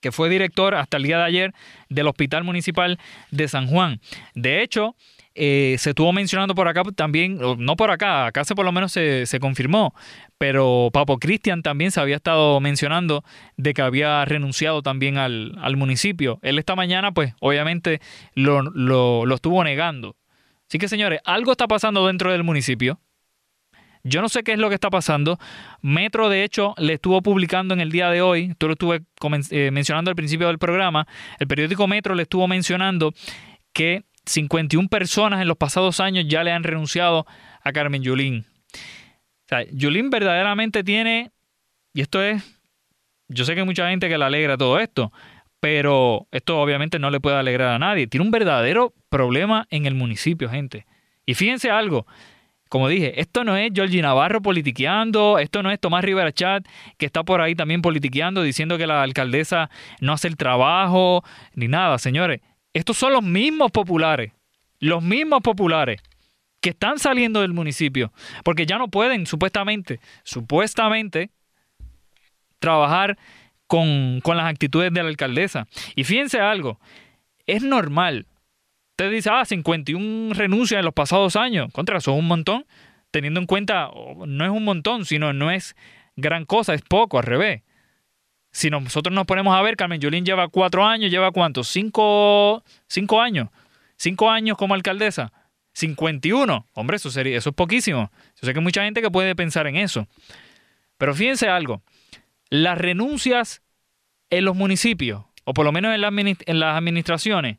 que 0.00 0.12
fue 0.12 0.28
director 0.28 0.74
hasta 0.74 0.96
el 0.96 1.04
día 1.04 1.18
de 1.18 1.24
ayer 1.24 1.54
del 1.88 2.08
Hospital 2.08 2.44
Municipal 2.44 2.98
de 3.30 3.48
San 3.48 3.66
Juan. 3.66 4.00
De 4.34 4.62
hecho, 4.62 4.96
eh, 5.42 5.76
se 5.78 5.90
estuvo 5.90 6.12
mencionando 6.12 6.54
por 6.54 6.68
acá 6.68 6.82
también, 6.94 7.38
no 7.56 7.74
por 7.74 7.90
acá, 7.90 8.26
acá 8.26 8.44
se 8.44 8.54
por 8.54 8.66
lo 8.66 8.72
menos 8.72 8.92
se, 8.92 9.38
confirmó, 9.40 9.94
pero 10.36 10.90
Papo 10.92 11.18
Cristian 11.18 11.62
también 11.62 11.90
se 11.90 11.98
había 11.98 12.16
estado 12.16 12.60
mencionando 12.60 13.24
de 13.56 13.72
que 13.72 13.80
había 13.80 14.22
renunciado 14.26 14.82
también 14.82 15.16
al, 15.16 15.76
municipio. 15.78 16.38
Él 16.42 16.58
esta 16.58 16.76
mañana, 16.76 17.12
pues 17.12 17.32
obviamente 17.40 18.02
lo, 18.34 18.60
lo 18.60 19.34
estuvo 19.34 19.64
negando. 19.64 20.14
Así 20.68 20.78
que 20.78 20.88
señores, 20.88 21.20
algo 21.24 21.52
está 21.52 21.66
pasando 21.66 22.06
dentro 22.06 22.30
del 22.30 22.44
municipio. 22.44 23.00
Yo 24.02 24.20
no 24.20 24.28
sé 24.28 24.42
qué 24.42 24.52
es 24.52 24.58
lo 24.58 24.68
que 24.68 24.74
está 24.74 24.90
pasando. 24.90 25.38
Metro, 25.80 26.28
de 26.28 26.44
hecho, 26.44 26.74
le 26.76 26.94
estuvo 26.94 27.22
publicando 27.22 27.72
en 27.72 27.80
el 27.80 27.90
día 27.90 28.10
de 28.10 28.20
hoy, 28.20 28.50
esto 28.50 28.66
lo 28.66 28.72
estuve 28.74 29.02
eh, 29.50 29.70
mencionando 29.70 30.10
al 30.10 30.16
principio 30.16 30.48
del 30.48 30.58
programa, 30.58 31.06
el 31.38 31.46
periódico 31.46 31.86
Metro 31.86 32.14
le 32.14 32.24
estuvo 32.24 32.46
mencionando 32.46 33.12
que 33.72 34.04
51 34.30 34.88
personas 34.88 35.42
en 35.42 35.48
los 35.48 35.56
pasados 35.56 36.00
años 36.00 36.24
ya 36.28 36.44
le 36.44 36.52
han 36.52 36.62
renunciado 36.62 37.26
a 37.62 37.72
Carmen 37.72 38.02
Yulín. 38.02 38.46
O 38.74 39.48
sea, 39.48 39.64
Yulín 39.72 40.10
verdaderamente 40.10 40.84
tiene, 40.84 41.32
y 41.92 42.00
esto 42.00 42.22
es, 42.22 42.60
yo 43.28 43.44
sé 43.44 43.54
que 43.54 43.60
hay 43.60 43.66
mucha 43.66 43.88
gente 43.90 44.08
que 44.08 44.16
le 44.16 44.24
alegra 44.24 44.56
todo 44.56 44.78
esto, 44.78 45.12
pero 45.58 46.26
esto 46.30 46.60
obviamente 46.60 46.98
no 46.98 47.10
le 47.10 47.20
puede 47.20 47.36
alegrar 47.36 47.74
a 47.74 47.78
nadie. 47.78 48.06
Tiene 48.06 48.24
un 48.24 48.30
verdadero 48.30 48.94
problema 49.08 49.66
en 49.70 49.86
el 49.86 49.94
municipio, 49.94 50.48
gente. 50.48 50.86
Y 51.26 51.34
fíjense 51.34 51.70
algo, 51.70 52.06
como 52.70 52.88
dije, 52.88 53.20
esto 53.20 53.42
no 53.42 53.56
es 53.56 53.72
Georgie 53.74 54.00
Navarro 54.00 54.40
politiqueando, 54.40 55.40
esto 55.40 55.62
no 55.62 55.72
es 55.72 55.80
Tomás 55.80 56.04
Rivera 56.04 56.30
Chat, 56.32 56.64
que 56.96 57.06
está 57.06 57.24
por 57.24 57.40
ahí 57.40 57.56
también 57.56 57.82
politiqueando, 57.82 58.42
diciendo 58.42 58.78
que 58.78 58.86
la 58.86 59.02
alcaldesa 59.02 59.70
no 60.00 60.12
hace 60.12 60.28
el 60.28 60.36
trabajo, 60.36 61.24
ni 61.54 61.66
nada, 61.66 61.98
señores. 61.98 62.40
Estos 62.72 62.96
son 62.96 63.12
los 63.12 63.22
mismos 63.22 63.70
populares, 63.70 64.32
los 64.78 65.02
mismos 65.02 65.40
populares 65.40 66.00
que 66.60 66.70
están 66.70 66.98
saliendo 66.98 67.40
del 67.40 67.52
municipio, 67.52 68.12
porque 68.44 68.66
ya 68.66 68.78
no 68.78 68.88
pueden, 68.88 69.26
supuestamente, 69.26 70.00
supuestamente, 70.24 71.30
trabajar 72.58 73.18
con, 73.66 74.20
con 74.22 74.36
las 74.36 74.46
actitudes 74.46 74.92
de 74.92 75.02
la 75.02 75.08
alcaldesa. 75.08 75.66
Y 75.96 76.04
fíjense 76.04 76.38
algo, 76.40 76.78
es 77.46 77.62
normal 77.62 78.26
Usted 79.00 79.12
dice, 79.12 79.30
ah, 79.32 79.46
51 79.46 80.34
renuncias 80.34 80.78
en 80.78 80.84
los 80.84 80.92
pasados 80.92 81.34
años. 81.34 81.72
Contra, 81.72 81.96
eso 81.96 82.12
es 82.12 82.18
un 82.18 82.26
montón. 82.26 82.66
Teniendo 83.10 83.40
en 83.40 83.46
cuenta, 83.46 83.88
no 84.26 84.44
es 84.44 84.50
un 84.50 84.62
montón, 84.62 85.06
sino 85.06 85.32
no 85.32 85.50
es 85.50 85.74
gran 86.16 86.44
cosa, 86.44 86.74
es 86.74 86.82
poco, 86.82 87.16
al 87.16 87.24
revés. 87.24 87.62
Si 88.52 88.70
nosotros 88.70 89.14
nos 89.14 89.26
ponemos 89.26 89.54
a 89.56 89.62
ver, 89.62 89.76
Carmen 89.76 90.00
Yulín 90.00 90.24
lleva 90.24 90.48
cuatro 90.48 90.84
años, 90.84 91.10
lleva 91.10 91.30
cuántos? 91.30 91.68
Cinco, 91.68 92.64
cinco 92.88 93.20
años. 93.20 93.48
Cinco 93.96 94.30
años 94.30 94.56
como 94.56 94.74
alcaldesa. 94.74 95.32
51. 95.72 96.66
Hombre, 96.72 96.96
eso, 96.96 97.10
sería, 97.10 97.36
eso 97.36 97.50
es 97.50 97.56
poquísimo. 97.56 98.10
Yo 98.40 98.46
sé 98.46 98.52
que 98.52 98.58
hay 98.58 98.64
mucha 98.64 98.84
gente 98.84 99.02
que 99.02 99.10
puede 99.10 99.34
pensar 99.36 99.66
en 99.66 99.76
eso. 99.76 100.08
Pero 100.98 101.14
fíjense 101.14 101.48
algo. 101.48 101.82
Las 102.48 102.76
renuncias 102.76 103.62
en 104.30 104.44
los 104.44 104.56
municipios, 104.56 105.24
o 105.44 105.54
por 105.54 105.64
lo 105.64 105.72
menos 105.72 105.94
en, 105.94 106.36
en 106.46 106.60
las 106.60 106.76
administraciones, 106.76 107.58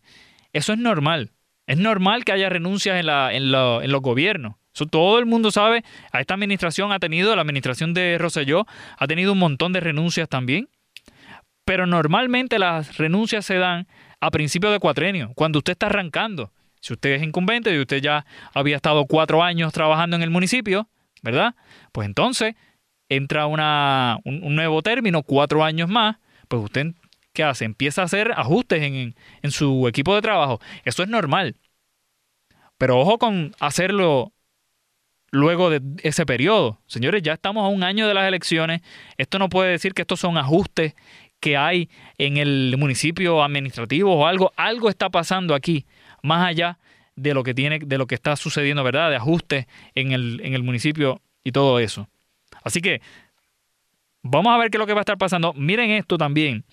eso 0.54 0.74
es 0.74 0.80
normal. 0.80 1.32
Es 1.68 1.78
normal 1.78 2.26
que 2.26 2.34
haya 2.34 2.50
renuncias 2.50 3.00
en, 3.00 3.06
la, 3.06 3.34
en, 3.34 3.44
en 3.44 3.92
los 3.92 4.02
gobiernos. 4.02 4.56
Todo 4.90 5.20
el 5.20 5.26
mundo 5.26 5.52
sabe. 5.52 5.84
A 6.12 6.22
esta 6.22 6.34
administración 6.34 6.92
ha 6.92 7.00
tenido, 7.00 7.36
la 7.36 7.42
administración 7.42 7.94
de 7.94 8.18
Rosselló 8.18 8.66
ha 8.98 9.08
tenido 9.08 9.34
un 9.34 9.40
montón 9.40 9.74
de 9.74 9.80
renuncias 9.80 10.28
también. 10.28 10.70
Pero 11.66 11.86
normalmente 11.86 12.60
las 12.60 12.98
renuncias 12.98 13.46
se 13.46 13.56
dan 13.56 13.88
a 14.20 14.32
principios 14.32 14.74
de 14.74 14.80
cuatrenio, 14.80 15.32
cuando 15.36 15.60
usted 15.60 15.74
está 15.74 15.88
arrancando. 15.88 16.52
Si 16.80 16.94
usted 16.94 17.12
es 17.12 17.24
incumbente 17.24 17.74
y 17.74 17.80
usted 17.80 18.02
ya 18.02 18.26
había 18.54 18.76
estado 18.76 19.06
cuatro 19.06 19.44
años 19.44 19.72
trabajando 19.72 20.16
en 20.16 20.24
el 20.24 20.32
municipio, 20.32 20.90
¿verdad? 21.22 21.56
Pues 21.92 22.08
entonces 22.08 22.56
entra 23.08 23.46
una, 23.46 24.20
un, 24.26 24.56
nuevo 24.56 24.82
término, 24.82 25.22
cuatro 25.22 25.64
años 25.64 25.90
más, 25.90 26.18
pues 26.48 26.64
usted 26.64 26.94
¿qué 27.34 27.44
hace? 27.44 27.66
Empieza 27.66 28.02
a 28.02 28.06
hacer 28.06 28.32
ajustes 28.36 28.82
en, 28.82 29.52
su 29.52 29.88
equipo 29.88 30.16
de 30.16 30.22
trabajo. 30.22 30.60
Eso 30.86 31.04
es 31.04 31.10
normal. 31.10 31.56
Pero 32.78 33.00
ojo 33.00 33.18
con 33.18 33.56
hacerlo 33.60 34.34
luego 35.32 35.70
de 35.70 35.82
ese 36.04 36.26
periodo. 36.26 36.82
Señores, 36.88 37.22
ya 37.22 37.34
estamos 37.34 37.64
a 37.64 37.68
un 37.68 37.84
año 37.84 38.08
de 38.08 38.14
las 38.14 38.28
elecciones. 38.28 38.82
Esto 39.18 39.40
no 39.40 39.50
puede 39.50 39.72
decir 39.72 39.94
que 39.94 40.02
estos 40.02 40.20
son 40.20 40.38
ajustes 40.38 40.96
que 41.42 41.58
hay 41.58 41.90
en 42.18 42.38
el 42.38 42.74
municipio 42.78 43.44
administrativo 43.44 44.16
o 44.16 44.26
algo. 44.26 44.54
Algo 44.56 44.88
está 44.88 45.10
pasando 45.10 45.54
aquí, 45.54 45.86
más 46.24 46.48
allá 46.48 46.80
de 47.18 47.34
lo 47.34 47.44
que 47.44 47.54
tiene, 47.54 47.80
de 47.80 47.98
lo 47.98 48.08
que 48.08 48.16
está 48.16 48.38
sucediendo, 48.38 48.84
¿verdad? 48.84 49.10
De 49.10 49.18
ajustes 49.18 49.66
en 49.96 50.14
el, 50.14 50.40
en 50.44 50.54
el 50.54 50.64
municipio 50.64 51.22
y 51.44 51.52
todo 51.52 51.80
eso. 51.80 52.08
Así 52.64 52.80
que 52.80 53.02
vamos 54.22 54.54
a 54.54 54.58
ver 54.58 54.72
qué 54.72 54.78
es 54.78 54.80
lo 54.80 54.88
que 54.88 54.94
va 54.94 55.02
a 55.02 55.04
estar 55.04 55.18
pasando. 55.18 55.52
Miren 55.54 55.92
esto 55.92 56.18
también 56.18 56.64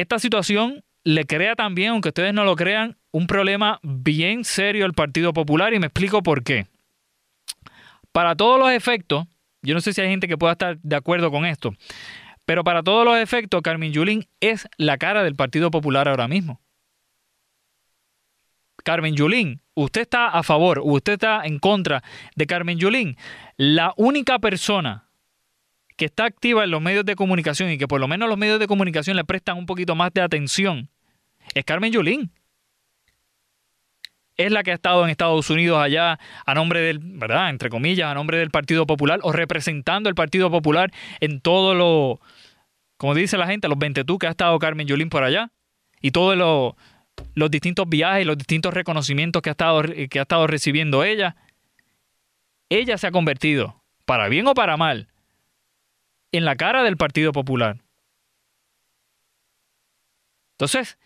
esta 0.00 0.18
situación 0.18 0.84
le 1.04 1.24
crea 1.24 1.54
también, 1.56 1.90
aunque 1.90 2.10
ustedes 2.10 2.34
no 2.34 2.44
lo 2.44 2.56
crean, 2.56 2.96
un 3.10 3.26
problema 3.26 3.80
bien 3.82 4.44
serio 4.44 4.84
al 4.84 4.92
Partido 4.92 5.32
Popular 5.32 5.72
y 5.74 5.78
me 5.78 5.86
explico 5.86 6.22
por 6.22 6.42
qué. 6.42 6.66
Para 8.12 8.36
todos 8.36 8.58
los 8.58 8.70
efectos, 8.70 9.26
yo 9.62 9.74
no 9.74 9.80
sé 9.80 9.92
si 9.92 10.00
hay 10.00 10.08
gente 10.08 10.28
que 10.28 10.38
pueda 10.38 10.52
estar 10.52 10.78
de 10.78 10.96
acuerdo 10.96 11.30
con 11.30 11.46
esto, 11.46 11.74
pero 12.48 12.64
para 12.64 12.82
todos 12.82 13.04
los 13.04 13.18
efectos, 13.18 13.60
Carmen 13.60 13.92
Yulín 13.92 14.26
es 14.40 14.66
la 14.78 14.96
cara 14.96 15.22
del 15.22 15.36
Partido 15.36 15.70
Popular 15.70 16.08
ahora 16.08 16.28
mismo. 16.28 16.62
Carmen 18.82 19.14
Yulín, 19.14 19.60
usted 19.74 20.00
está 20.00 20.28
a 20.28 20.42
favor 20.42 20.80
usted 20.82 21.12
está 21.12 21.42
en 21.44 21.58
contra 21.58 22.02
de 22.36 22.46
Carmen 22.46 22.78
Yulín. 22.78 23.18
La 23.58 23.92
única 23.98 24.38
persona 24.38 25.10
que 25.98 26.06
está 26.06 26.24
activa 26.24 26.64
en 26.64 26.70
los 26.70 26.80
medios 26.80 27.04
de 27.04 27.16
comunicación 27.16 27.70
y 27.70 27.76
que 27.76 27.86
por 27.86 28.00
lo 28.00 28.08
menos 28.08 28.30
los 28.30 28.38
medios 28.38 28.58
de 28.58 28.66
comunicación 28.66 29.18
le 29.18 29.24
prestan 29.24 29.58
un 29.58 29.66
poquito 29.66 29.94
más 29.94 30.14
de 30.14 30.22
atención 30.22 30.88
es 31.52 31.66
Carmen 31.66 31.92
Yulín. 31.92 32.32
Es 34.38 34.50
la 34.52 34.62
que 34.62 34.70
ha 34.70 34.74
estado 34.74 35.04
en 35.04 35.10
Estados 35.10 35.50
Unidos 35.50 35.78
allá 35.78 36.18
a 36.46 36.54
nombre 36.54 36.80
del, 36.80 37.00
¿verdad? 37.02 37.50
Entre 37.50 37.68
comillas, 37.68 38.10
a 38.10 38.14
nombre 38.14 38.38
del 38.38 38.50
Partido 38.50 38.86
Popular 38.86 39.20
o 39.22 39.32
representando 39.32 40.08
el 40.08 40.14
Partido 40.14 40.50
Popular 40.50 40.90
en 41.20 41.42
todo 41.42 41.74
lo, 41.74 42.20
como 42.98 43.14
dice 43.14 43.38
la 43.38 43.46
gente, 43.46 43.68
los 43.68 43.78
20 43.78 44.04
tú 44.04 44.18
que 44.18 44.26
ha 44.26 44.30
estado 44.30 44.58
Carmen 44.58 44.86
Yulín 44.86 45.08
por 45.08 45.22
allá 45.22 45.50
y 46.00 46.10
todos 46.10 46.36
los, 46.36 46.74
los 47.34 47.50
distintos 47.50 47.88
viajes, 47.88 48.26
los 48.26 48.36
distintos 48.36 48.74
reconocimientos 48.74 49.40
que 49.40 49.50
ha, 49.50 49.52
estado, 49.52 49.82
que 49.82 50.18
ha 50.18 50.22
estado 50.22 50.46
recibiendo 50.46 51.04
ella. 51.04 51.36
Ella 52.68 52.98
se 52.98 53.06
ha 53.06 53.12
convertido, 53.12 53.82
para 54.04 54.28
bien 54.28 54.46
o 54.46 54.54
para 54.54 54.76
mal, 54.76 55.08
en 56.32 56.44
la 56.44 56.56
cara 56.56 56.82
del 56.82 56.96
Partido 56.96 57.32
Popular. 57.32 57.78
Entonces, 60.58 60.98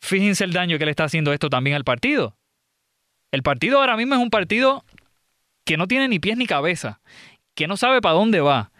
fíjense 0.00 0.44
el 0.44 0.52
daño 0.52 0.78
que 0.78 0.84
le 0.84 0.90
está 0.90 1.04
haciendo 1.04 1.32
esto 1.32 1.48
también 1.48 1.74
al 1.74 1.84
partido. 1.84 2.36
El 3.32 3.42
partido 3.42 3.80
ahora 3.80 3.96
mismo 3.96 4.14
es 4.14 4.20
un 4.20 4.30
partido 4.30 4.84
que 5.64 5.78
no 5.78 5.88
tiene 5.88 6.08
ni 6.08 6.18
pies 6.18 6.36
ni 6.36 6.46
cabeza, 6.46 7.00
que 7.54 7.66
no 7.66 7.78
sabe 7.78 8.02
para 8.02 8.14
dónde 8.14 8.40
va. 8.40 8.70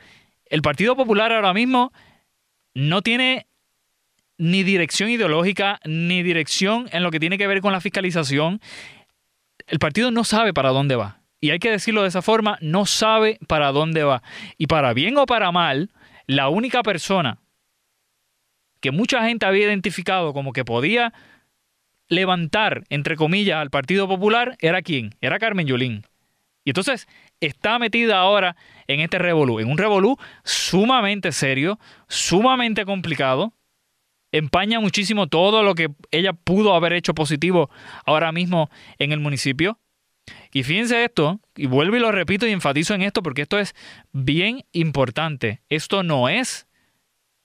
El 0.44 0.60
Partido 0.60 0.94
Popular 0.96 1.32
ahora 1.32 1.54
mismo 1.54 1.92
no 2.74 3.02
tiene 3.02 3.46
ni 4.38 4.62
dirección 4.62 5.10
ideológica, 5.10 5.80
ni 5.84 6.22
dirección 6.22 6.88
en 6.92 7.02
lo 7.02 7.10
que 7.10 7.20
tiene 7.20 7.38
que 7.38 7.46
ver 7.46 7.60
con 7.60 7.72
la 7.72 7.80
fiscalización. 7.80 8.60
El 9.66 9.78
partido 9.78 10.10
no 10.10 10.24
sabe 10.24 10.52
para 10.52 10.70
dónde 10.70 10.96
va 10.96 11.22
y 11.42 11.50
hay 11.50 11.58
que 11.58 11.72
decirlo 11.72 12.02
de 12.02 12.08
esa 12.08 12.22
forma, 12.22 12.56
no 12.60 12.86
sabe 12.86 13.38
para 13.48 13.72
dónde 13.72 14.04
va. 14.04 14.22
Y 14.58 14.68
para 14.68 14.94
bien 14.94 15.16
o 15.16 15.26
para 15.26 15.50
mal, 15.50 15.90
la 16.26 16.48
única 16.48 16.84
persona 16.84 17.38
que 18.80 18.92
mucha 18.92 19.24
gente 19.24 19.44
había 19.44 19.66
identificado 19.66 20.32
como 20.32 20.52
que 20.52 20.64
podía 20.64 21.12
levantar, 22.08 22.84
entre 22.90 23.16
comillas, 23.16 23.56
al 23.56 23.70
Partido 23.70 24.06
Popular, 24.06 24.56
era 24.60 24.82
quién? 24.82 25.16
Era 25.20 25.40
Carmen 25.40 25.66
Yulín. 25.66 26.06
Y 26.64 26.70
entonces 26.70 27.08
está 27.40 27.80
metida 27.80 28.18
ahora 28.18 28.54
en 28.92 29.00
este 29.00 29.18
revolú, 29.18 29.60
en 29.60 29.70
un 29.70 29.78
revolú 29.78 30.16
sumamente 30.44 31.32
serio, 31.32 31.78
sumamente 32.08 32.84
complicado, 32.84 33.52
empaña 34.32 34.80
muchísimo 34.80 35.26
todo 35.26 35.62
lo 35.62 35.74
que 35.74 35.90
ella 36.10 36.32
pudo 36.32 36.74
haber 36.74 36.92
hecho 36.92 37.14
positivo 37.14 37.70
ahora 38.06 38.32
mismo 38.32 38.70
en 38.98 39.12
el 39.12 39.20
municipio. 39.20 39.78
Y 40.52 40.62
fíjense 40.62 41.04
esto, 41.04 41.40
y 41.56 41.66
vuelvo 41.66 41.96
y 41.96 42.00
lo 42.00 42.12
repito 42.12 42.46
y 42.46 42.52
enfatizo 42.52 42.94
en 42.94 43.02
esto 43.02 43.22
porque 43.22 43.42
esto 43.42 43.58
es 43.58 43.74
bien 44.12 44.64
importante. 44.72 45.62
Esto 45.68 46.02
no 46.02 46.28
es 46.28 46.66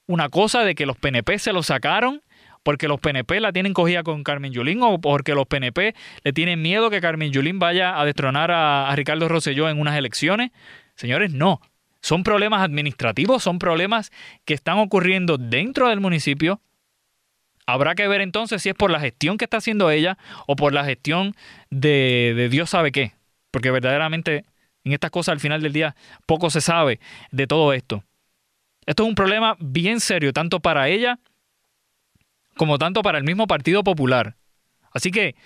una 0.06 0.28
cosa 0.28 0.64
de 0.64 0.74
que 0.74 0.86
los 0.86 0.96
PNP 0.96 1.38
se 1.38 1.52
lo 1.52 1.62
sacaron 1.62 2.22
porque 2.62 2.88
los 2.88 3.00
PNP 3.00 3.40
la 3.40 3.52
tienen 3.52 3.72
cogida 3.72 4.02
con 4.02 4.24
Carmen 4.24 4.52
Yulín 4.52 4.82
o 4.82 5.00
porque 5.00 5.34
los 5.34 5.46
PNP 5.46 5.94
le 6.22 6.32
tienen 6.32 6.60
miedo 6.60 6.90
que 6.90 7.00
Carmen 7.00 7.32
Yulín 7.32 7.58
vaya 7.58 7.98
a 7.98 8.04
destronar 8.04 8.50
a, 8.50 8.92
Ricardo 8.94 9.28
Rosselló 9.28 9.68
en 9.68 9.80
unas 9.80 9.96
elecciones. 9.96 10.50
Señores, 10.98 11.32
no. 11.32 11.60
Son 12.02 12.24
problemas 12.24 12.60
administrativos, 12.60 13.44
son 13.44 13.60
problemas 13.60 14.10
que 14.44 14.54
están 14.54 14.78
ocurriendo 14.78 15.38
dentro 15.38 15.88
del 15.88 16.00
municipio. 16.00 16.60
Habrá 17.66 17.94
que 17.94 18.08
ver 18.08 18.20
entonces 18.20 18.62
si 18.62 18.68
es 18.68 18.74
por 18.74 18.90
la 18.90 18.98
gestión 18.98 19.38
que 19.38 19.44
está 19.44 19.58
haciendo 19.58 19.92
ella 19.92 20.18
o 20.48 20.56
por 20.56 20.72
la 20.72 20.84
gestión 20.84 21.36
de, 21.70 22.34
de 22.36 22.48
Dios 22.48 22.70
sabe 22.70 22.90
qué. 22.90 23.12
Porque 23.52 23.70
verdaderamente 23.70 24.44
en 24.82 24.92
estas 24.92 25.12
cosas 25.12 25.34
al 25.34 25.40
final 25.40 25.62
del 25.62 25.72
día 25.72 25.94
poco 26.26 26.50
se 26.50 26.60
sabe 26.60 26.98
de 27.30 27.46
todo 27.46 27.72
esto. 27.72 28.02
Esto 28.84 29.04
es 29.04 29.08
un 29.08 29.14
problema 29.14 29.56
bien 29.60 30.00
serio, 30.00 30.32
tanto 30.32 30.58
para 30.58 30.88
ella 30.88 31.20
como 32.56 32.76
tanto 32.76 33.02
para 33.02 33.18
el 33.18 33.24
mismo 33.24 33.46
Partido 33.46 33.84
Popular. 33.84 34.34
Así 34.90 35.12
que 35.12 35.36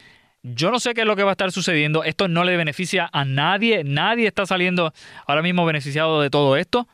yo 0.42 0.70
no 0.70 0.80
sé 0.80 0.94
qué 0.94 1.02
es 1.02 1.06
lo 1.06 1.16
que 1.16 1.22
va 1.22 1.30
a 1.30 1.32
estar 1.32 1.52
sucediendo. 1.52 2.04
Esto 2.04 2.28
no 2.28 2.44
le 2.44 2.56
beneficia 2.56 3.08
a 3.12 3.24
nadie. 3.24 3.84
Nadie 3.84 4.26
está 4.26 4.44
saliendo 4.46 4.92
ahora 5.26 5.42
mismo 5.42 5.64
beneficiado 5.64 6.20
de 6.20 6.30
todo 6.30 6.56
esto. 6.56 6.88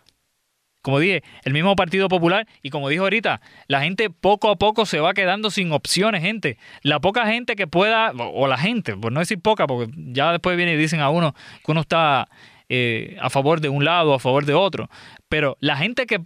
Como 0.82 1.00
dije, 1.00 1.22
el 1.44 1.52
mismo 1.52 1.74
Partido 1.74 2.08
Popular 2.08 2.46
y 2.62 2.70
como 2.70 2.88
dijo 2.88 3.02
ahorita, 3.02 3.40
la 3.66 3.80
gente 3.80 4.10
poco 4.10 4.50
a 4.50 4.56
poco 4.56 4.86
se 4.86 5.00
va 5.00 5.12
quedando 5.12 5.50
sin 5.50 5.72
opciones, 5.72 6.22
gente. 6.22 6.56
La 6.82 7.00
poca 7.00 7.26
gente 7.26 7.56
que 7.56 7.66
pueda, 7.66 8.12
o 8.12 8.46
la 8.46 8.56
gente, 8.58 8.96
por 8.96 9.12
no 9.12 9.20
decir 9.20 9.40
poca, 9.40 9.66
porque 9.66 9.92
ya 9.96 10.30
después 10.30 10.56
viene 10.56 10.74
y 10.74 10.76
dicen 10.76 11.00
a 11.00 11.10
uno 11.10 11.34
que 11.64 11.72
uno 11.72 11.80
está 11.80 12.28
eh, 12.68 13.16
a 13.20 13.28
favor 13.28 13.60
de 13.60 13.68
un 13.68 13.84
lado, 13.84 14.14
a 14.14 14.18
favor 14.18 14.44
de 14.44 14.54
otro. 14.54 14.88
Pero 15.28 15.56
la 15.60 15.76
gente 15.76 16.06
que 16.06 16.20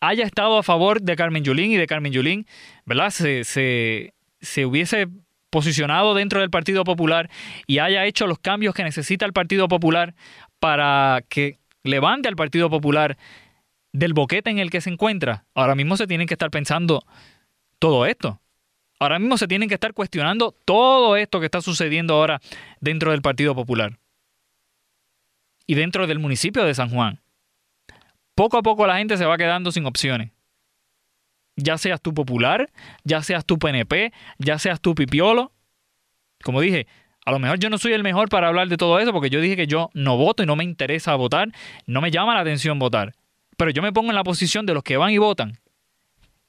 haya 0.00 0.24
estado 0.24 0.58
a 0.58 0.62
favor 0.62 1.00
de 1.00 1.16
Carmen 1.16 1.42
Yulín 1.42 1.72
y 1.72 1.76
de 1.76 1.86
Carmen 1.86 2.12
Yulín, 2.12 2.46
¿verdad? 2.84 3.10
Se, 3.10 3.44
se, 3.44 4.12
se 4.40 4.66
hubiese 4.66 5.08
posicionado 5.56 6.12
dentro 6.12 6.40
del 6.40 6.50
Partido 6.50 6.84
Popular 6.84 7.30
y 7.66 7.78
haya 7.78 8.04
hecho 8.04 8.26
los 8.26 8.38
cambios 8.38 8.74
que 8.74 8.84
necesita 8.84 9.24
el 9.24 9.32
Partido 9.32 9.68
Popular 9.68 10.14
para 10.60 11.24
que 11.30 11.58
levante 11.82 12.28
al 12.28 12.36
Partido 12.36 12.68
Popular 12.68 13.16
del 13.94 14.12
boquete 14.12 14.50
en 14.50 14.58
el 14.58 14.68
que 14.68 14.82
se 14.82 14.90
encuentra, 14.90 15.46
ahora 15.54 15.74
mismo 15.74 15.96
se 15.96 16.06
tienen 16.06 16.26
que 16.26 16.34
estar 16.34 16.50
pensando 16.50 17.06
todo 17.78 18.04
esto. 18.04 18.38
Ahora 18.98 19.18
mismo 19.18 19.38
se 19.38 19.48
tienen 19.48 19.70
que 19.70 19.76
estar 19.76 19.94
cuestionando 19.94 20.54
todo 20.66 21.16
esto 21.16 21.40
que 21.40 21.46
está 21.46 21.62
sucediendo 21.62 22.12
ahora 22.12 22.42
dentro 22.80 23.12
del 23.12 23.22
Partido 23.22 23.54
Popular 23.54 23.98
y 25.66 25.74
dentro 25.74 26.06
del 26.06 26.18
municipio 26.18 26.64
de 26.64 26.74
San 26.74 26.90
Juan. 26.90 27.22
Poco 28.34 28.58
a 28.58 28.62
poco 28.62 28.86
la 28.86 28.98
gente 28.98 29.16
se 29.16 29.24
va 29.24 29.38
quedando 29.38 29.72
sin 29.72 29.86
opciones. 29.86 30.32
Ya 31.56 31.78
seas 31.78 32.00
tú 32.00 32.12
popular, 32.12 32.70
ya 33.04 33.22
seas 33.22 33.44
tú 33.44 33.58
PNP, 33.58 34.12
ya 34.38 34.58
seas 34.58 34.80
tú 34.80 34.94
pipiolo. 34.94 35.52
Como 36.42 36.60
dije, 36.60 36.86
a 37.24 37.32
lo 37.32 37.38
mejor 37.40 37.58
yo 37.58 37.70
no 37.70 37.78
soy 37.78 37.92
el 37.92 38.04
mejor 38.04 38.28
para 38.28 38.48
hablar 38.48 38.68
de 38.68 38.76
todo 38.76 39.00
eso 39.00 39.12
porque 39.12 39.30
yo 39.30 39.40
dije 39.40 39.56
que 39.56 39.66
yo 39.66 39.90
no 39.94 40.16
voto 40.16 40.42
y 40.42 40.46
no 40.46 40.54
me 40.54 40.64
interesa 40.64 41.14
votar, 41.16 41.48
no 41.86 42.00
me 42.00 42.10
llama 42.12 42.34
la 42.34 42.40
atención 42.40 42.78
votar. 42.78 43.14
Pero 43.56 43.70
yo 43.70 43.82
me 43.82 43.92
pongo 43.92 44.10
en 44.10 44.16
la 44.16 44.22
posición 44.22 44.64
de 44.64 44.74
los 44.74 44.84
que 44.84 44.96
van 44.96 45.10
y 45.10 45.18
votan. 45.18 45.58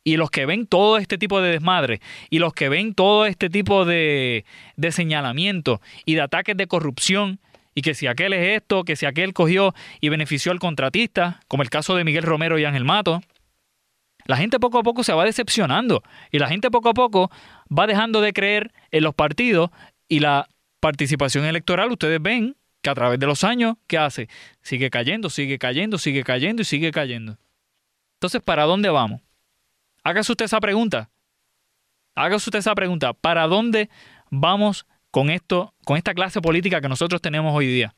Y 0.03 0.17
los 0.17 0.29
que 0.29 0.45
ven 0.45 0.67
todo 0.67 0.97
este 0.97 1.17
tipo 1.17 1.41
de 1.41 1.51
desmadre, 1.51 1.99
y 2.29 2.39
los 2.39 2.53
que 2.53 2.69
ven 2.69 2.93
todo 2.93 3.25
este 3.25 3.49
tipo 3.49 3.85
de, 3.85 4.45
de 4.77 4.91
señalamiento 4.91 5.81
y 6.05 6.15
de 6.15 6.21
ataques 6.21 6.55
de 6.55 6.67
corrupción, 6.67 7.39
y 7.73 7.81
que 7.81 7.93
si 7.93 8.07
aquel 8.07 8.33
es 8.33 8.57
esto, 8.57 8.83
que 8.83 8.95
si 8.95 9.05
aquel 9.05 9.33
cogió 9.33 9.73
y 9.99 10.09
benefició 10.09 10.51
al 10.51 10.59
contratista, 10.59 11.41
como 11.47 11.63
el 11.63 11.69
caso 11.69 11.95
de 11.95 12.03
Miguel 12.03 12.23
Romero 12.23 12.57
y 12.57 12.65
Ángel 12.65 12.85
Mato, 12.85 13.21
la 14.27 14.37
gente 14.37 14.59
poco 14.59 14.77
a 14.77 14.83
poco 14.83 15.03
se 15.03 15.13
va 15.13 15.25
decepcionando 15.25 16.03
y 16.31 16.39
la 16.39 16.47
gente 16.47 16.69
poco 16.69 16.89
a 16.89 16.93
poco 16.93 17.31
va 17.75 17.87
dejando 17.87 18.21
de 18.21 18.33
creer 18.33 18.73
en 18.91 19.03
los 19.03 19.15
partidos 19.15 19.71
y 20.07 20.19
la 20.19 20.47
participación 20.79 21.45
electoral, 21.45 21.91
ustedes 21.91 22.21
ven 22.21 22.55
que 22.81 22.89
a 22.89 22.95
través 22.95 23.19
de 23.19 23.25
los 23.25 23.43
años, 23.43 23.75
¿qué 23.87 23.97
hace? 23.97 24.29
Sigue 24.61 24.89
cayendo, 24.89 25.29
sigue 25.29 25.57
cayendo, 25.57 25.97
sigue 25.97 26.23
cayendo 26.23 26.61
y 26.61 26.65
sigue 26.65 26.91
cayendo. 26.91 27.37
Entonces, 28.17 28.41
¿para 28.41 28.63
dónde 28.63 28.89
vamos? 28.89 29.21
Hágase 30.03 30.31
usted 30.31 30.45
esa 30.45 30.59
pregunta. 30.59 31.09
Hágase 32.15 32.49
usted 32.49 32.59
esa 32.59 32.75
pregunta. 32.75 33.13
¿Para 33.13 33.47
dónde 33.47 33.89
vamos 34.29 34.85
con 35.11 35.29
esto, 35.29 35.73
con 35.85 35.97
esta 35.97 36.13
clase 36.13 36.41
política 36.41 36.81
que 36.81 36.89
nosotros 36.89 37.21
tenemos 37.21 37.55
hoy 37.55 37.67
día? 37.67 37.95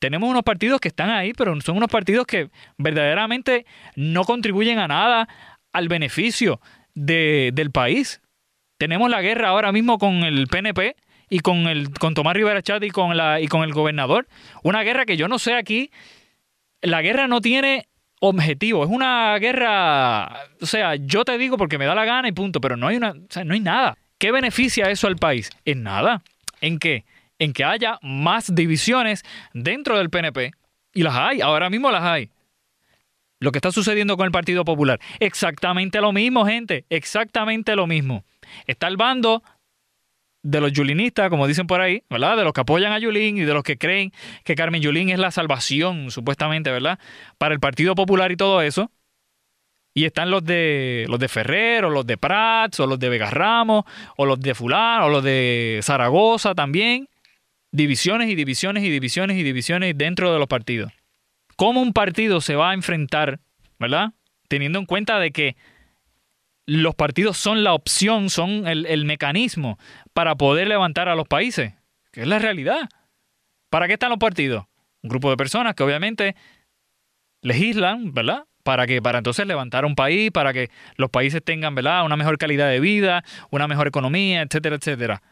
Tenemos 0.00 0.30
unos 0.30 0.42
partidos 0.42 0.80
que 0.80 0.88
están 0.88 1.10
ahí, 1.10 1.34
pero 1.34 1.60
son 1.60 1.76
unos 1.76 1.90
partidos 1.90 2.26
que 2.26 2.50
verdaderamente 2.78 3.66
no 3.96 4.24
contribuyen 4.24 4.78
a 4.78 4.88
nada 4.88 5.28
al 5.72 5.88
beneficio 5.88 6.60
del 6.94 7.70
país. 7.72 8.20
Tenemos 8.78 9.10
la 9.10 9.22
guerra 9.22 9.48
ahora 9.48 9.72
mismo 9.72 9.98
con 9.98 10.24
el 10.24 10.46
PNP, 10.46 10.96
y 11.30 11.38
con 11.38 11.68
el 11.68 11.90
con 11.90 12.12
Tomás 12.14 12.34
Rivera 12.34 12.60
Chat 12.60 12.82
y 12.82 12.90
con 12.90 13.16
la 13.16 13.40
y 13.40 13.46
con 13.46 13.62
el 13.62 13.72
gobernador. 13.72 14.26
Una 14.62 14.82
guerra 14.82 15.06
que 15.06 15.16
yo 15.16 15.28
no 15.28 15.38
sé 15.38 15.54
aquí. 15.54 15.90
La 16.82 17.02
guerra 17.02 17.28
no 17.28 17.40
tiene 17.40 17.86
objetivo, 18.20 18.84
es 18.84 18.90
una 18.90 19.36
guerra, 19.38 20.46
o 20.60 20.66
sea, 20.66 20.94
yo 20.94 21.24
te 21.24 21.36
digo 21.38 21.56
porque 21.56 21.78
me 21.78 21.86
da 21.86 21.94
la 21.94 22.04
gana 22.04 22.28
y 22.28 22.32
punto, 22.32 22.60
pero 22.60 22.76
no 22.76 22.86
hay 22.86 22.96
una, 22.96 23.10
o 23.10 23.26
sea, 23.28 23.44
no 23.44 23.54
hay 23.54 23.60
nada. 23.60 23.96
¿Qué 24.18 24.30
beneficia 24.30 24.90
eso 24.90 25.06
al 25.06 25.16
país? 25.16 25.50
En 25.64 25.82
nada. 25.82 26.22
¿En 26.60 26.78
qué? 26.78 27.04
En 27.38 27.52
que 27.54 27.64
haya 27.64 27.98
más 28.02 28.54
divisiones 28.54 29.24
dentro 29.54 29.96
del 29.96 30.10
PNP 30.10 30.52
y 30.92 31.02
las 31.02 31.14
hay, 31.16 31.40
ahora 31.40 31.70
mismo 31.70 31.90
las 31.90 32.02
hay. 32.02 32.30
Lo 33.40 33.52
que 33.52 33.58
está 33.58 33.72
sucediendo 33.72 34.18
con 34.18 34.26
el 34.26 34.32
Partido 34.32 34.66
Popular, 34.66 35.00
exactamente 35.18 36.00
lo 36.02 36.12
mismo, 36.12 36.44
gente, 36.44 36.84
exactamente 36.90 37.74
lo 37.74 37.86
mismo. 37.86 38.24
Está 38.66 38.86
el 38.86 38.98
bando 38.98 39.42
de 40.42 40.60
los 40.60 40.72
yulinistas, 40.72 41.30
como 41.30 41.46
dicen 41.46 41.66
por 41.66 41.80
ahí, 41.80 42.02
¿verdad? 42.10 42.36
De 42.36 42.44
los 42.44 42.52
que 42.52 42.60
apoyan 42.60 42.92
a 42.92 42.98
Yulín 42.98 43.38
y 43.38 43.42
de 43.42 43.54
los 43.54 43.62
que 43.62 43.78
creen 43.78 44.12
que 44.44 44.54
Carmen 44.54 44.82
Yulín 44.82 45.08
es 45.08 45.18
la 45.18 45.30
salvación, 45.30 46.10
supuestamente, 46.10 46.70
¿verdad? 46.70 46.98
Para 47.38 47.54
el 47.54 47.60
Partido 47.60 47.94
Popular 47.94 48.30
y 48.30 48.36
todo 48.36 48.60
eso. 48.60 48.90
Y 49.94 50.04
están 50.04 50.30
los 50.30 50.44
de 50.44 51.06
los 51.08 51.18
de 51.18 51.28
Ferrer, 51.28 51.84
o 51.84 51.90
los 51.90 52.06
de 52.06 52.16
Prats, 52.16 52.78
o 52.80 52.86
los 52.86 52.98
de 52.98 53.08
Vega 53.08 53.30
Ramos, 53.30 53.84
o 54.16 54.24
los 54.24 54.38
de 54.38 54.54
Fulán, 54.54 55.02
o 55.02 55.08
los 55.08 55.24
de 55.24 55.80
Zaragoza 55.82 56.54
también. 56.54 57.08
Divisiones 57.72 58.28
y 58.28 58.34
divisiones 58.34 58.84
y 58.84 58.90
divisiones 58.90 59.36
y 59.36 59.42
divisiones 59.42 59.96
dentro 59.96 60.32
de 60.32 60.38
los 60.38 60.46
partidos. 60.46 60.92
¿Cómo 61.60 61.82
un 61.82 61.92
partido 61.92 62.40
se 62.40 62.56
va 62.56 62.70
a 62.70 62.72
enfrentar, 62.72 63.38
¿verdad? 63.78 64.14
Teniendo 64.48 64.78
en 64.78 64.86
cuenta 64.86 65.18
de 65.18 65.30
que 65.30 65.56
los 66.64 66.94
partidos 66.94 67.36
son 67.36 67.64
la 67.64 67.74
opción, 67.74 68.30
son 68.30 68.66
el, 68.66 69.04
mecanismo 69.04 69.78
para 70.14 70.36
poder 70.36 70.68
levantar 70.68 71.10
a 71.10 71.14
los 71.14 71.28
países, 71.28 71.74
que 72.12 72.22
es 72.22 72.26
la 72.26 72.38
realidad. 72.38 72.88
¿Para 73.68 73.88
qué 73.88 73.92
están 73.92 74.08
los 74.08 74.18
partidos? 74.18 74.64
Un 75.02 75.10
grupo 75.10 75.28
de 75.28 75.36
personas 75.36 75.74
que 75.74 75.82
obviamente 75.82 76.34
legislan, 77.42 78.14
¿verdad? 78.14 78.44
Para 78.62 78.86
que 78.86 79.02
para 79.02 79.18
entonces 79.18 79.46
levantar 79.46 79.84
un 79.84 79.94
país, 79.94 80.30
para 80.30 80.54
que 80.54 80.70
los 80.96 81.10
países 81.10 81.44
tengan, 81.44 81.74
¿verdad? 81.74 82.06
Una 82.06 82.16
mejor 82.16 82.38
calidad 82.38 82.70
de 82.70 82.80
vida, 82.80 83.22
una 83.50 83.68
mejor 83.68 83.86
economía, 83.86 84.40
etcétera, 84.40 84.76
etcétera. 84.76 85.22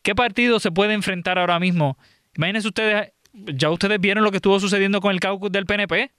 ¿Qué 0.00 0.14
partido 0.14 0.58
se 0.58 0.72
puede 0.72 0.94
enfrentar 0.94 1.38
ahora 1.38 1.60
mismo? 1.60 1.98
Imagínense 2.34 2.68
ustedes, 2.68 3.12
ya 3.32 3.70
ustedes 3.70 4.00
vieron 4.00 4.24
lo 4.24 4.30
que 4.30 4.36
estuvo 4.36 4.58
sucediendo 4.60 5.00
con 5.00 5.12
el 5.12 5.20
caucus 5.20 5.50
del 5.50 5.66
PNP. 5.66 6.10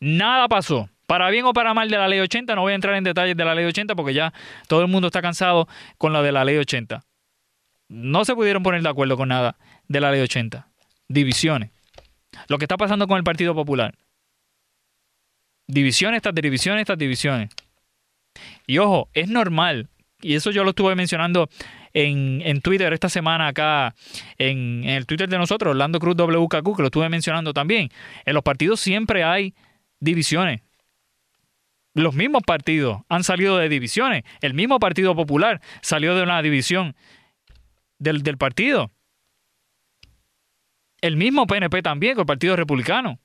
Nada 0.00 0.48
pasó. 0.48 0.88
Para 1.06 1.28
bien 1.30 1.44
o 1.44 1.52
para 1.52 1.74
mal 1.74 1.90
de 1.90 1.98
la 1.98 2.08
ley 2.08 2.20
80, 2.20 2.54
no 2.54 2.62
voy 2.62 2.72
a 2.72 2.74
entrar 2.74 2.94
en 2.94 3.04
detalles 3.04 3.36
de 3.36 3.44
la 3.44 3.54
ley 3.54 3.66
80 3.66 3.94
porque 3.94 4.14
ya 4.14 4.32
todo 4.68 4.80
el 4.80 4.88
mundo 4.88 5.08
está 5.08 5.20
cansado 5.20 5.68
con 5.98 6.12
lo 6.12 6.22
de 6.22 6.32
la 6.32 6.44
ley 6.44 6.56
80. 6.56 7.04
No 7.88 8.24
se 8.24 8.34
pudieron 8.34 8.62
poner 8.62 8.82
de 8.82 8.88
acuerdo 8.88 9.16
con 9.16 9.28
nada 9.28 9.56
de 9.86 10.00
la 10.00 10.10
ley 10.10 10.22
80. 10.22 10.66
Divisiones. 11.08 11.70
Lo 12.48 12.58
que 12.58 12.64
está 12.64 12.76
pasando 12.76 13.06
con 13.06 13.18
el 13.18 13.24
Partido 13.24 13.54
Popular. 13.54 13.94
Divisiones 15.66 16.18
estas 16.18 16.34
divisiones, 16.34 16.82
estas 16.82 16.98
divisiones. 16.98 17.50
Y 18.66 18.78
ojo, 18.78 19.08
es 19.12 19.28
normal, 19.28 19.88
y 20.20 20.34
eso 20.34 20.50
yo 20.50 20.64
lo 20.64 20.70
estuve 20.70 20.94
mencionando 20.94 21.48
en, 21.94 22.42
en 22.44 22.60
Twitter 22.60 22.92
esta 22.92 23.08
semana 23.08 23.48
acá, 23.48 23.94
en, 24.36 24.84
en, 24.84 24.90
el 24.90 25.06
Twitter 25.06 25.28
de 25.28 25.38
nosotros, 25.38 25.70
Orlando 25.70 25.98
Cruz 25.98 26.16
WKQ, 26.16 26.76
que 26.76 26.82
lo 26.82 26.86
estuve 26.86 27.08
mencionando 27.08 27.54
también. 27.54 27.88
En 28.26 28.34
los 28.34 28.42
partidos 28.42 28.80
siempre 28.80 29.24
hay 29.24 29.54
divisiones 30.00 30.60
los 31.94 32.14
mismos 32.14 32.42
partidos 32.42 33.02
han 33.08 33.24
salido 33.24 33.56
de 33.56 33.68
divisiones. 33.68 34.24
El 34.40 34.54
mismo 34.54 34.78
Partido 34.78 35.14
Popular 35.14 35.60
salió 35.80 36.14
de 36.16 36.24
una 36.24 36.42
división 36.42 36.96
del, 37.98 38.22
partido. 38.36 38.90
El 41.00 41.16
mismo 41.16 41.46
PNP 41.46 41.82
también, 41.82 42.14
con 42.14 42.22
el 42.22 42.26
Partido 42.26 42.56
Republicano. 42.56 43.20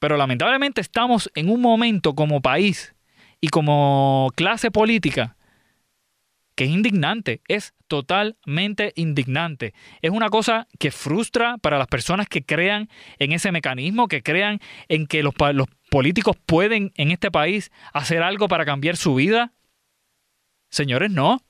Pero 0.00 0.16
lamentablemente 0.16 0.80
estamos 0.80 1.30
en 1.34 1.48
un 1.48 1.60
momento 1.60 2.14
como 2.14 2.40
país 2.40 2.94
y 3.40 3.48
como 3.48 4.32
clase 4.34 4.70
política 4.70 5.36
que 6.60 6.64
es 6.64 6.72
indignante, 6.72 7.40
es 7.48 7.72
totalmente 7.88 8.92
indignante. 8.94 9.72
Es 10.02 10.10
una 10.10 10.28
cosa 10.28 10.68
que 10.78 10.90
frustra 10.90 11.56
para 11.56 11.78
las 11.78 11.86
personas 11.86 12.28
que 12.28 12.44
crean 12.44 12.90
en 13.18 13.32
ese 13.32 13.50
mecanismo, 13.50 14.08
que 14.08 14.22
crean 14.22 14.60
en 14.88 15.06
que 15.06 15.22
los, 15.22 15.32
los 15.54 15.68
políticos 15.88 16.36
pueden 16.44 16.92
en 16.96 17.12
este 17.12 17.30
país 17.30 17.72
hacer 17.94 18.22
algo 18.22 18.46
para 18.46 18.66
cambiar 18.66 18.98
su 18.98 19.14
vida. 19.14 19.54
Señores, 20.70 21.10
no. 21.10 21.40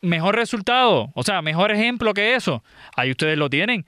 Mejor 0.00 0.34
resultado, 0.34 1.12
o 1.14 1.22
sea, 1.22 1.42
mejor 1.42 1.72
ejemplo 1.72 2.14
que 2.14 2.36
eso. 2.36 2.64
Ahí 2.96 3.10
ustedes 3.10 3.36
lo 3.36 3.50
tienen. 3.50 3.84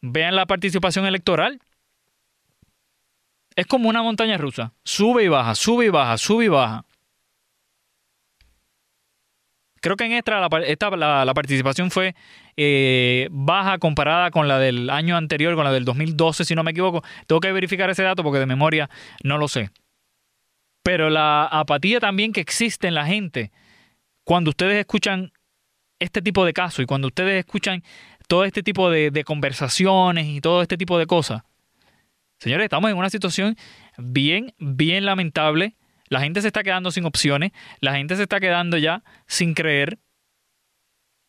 Vean 0.00 0.34
la 0.34 0.46
participación 0.46 1.06
electoral. 1.06 1.60
Es 3.54 3.68
como 3.68 3.88
una 3.88 4.02
montaña 4.02 4.36
rusa. 4.36 4.72
Sube 4.82 5.22
y 5.22 5.28
baja, 5.28 5.54
sube 5.54 5.86
y 5.86 5.90
baja, 5.90 6.18
sube 6.18 6.46
y 6.46 6.48
baja. 6.48 6.84
Creo 9.80 9.96
que 9.96 10.04
en 10.04 10.12
esta 10.12 10.40
la, 10.40 11.34
participación 11.34 11.90
fue 11.90 12.14
eh, 12.56 13.28
baja 13.30 13.78
comparada 13.78 14.30
con 14.30 14.46
la 14.46 14.58
del 14.58 14.90
año 14.90 15.16
anterior, 15.16 15.54
con 15.54 15.64
la 15.64 15.72
del 15.72 15.84
2012, 15.84 16.44
si 16.44 16.54
no 16.54 16.62
me 16.62 16.72
equivoco. 16.72 17.02
Tengo 17.26 17.40
que 17.40 17.50
verificar 17.52 17.88
ese 17.88 18.02
dato 18.02 18.22
porque 18.22 18.38
de 18.38 18.46
memoria 18.46 18.90
no 19.22 19.38
lo 19.38 19.48
sé. 19.48 19.70
Pero 20.82 21.08
la 21.08 21.46
apatía 21.46 21.98
también 21.98 22.32
que 22.32 22.40
existe 22.40 22.88
en 22.88 22.94
la 22.94 23.06
gente 23.06 23.50
cuando 24.24 24.50
ustedes 24.50 24.78
escuchan 24.78 25.32
este 25.98 26.22
tipo 26.22 26.44
de 26.44 26.52
casos 26.52 26.80
y 26.80 26.86
cuando 26.86 27.08
ustedes 27.08 27.38
escuchan 27.38 27.82
todo 28.28 28.44
este 28.44 28.62
tipo 28.62 28.90
de 28.90 29.24
conversaciones 29.24 30.26
y 30.26 30.40
todo 30.40 30.62
este 30.62 30.76
tipo 30.76 30.98
de 30.98 31.06
cosas. 31.06 31.42
Señores, 32.40 32.64
estamos 32.64 32.90
en 32.90 32.96
una 32.96 33.10
situación 33.10 33.54
bien, 33.98 34.54
bien 34.58 35.04
lamentable 35.04 35.76
la 36.10 36.20
gente 36.20 36.42
se 36.42 36.48
está 36.48 36.62
quedando 36.62 36.90
sin 36.90 37.06
opciones, 37.06 37.52
la 37.80 37.94
gente 37.94 38.16
se 38.16 38.22
está 38.22 38.40
quedando 38.40 38.76
ya 38.76 39.02
sin 39.26 39.54
creer. 39.54 39.98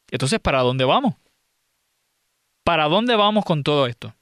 Entonces, 0.09 0.39
¿para 0.39 0.61
dónde 0.61 0.83
vamos? 0.83 1.15
¿Para 2.65 2.85
dónde 2.85 3.15
vamos 3.15 3.45
con 3.45 3.63
todo 3.63 3.85
esto? 3.85 4.13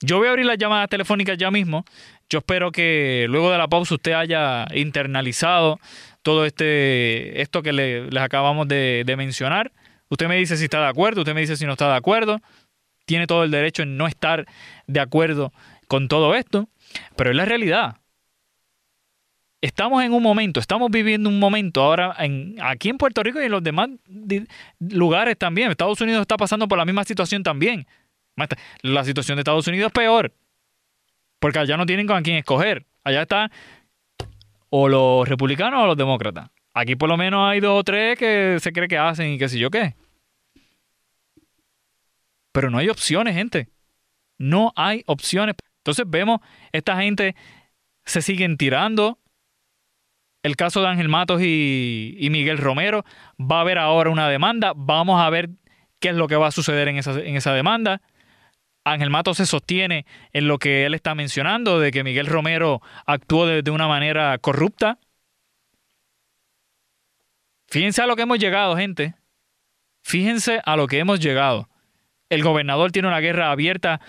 Yo 0.00 0.18
voy 0.18 0.28
a 0.28 0.30
abrir 0.30 0.46
las 0.46 0.58
llamadas 0.58 0.88
telefónicas 0.88 1.36
ya 1.38 1.50
mismo. 1.50 1.84
Yo 2.28 2.38
espero 2.38 2.72
que 2.72 3.26
luego 3.28 3.50
de 3.50 3.58
la 3.58 3.68
pausa 3.68 3.94
usted 3.94 4.12
haya 4.12 4.66
internalizado 4.74 5.78
todo 6.22 6.44
este 6.44 7.40
esto 7.40 7.62
que 7.62 7.72
les 7.72 8.22
acabamos 8.22 8.66
de, 8.68 9.04
de 9.06 9.16
mencionar. 9.16 9.70
Usted 10.08 10.28
me 10.28 10.36
dice 10.36 10.56
si 10.56 10.64
está 10.64 10.80
de 10.80 10.88
acuerdo, 10.88 11.20
usted 11.20 11.34
me 11.34 11.42
dice 11.42 11.56
si 11.56 11.66
no 11.66 11.72
está 11.72 11.88
de 11.88 11.96
acuerdo. 11.96 12.40
Tiene 13.04 13.26
todo 13.26 13.44
el 13.44 13.50
derecho 13.50 13.82
en 13.82 13.96
no 13.96 14.06
estar 14.06 14.46
de 14.86 15.00
acuerdo 15.00 15.52
con 15.88 16.08
todo 16.08 16.34
esto, 16.34 16.68
pero 17.16 17.30
es 17.30 17.36
la 17.36 17.44
realidad 17.44 17.98
estamos 19.60 20.02
en 20.04 20.12
un 20.12 20.22
momento, 20.22 20.60
estamos 20.60 20.90
viviendo 20.90 21.28
un 21.28 21.38
momento 21.38 21.82
ahora 21.82 22.16
aquí 22.62 22.88
en 22.88 22.98
Puerto 22.98 23.22
Rico 23.22 23.40
y 23.40 23.46
en 23.46 23.52
los 23.52 23.62
demás 23.62 23.88
lugares 24.78 25.36
también. 25.36 25.70
Estados 25.70 26.00
Unidos 26.00 26.22
está 26.22 26.36
pasando 26.36 26.68
por 26.68 26.78
la 26.78 26.84
misma 26.84 27.04
situación 27.04 27.42
también. 27.42 27.86
La 28.82 29.04
situación 29.04 29.36
de 29.36 29.40
Estados 29.40 29.66
Unidos 29.66 29.86
es 29.88 29.92
peor, 29.92 30.32
porque 31.38 31.58
allá 31.58 31.76
no 31.76 31.86
tienen 31.86 32.06
con 32.06 32.22
quién 32.22 32.36
escoger. 32.36 32.84
Allá 33.02 33.22
están 33.22 33.50
o 34.68 34.88
los 34.88 35.28
republicanos 35.28 35.82
o 35.82 35.86
los 35.86 35.96
demócratas. 35.96 36.50
Aquí 36.74 36.96
por 36.96 37.08
lo 37.08 37.16
menos 37.16 37.48
hay 37.48 37.60
dos 37.60 37.80
o 37.80 37.84
tres 37.84 38.18
que 38.18 38.58
se 38.60 38.72
cree 38.72 38.88
que 38.88 38.98
hacen 38.98 39.32
y 39.32 39.38
qué 39.38 39.48
sé 39.48 39.58
yo 39.58 39.70
qué. 39.70 39.94
Pero 42.52 42.70
no 42.70 42.78
hay 42.78 42.88
opciones, 42.88 43.34
gente. 43.34 43.68
No 44.38 44.72
hay 44.76 45.02
opciones. 45.06 45.56
Entonces 45.78 46.04
vemos, 46.08 46.40
esta 46.72 46.96
gente 46.98 47.34
se 48.04 48.20
siguen 48.20 48.58
tirando 48.58 49.18
el 50.46 50.56
caso 50.56 50.80
de 50.80 50.88
Ángel 50.88 51.08
Matos 51.08 51.42
y, 51.42 52.28
Miguel 52.30 52.58
Romero. 52.58 53.04
Va 53.38 53.58
a 53.58 53.60
haber 53.62 53.78
ahora 53.78 54.10
una 54.10 54.28
demanda. 54.28 54.72
Vamos 54.76 55.20
a 55.20 55.28
ver 55.28 55.50
qué 56.00 56.10
es 56.10 56.14
lo 56.14 56.28
que 56.28 56.36
va 56.36 56.46
a 56.46 56.52
suceder 56.52 56.88
en 56.88 56.96
esa, 56.96 57.12
en 57.20 57.36
esa 57.36 57.52
demanda. 57.52 58.00
Ángel 58.84 59.10
Matos 59.10 59.38
se 59.38 59.46
sostiene 59.46 60.06
en 60.32 60.46
lo 60.46 60.58
que 60.58 60.86
él 60.86 60.94
está 60.94 61.16
mencionando, 61.16 61.80
de 61.80 61.90
que 61.90 62.04
Miguel 62.04 62.28
Romero 62.28 62.80
actuó 63.04 63.46
de, 63.46 63.62
de, 63.62 63.70
una 63.72 63.88
manera 63.88 64.38
corrupta. 64.38 64.98
Fíjense 67.66 68.00
a 68.02 68.06
lo 68.06 68.14
que 68.14 68.22
hemos 68.22 68.38
llegado, 68.38 68.76
gente. 68.76 69.16
Fíjense 70.02 70.60
a 70.64 70.76
lo 70.76 70.86
que 70.86 71.00
hemos 71.00 71.18
llegado. 71.18 71.68
El 72.28 72.44
gobernador 72.44 72.92
tiene 72.92 73.08
una 73.08 73.18
guerra 73.18 73.50
abierta 73.50 74.00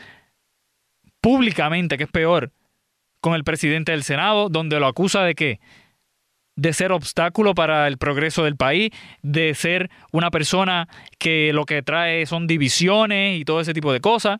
públicamente, 1.20 1.98
que 1.98 2.04
es 2.04 2.12
peor, 2.12 2.52
con 3.22 3.34
el 3.34 3.44
presidente 3.44 3.94
del 3.94 4.04
Senado, 4.04 4.50
donde 4.50 4.80
lo 4.80 4.86
acusa 4.86 5.24
de 5.24 5.34
que 5.34 5.60
de 6.58 6.74
ser 6.74 6.92
obstáculo 6.92 7.56
para 7.56 7.88
el 7.88 7.98
progreso 7.98 8.44
del 8.44 8.58
país, 8.58 8.92
de 9.22 9.54
ser 9.54 9.90
una 10.12 10.32
persona 10.32 10.90
que 11.20 11.54
lo 11.54 11.66
que 11.66 11.84
trae 11.84 12.26
son 12.26 12.48
divisiones 12.48 13.40
y 13.40 13.46
todo 13.46 13.62
ese 13.62 13.74
tipo 13.74 13.94
de 13.94 14.02
cosas. 14.02 14.40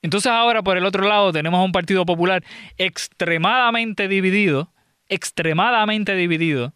Entonces 0.00 0.30
ahora 0.30 0.62
por 0.62 0.78
el 0.78 0.84
otro 0.84 1.06
lado 1.06 1.32
tenemos 1.32 1.62
un 1.64 1.72
Partido 1.72 2.06
Popular 2.06 2.44
extremadamente 2.78 4.06
dividido, 4.06 4.72
extremadamente 5.08 6.14
dividido, 6.14 6.72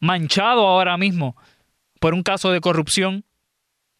manchado 0.00 0.66
ahora 0.66 0.98
mismo 0.98 1.34
por 1.98 2.12
un 2.12 2.22
caso 2.22 2.52
de 2.52 2.60
corrupción 2.60 3.24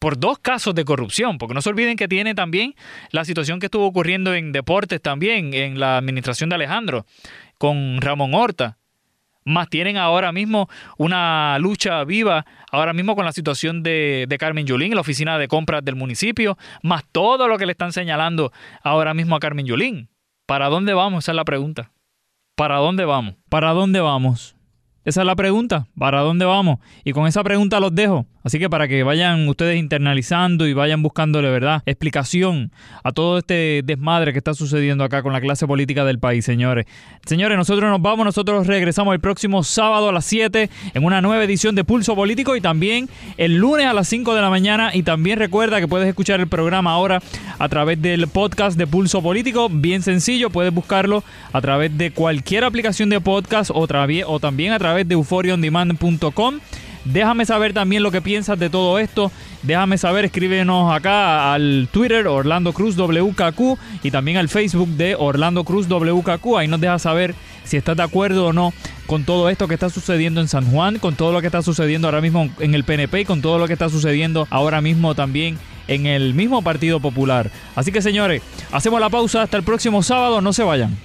por 0.05 0.19
dos 0.21 0.39
casos 0.39 0.75
de 0.75 0.85
corrupción, 0.85 1.39
porque 1.39 1.55
no 1.55 1.63
se 1.63 1.71
olviden 1.71 1.97
que 1.97 2.09
tiene 2.09 2.35
también 2.35 2.75
la 3.11 3.25
situación 3.25 3.59
que 3.59 3.69
estuvo 3.69 3.87
ocurriendo 3.87 4.35
en 4.35 4.53
deportes 4.53 5.01
también, 5.01 5.55
en 5.55 5.81
la 5.81 5.97
administración 5.97 6.51
de 6.51 6.57
Alejandro, 6.57 7.07
con 7.57 8.03
Ramón 8.03 8.35
Horta. 8.35 8.77
Más 9.47 9.71
tienen 9.71 9.97
ahora 9.97 10.31
mismo 10.31 10.69
una 10.99 11.59
lucha 11.59 12.05
viva, 12.05 12.45
ahora 12.71 12.93
mismo 12.93 13.17
con 13.17 13.25
la 13.25 13.33
situación 13.33 13.83
de, 13.83 14.27
Carmen 14.39 14.67
Yulín, 14.67 14.93
en 14.93 14.97
la 14.97 15.01
oficina 15.01 15.39
de 15.39 15.49
compras 15.49 15.83
del 15.83 15.97
municipio, 15.97 16.59
más 16.83 17.03
todo 17.11 17.49
lo 17.49 17.57
que 17.57 17.65
le 17.65 17.73
están 17.73 17.95
señalando 17.95 18.53
ahora 18.83 19.15
mismo 19.15 19.37
a 19.37 19.41
Carmen 19.41 19.65
Yulín. 19.65 20.11
¿Para 20.45 20.69
dónde 20.69 20.93
vamos? 20.93 21.25
Esa 21.25 21.33
es 21.33 21.37
la 21.37 21.47
pregunta. 21.47 21.93
¿Para 22.57 22.77
dónde 22.77 23.07
vamos? 23.07 23.37
¿Para 23.49 23.71
dónde 23.71 24.01
vamos? 24.01 24.54
Esa 25.05 25.21
es 25.21 25.27
la 25.27 25.37
pregunta. 25.37 25.87
¿Para 25.99 26.21
dónde 26.21 26.45
vamos? 26.45 26.79
Y 27.05 27.13
con 27.13 27.27
esa 27.27 27.43
pregunta 27.45 27.81
los 27.81 27.95
dejo. 27.95 28.27
Así 28.45 28.59
que 28.59 28.69
para 28.69 28.89
que 28.89 29.03
vayan 29.03 29.49
ustedes 29.49 29.79
internalizando 29.79 30.67
y 30.67 30.75
vayan 30.75 31.03
buscándole, 31.03 31.49
¿verdad?, 31.51 31.83
explicación 31.87 32.73
a 33.03 33.11
todo 33.11 33.39
este 33.39 33.81
desmadre 33.83 34.33
que 34.33 34.39
está 34.39 34.53
sucediendo 34.53 35.03
acá 35.03 35.23
con 35.23 35.33
la 35.33 35.41
clase 35.41 35.67
política 35.67 36.05
del 36.05 36.19
país, 36.19 36.45
señores. 36.45 36.85
Señores, 37.25 37.57
nosotros 37.57 37.91
nos 37.91 38.03
vamos, 38.03 38.27
nosotros 38.27 38.67
regresamos 38.67 39.15
el 39.15 39.21
próximo 39.21 39.65
sábado 39.65 40.11
a 40.11 40.13
las 40.13 40.27
7 40.27 40.69
en 40.93 41.05
una 41.05 41.23
nueva 41.23 41.43
edición 41.43 41.75
de 41.75 41.85
Pulso 41.85 42.15
Político 42.15 42.55
y 42.55 42.61
también 42.61 43.09
el 43.39 43.57
lunes 43.57 43.87
a 43.87 43.95
las 43.95 44.09
5 44.09 44.35
de 44.35 44.43
la 44.43 44.51
mañana. 44.51 44.91
Y 44.95 45.05
también 45.05 45.39
recuerda 45.39 45.81
que 45.81 45.89
puedes 45.89 46.07
escuchar 46.07 46.39
el 46.41 46.47
programa 46.47 46.93
ahora 46.93 47.23
a 47.59 47.69
través 47.71 48.01
del 48.03 48.29
podcast 48.29 48.77
de 48.77 48.87
Pulso 48.87 49.23
Político. 49.23 49.71
Bien 49.71 50.03
sencillo, 50.03 50.51
puedes 50.51 50.73
buscarlo 50.73 51.25
a 51.51 51.63
través 51.63 51.97
de 51.97 52.11
cualquier 52.11 52.65
aplicación 52.65 53.09
de 53.09 53.23
podcast 53.23 53.71
o, 53.71 53.87
o 54.27 54.39
también 54.39 54.73
a 54.73 54.79
través 54.79 54.94
de 55.03 55.15
euphoriaondemand.com. 55.15 56.61
Déjame 57.05 57.45
saber 57.45 57.75
también 57.75 58.03
lo 58.03 58.11
que 58.11 58.23
piensas 58.23 58.59
de 58.59 58.71
todo 58.71 58.99
esto. 58.99 59.31
Déjame 59.63 59.99
saber, 59.99 60.25
escríbenos 60.25 60.95
acá 60.95 61.53
al 61.53 61.89
Twitter 61.93 62.27
Orlando 62.27 62.73
Cruz 62.73 62.97
WKQ 62.97 63.79
y 64.03 64.11
también 64.11 64.39
al 64.39 64.49
Facebook 64.49 64.89
de 64.89 65.15
Orlando 65.15 65.65
Cruz 65.65 65.87
WKQ. 65.89 66.57
Ahí 66.57 66.69
nos 66.69 66.81
deja 66.81 66.99
saber 66.99 67.35
si 67.65 67.77
estás 67.77 67.97
de 67.97 68.03
acuerdo 68.03 68.47
o 68.47 68.53
no 68.53 68.73
con 69.07 69.25
todo 69.25 69.51
esto 69.51 69.69
que 69.69 69.75
está 69.75 69.91
sucediendo 69.91 70.41
en 70.41 70.49
San 70.49 70.71
Juan, 70.71 70.99
con 70.99 71.15
todo 71.15 71.33
lo 71.33 71.41
que 71.41 71.47
está 71.47 71.63
sucediendo 71.63 72.09
ahora 72.09 72.21
mismo 72.21 72.49
en 72.59 72.75
el 72.75 72.85
PNP 72.85 73.21
y 73.21 73.25
con 73.25 73.43
todo 73.43 73.59
lo 73.59 73.67
que 73.67 73.75
está 73.75 73.89
sucediendo 73.91 74.47
ahora 74.51 74.81
mismo 74.81 75.15
también 75.15 75.59
en 75.89 76.07
el 76.07 76.33
mismo 76.33 76.63
Partido 76.63 77.01
Popular. 77.01 77.51
Así 77.77 77.93
que 77.93 78.01
señores, 78.01 78.43
hacemos 78.73 79.01
la 79.01 79.11
pausa 79.11 79.43
hasta 79.43 79.59
el 79.59 79.63
próximo 79.63 80.03
sábado, 80.03 80.41
no 80.41 80.53
se 80.55 80.63
vayan. 80.63 80.97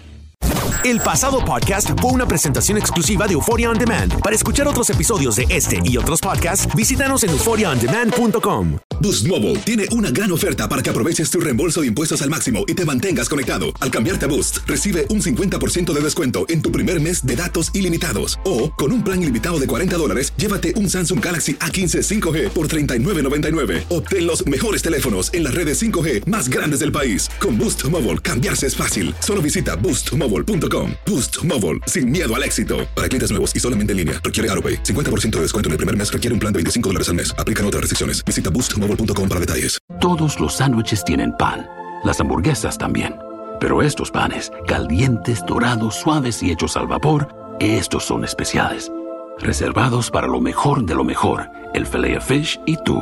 El 0.84 1.00
pasado 1.02 1.44
podcast 1.44 1.90
fue 2.00 2.12
una 2.12 2.28
presentación 2.28 2.78
exclusiva 2.78 3.28
de 3.28 3.34
Euphoria 3.34 3.70
On 3.70 3.78
Demand. 3.78 4.22
Para 4.22 4.36
escuchar 4.36 4.68
otros 4.68 4.90
episodios 4.90 5.36
de 5.36 5.46
este 5.50 5.80
y 5.84 5.98
otros 5.98 6.22
podcasts, 6.22 6.68
visítanos 6.76 7.24
en 7.24 7.32
euphoriaondemand.com. 7.32 8.78
Boost 9.02 9.28
Mobile 9.28 9.56
tiene 9.60 9.86
una 9.92 10.12
gran 10.12 10.32
oferta 10.32 10.68
para 10.68 10.82
que 10.82 10.90
aproveches 10.90 11.30
tu 11.30 11.40
reembolso 11.40 11.82
de 11.82 11.88
impuestos 11.88 12.22
al 12.22 12.30
máximo 12.30 12.66
y 12.68 12.74
te 12.74 12.84
mantengas 12.84 13.30
conectado. 13.30 13.68
Al 13.80 13.90
cambiarte 13.90 14.26
a 14.26 14.28
Boost, 14.28 14.58
recibe 14.68 15.06
un 15.10 15.22
50% 15.22 15.94
de 15.94 16.02
descuento 16.02 16.46
en 16.50 16.62
tu 16.62 16.72
primer 16.72 17.00
mes 17.00 17.26
de 17.26 17.36
datos 17.36 17.74
ilimitados. 17.74 18.38
O, 18.44 18.72
con 18.74 18.92
un 18.92 19.04
plan 19.04 19.22
ilimitado 19.22 19.60
de 19.60 19.68
40 19.68 19.96
dólares, 19.96 20.34
llévate 20.36 20.74
un 20.76 20.90
Samsung 20.90 21.24
Galaxy 21.24 21.54
A15 21.56 22.22
5G 22.22 22.50
por 22.50 22.68
$39.99. 22.68 23.86
Obtén 23.90 24.28
los 24.28 24.46
mejores 24.46 24.82
teléfonos 24.82 25.34
en 25.34 25.46
las 25.46 25.56
redes 25.56 25.82
5G 25.82 26.26
más 26.26 26.50
grandes 26.50 26.82
del 26.82 26.92
país. 26.92 27.30
Con 27.40 27.58
Boost 27.58 27.86
Mobile, 27.86 28.18
cambiarse 28.18 28.68
es 28.68 28.76
fácil. 28.76 29.16
Solo 29.20 29.42
visita 29.42 29.78
boostmobile.com 29.78 30.59
Boost 31.06 31.42
Mobile, 31.46 31.80
sin 31.88 32.12
miedo 32.12 32.36
al 32.36 32.44
éxito. 32.44 32.80
Para 32.96 33.08
clientes 33.08 33.32
nuevos 33.32 33.56
y 33.56 33.60
solamente 33.62 33.94
en 33.94 33.98
línea, 33.98 34.20
requiere 34.22 34.50
AroPay. 34.52 34.84
50% 34.84 35.30
de 35.38 35.42
descuento 35.44 35.70
en 35.70 35.72
el 35.72 35.78
primer 35.78 35.96
mes 35.96 36.12
requiere 36.12 36.34
un 36.34 36.40
plan 36.40 36.52
de 36.52 36.58
25 36.58 36.90
dólares 36.90 37.08
al 37.08 37.16
mes. 37.16 37.34
Aplican 37.38 37.66
otras 37.66 37.82
restricciones. 37.82 38.26
Visita 38.26 38.50
boostmobile.com 38.50 39.30
para 39.30 39.40
detalles. 39.40 39.80
Todos 40.02 40.40
los 40.40 40.58
sándwiches 40.58 41.06
tienen 41.06 41.32
pan. 41.38 41.66
Las 42.04 42.20
hamburguesas 42.20 42.78
también. 42.78 43.16
Pero 43.60 43.82
estos 43.82 44.12
panes, 44.12 44.52
calientes, 44.68 45.44
dorados, 45.46 45.96
suaves 45.96 46.42
y 46.44 46.52
hechos 46.52 46.78
al 46.78 46.88
vapor, 46.88 47.28
estos 47.60 48.06
son 48.06 48.24
especiales. 48.24 48.92
Reservados 49.40 50.10
para 50.12 50.28
lo 50.28 50.42
mejor 50.42 50.86
de 50.86 50.96
lo 50.96 51.04
mejor, 51.04 51.50
el 51.74 51.86
filet 51.86 52.22
fish 52.22 52.60
y 52.66 52.78
tú. 52.84 53.02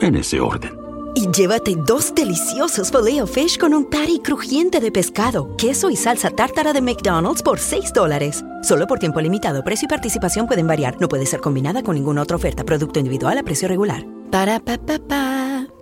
En 0.00 0.16
ese 0.16 0.40
orden. 0.40 0.81
Y 1.14 1.30
llévate 1.30 1.76
dos 1.76 2.14
deliciosos 2.14 2.90
filet 2.90 3.26
fish 3.26 3.58
con 3.58 3.74
un 3.74 3.84
patty 3.84 4.20
crujiente 4.20 4.80
de 4.80 4.90
pescado, 4.90 5.56
queso 5.56 5.90
y 5.90 5.96
salsa 5.96 6.30
tártara 6.30 6.72
de 6.72 6.80
McDonald's 6.80 7.42
por 7.42 7.58
6 7.58 7.92
dólares. 7.92 8.44
Solo 8.62 8.86
por 8.86 8.98
tiempo 8.98 9.20
limitado. 9.20 9.62
Precio 9.62 9.86
y 9.86 9.88
participación 9.88 10.46
pueden 10.46 10.66
variar. 10.66 10.96
No 11.00 11.08
puede 11.08 11.26
ser 11.26 11.40
combinada 11.40 11.82
con 11.82 11.96
ninguna 11.96 12.22
otra 12.22 12.36
oferta. 12.36 12.64
Producto 12.64 12.98
individual 12.98 13.36
a 13.38 13.42
precio 13.42 13.68
regular. 13.68 14.06
Ba-da-ba-ba-ba. 14.30 15.81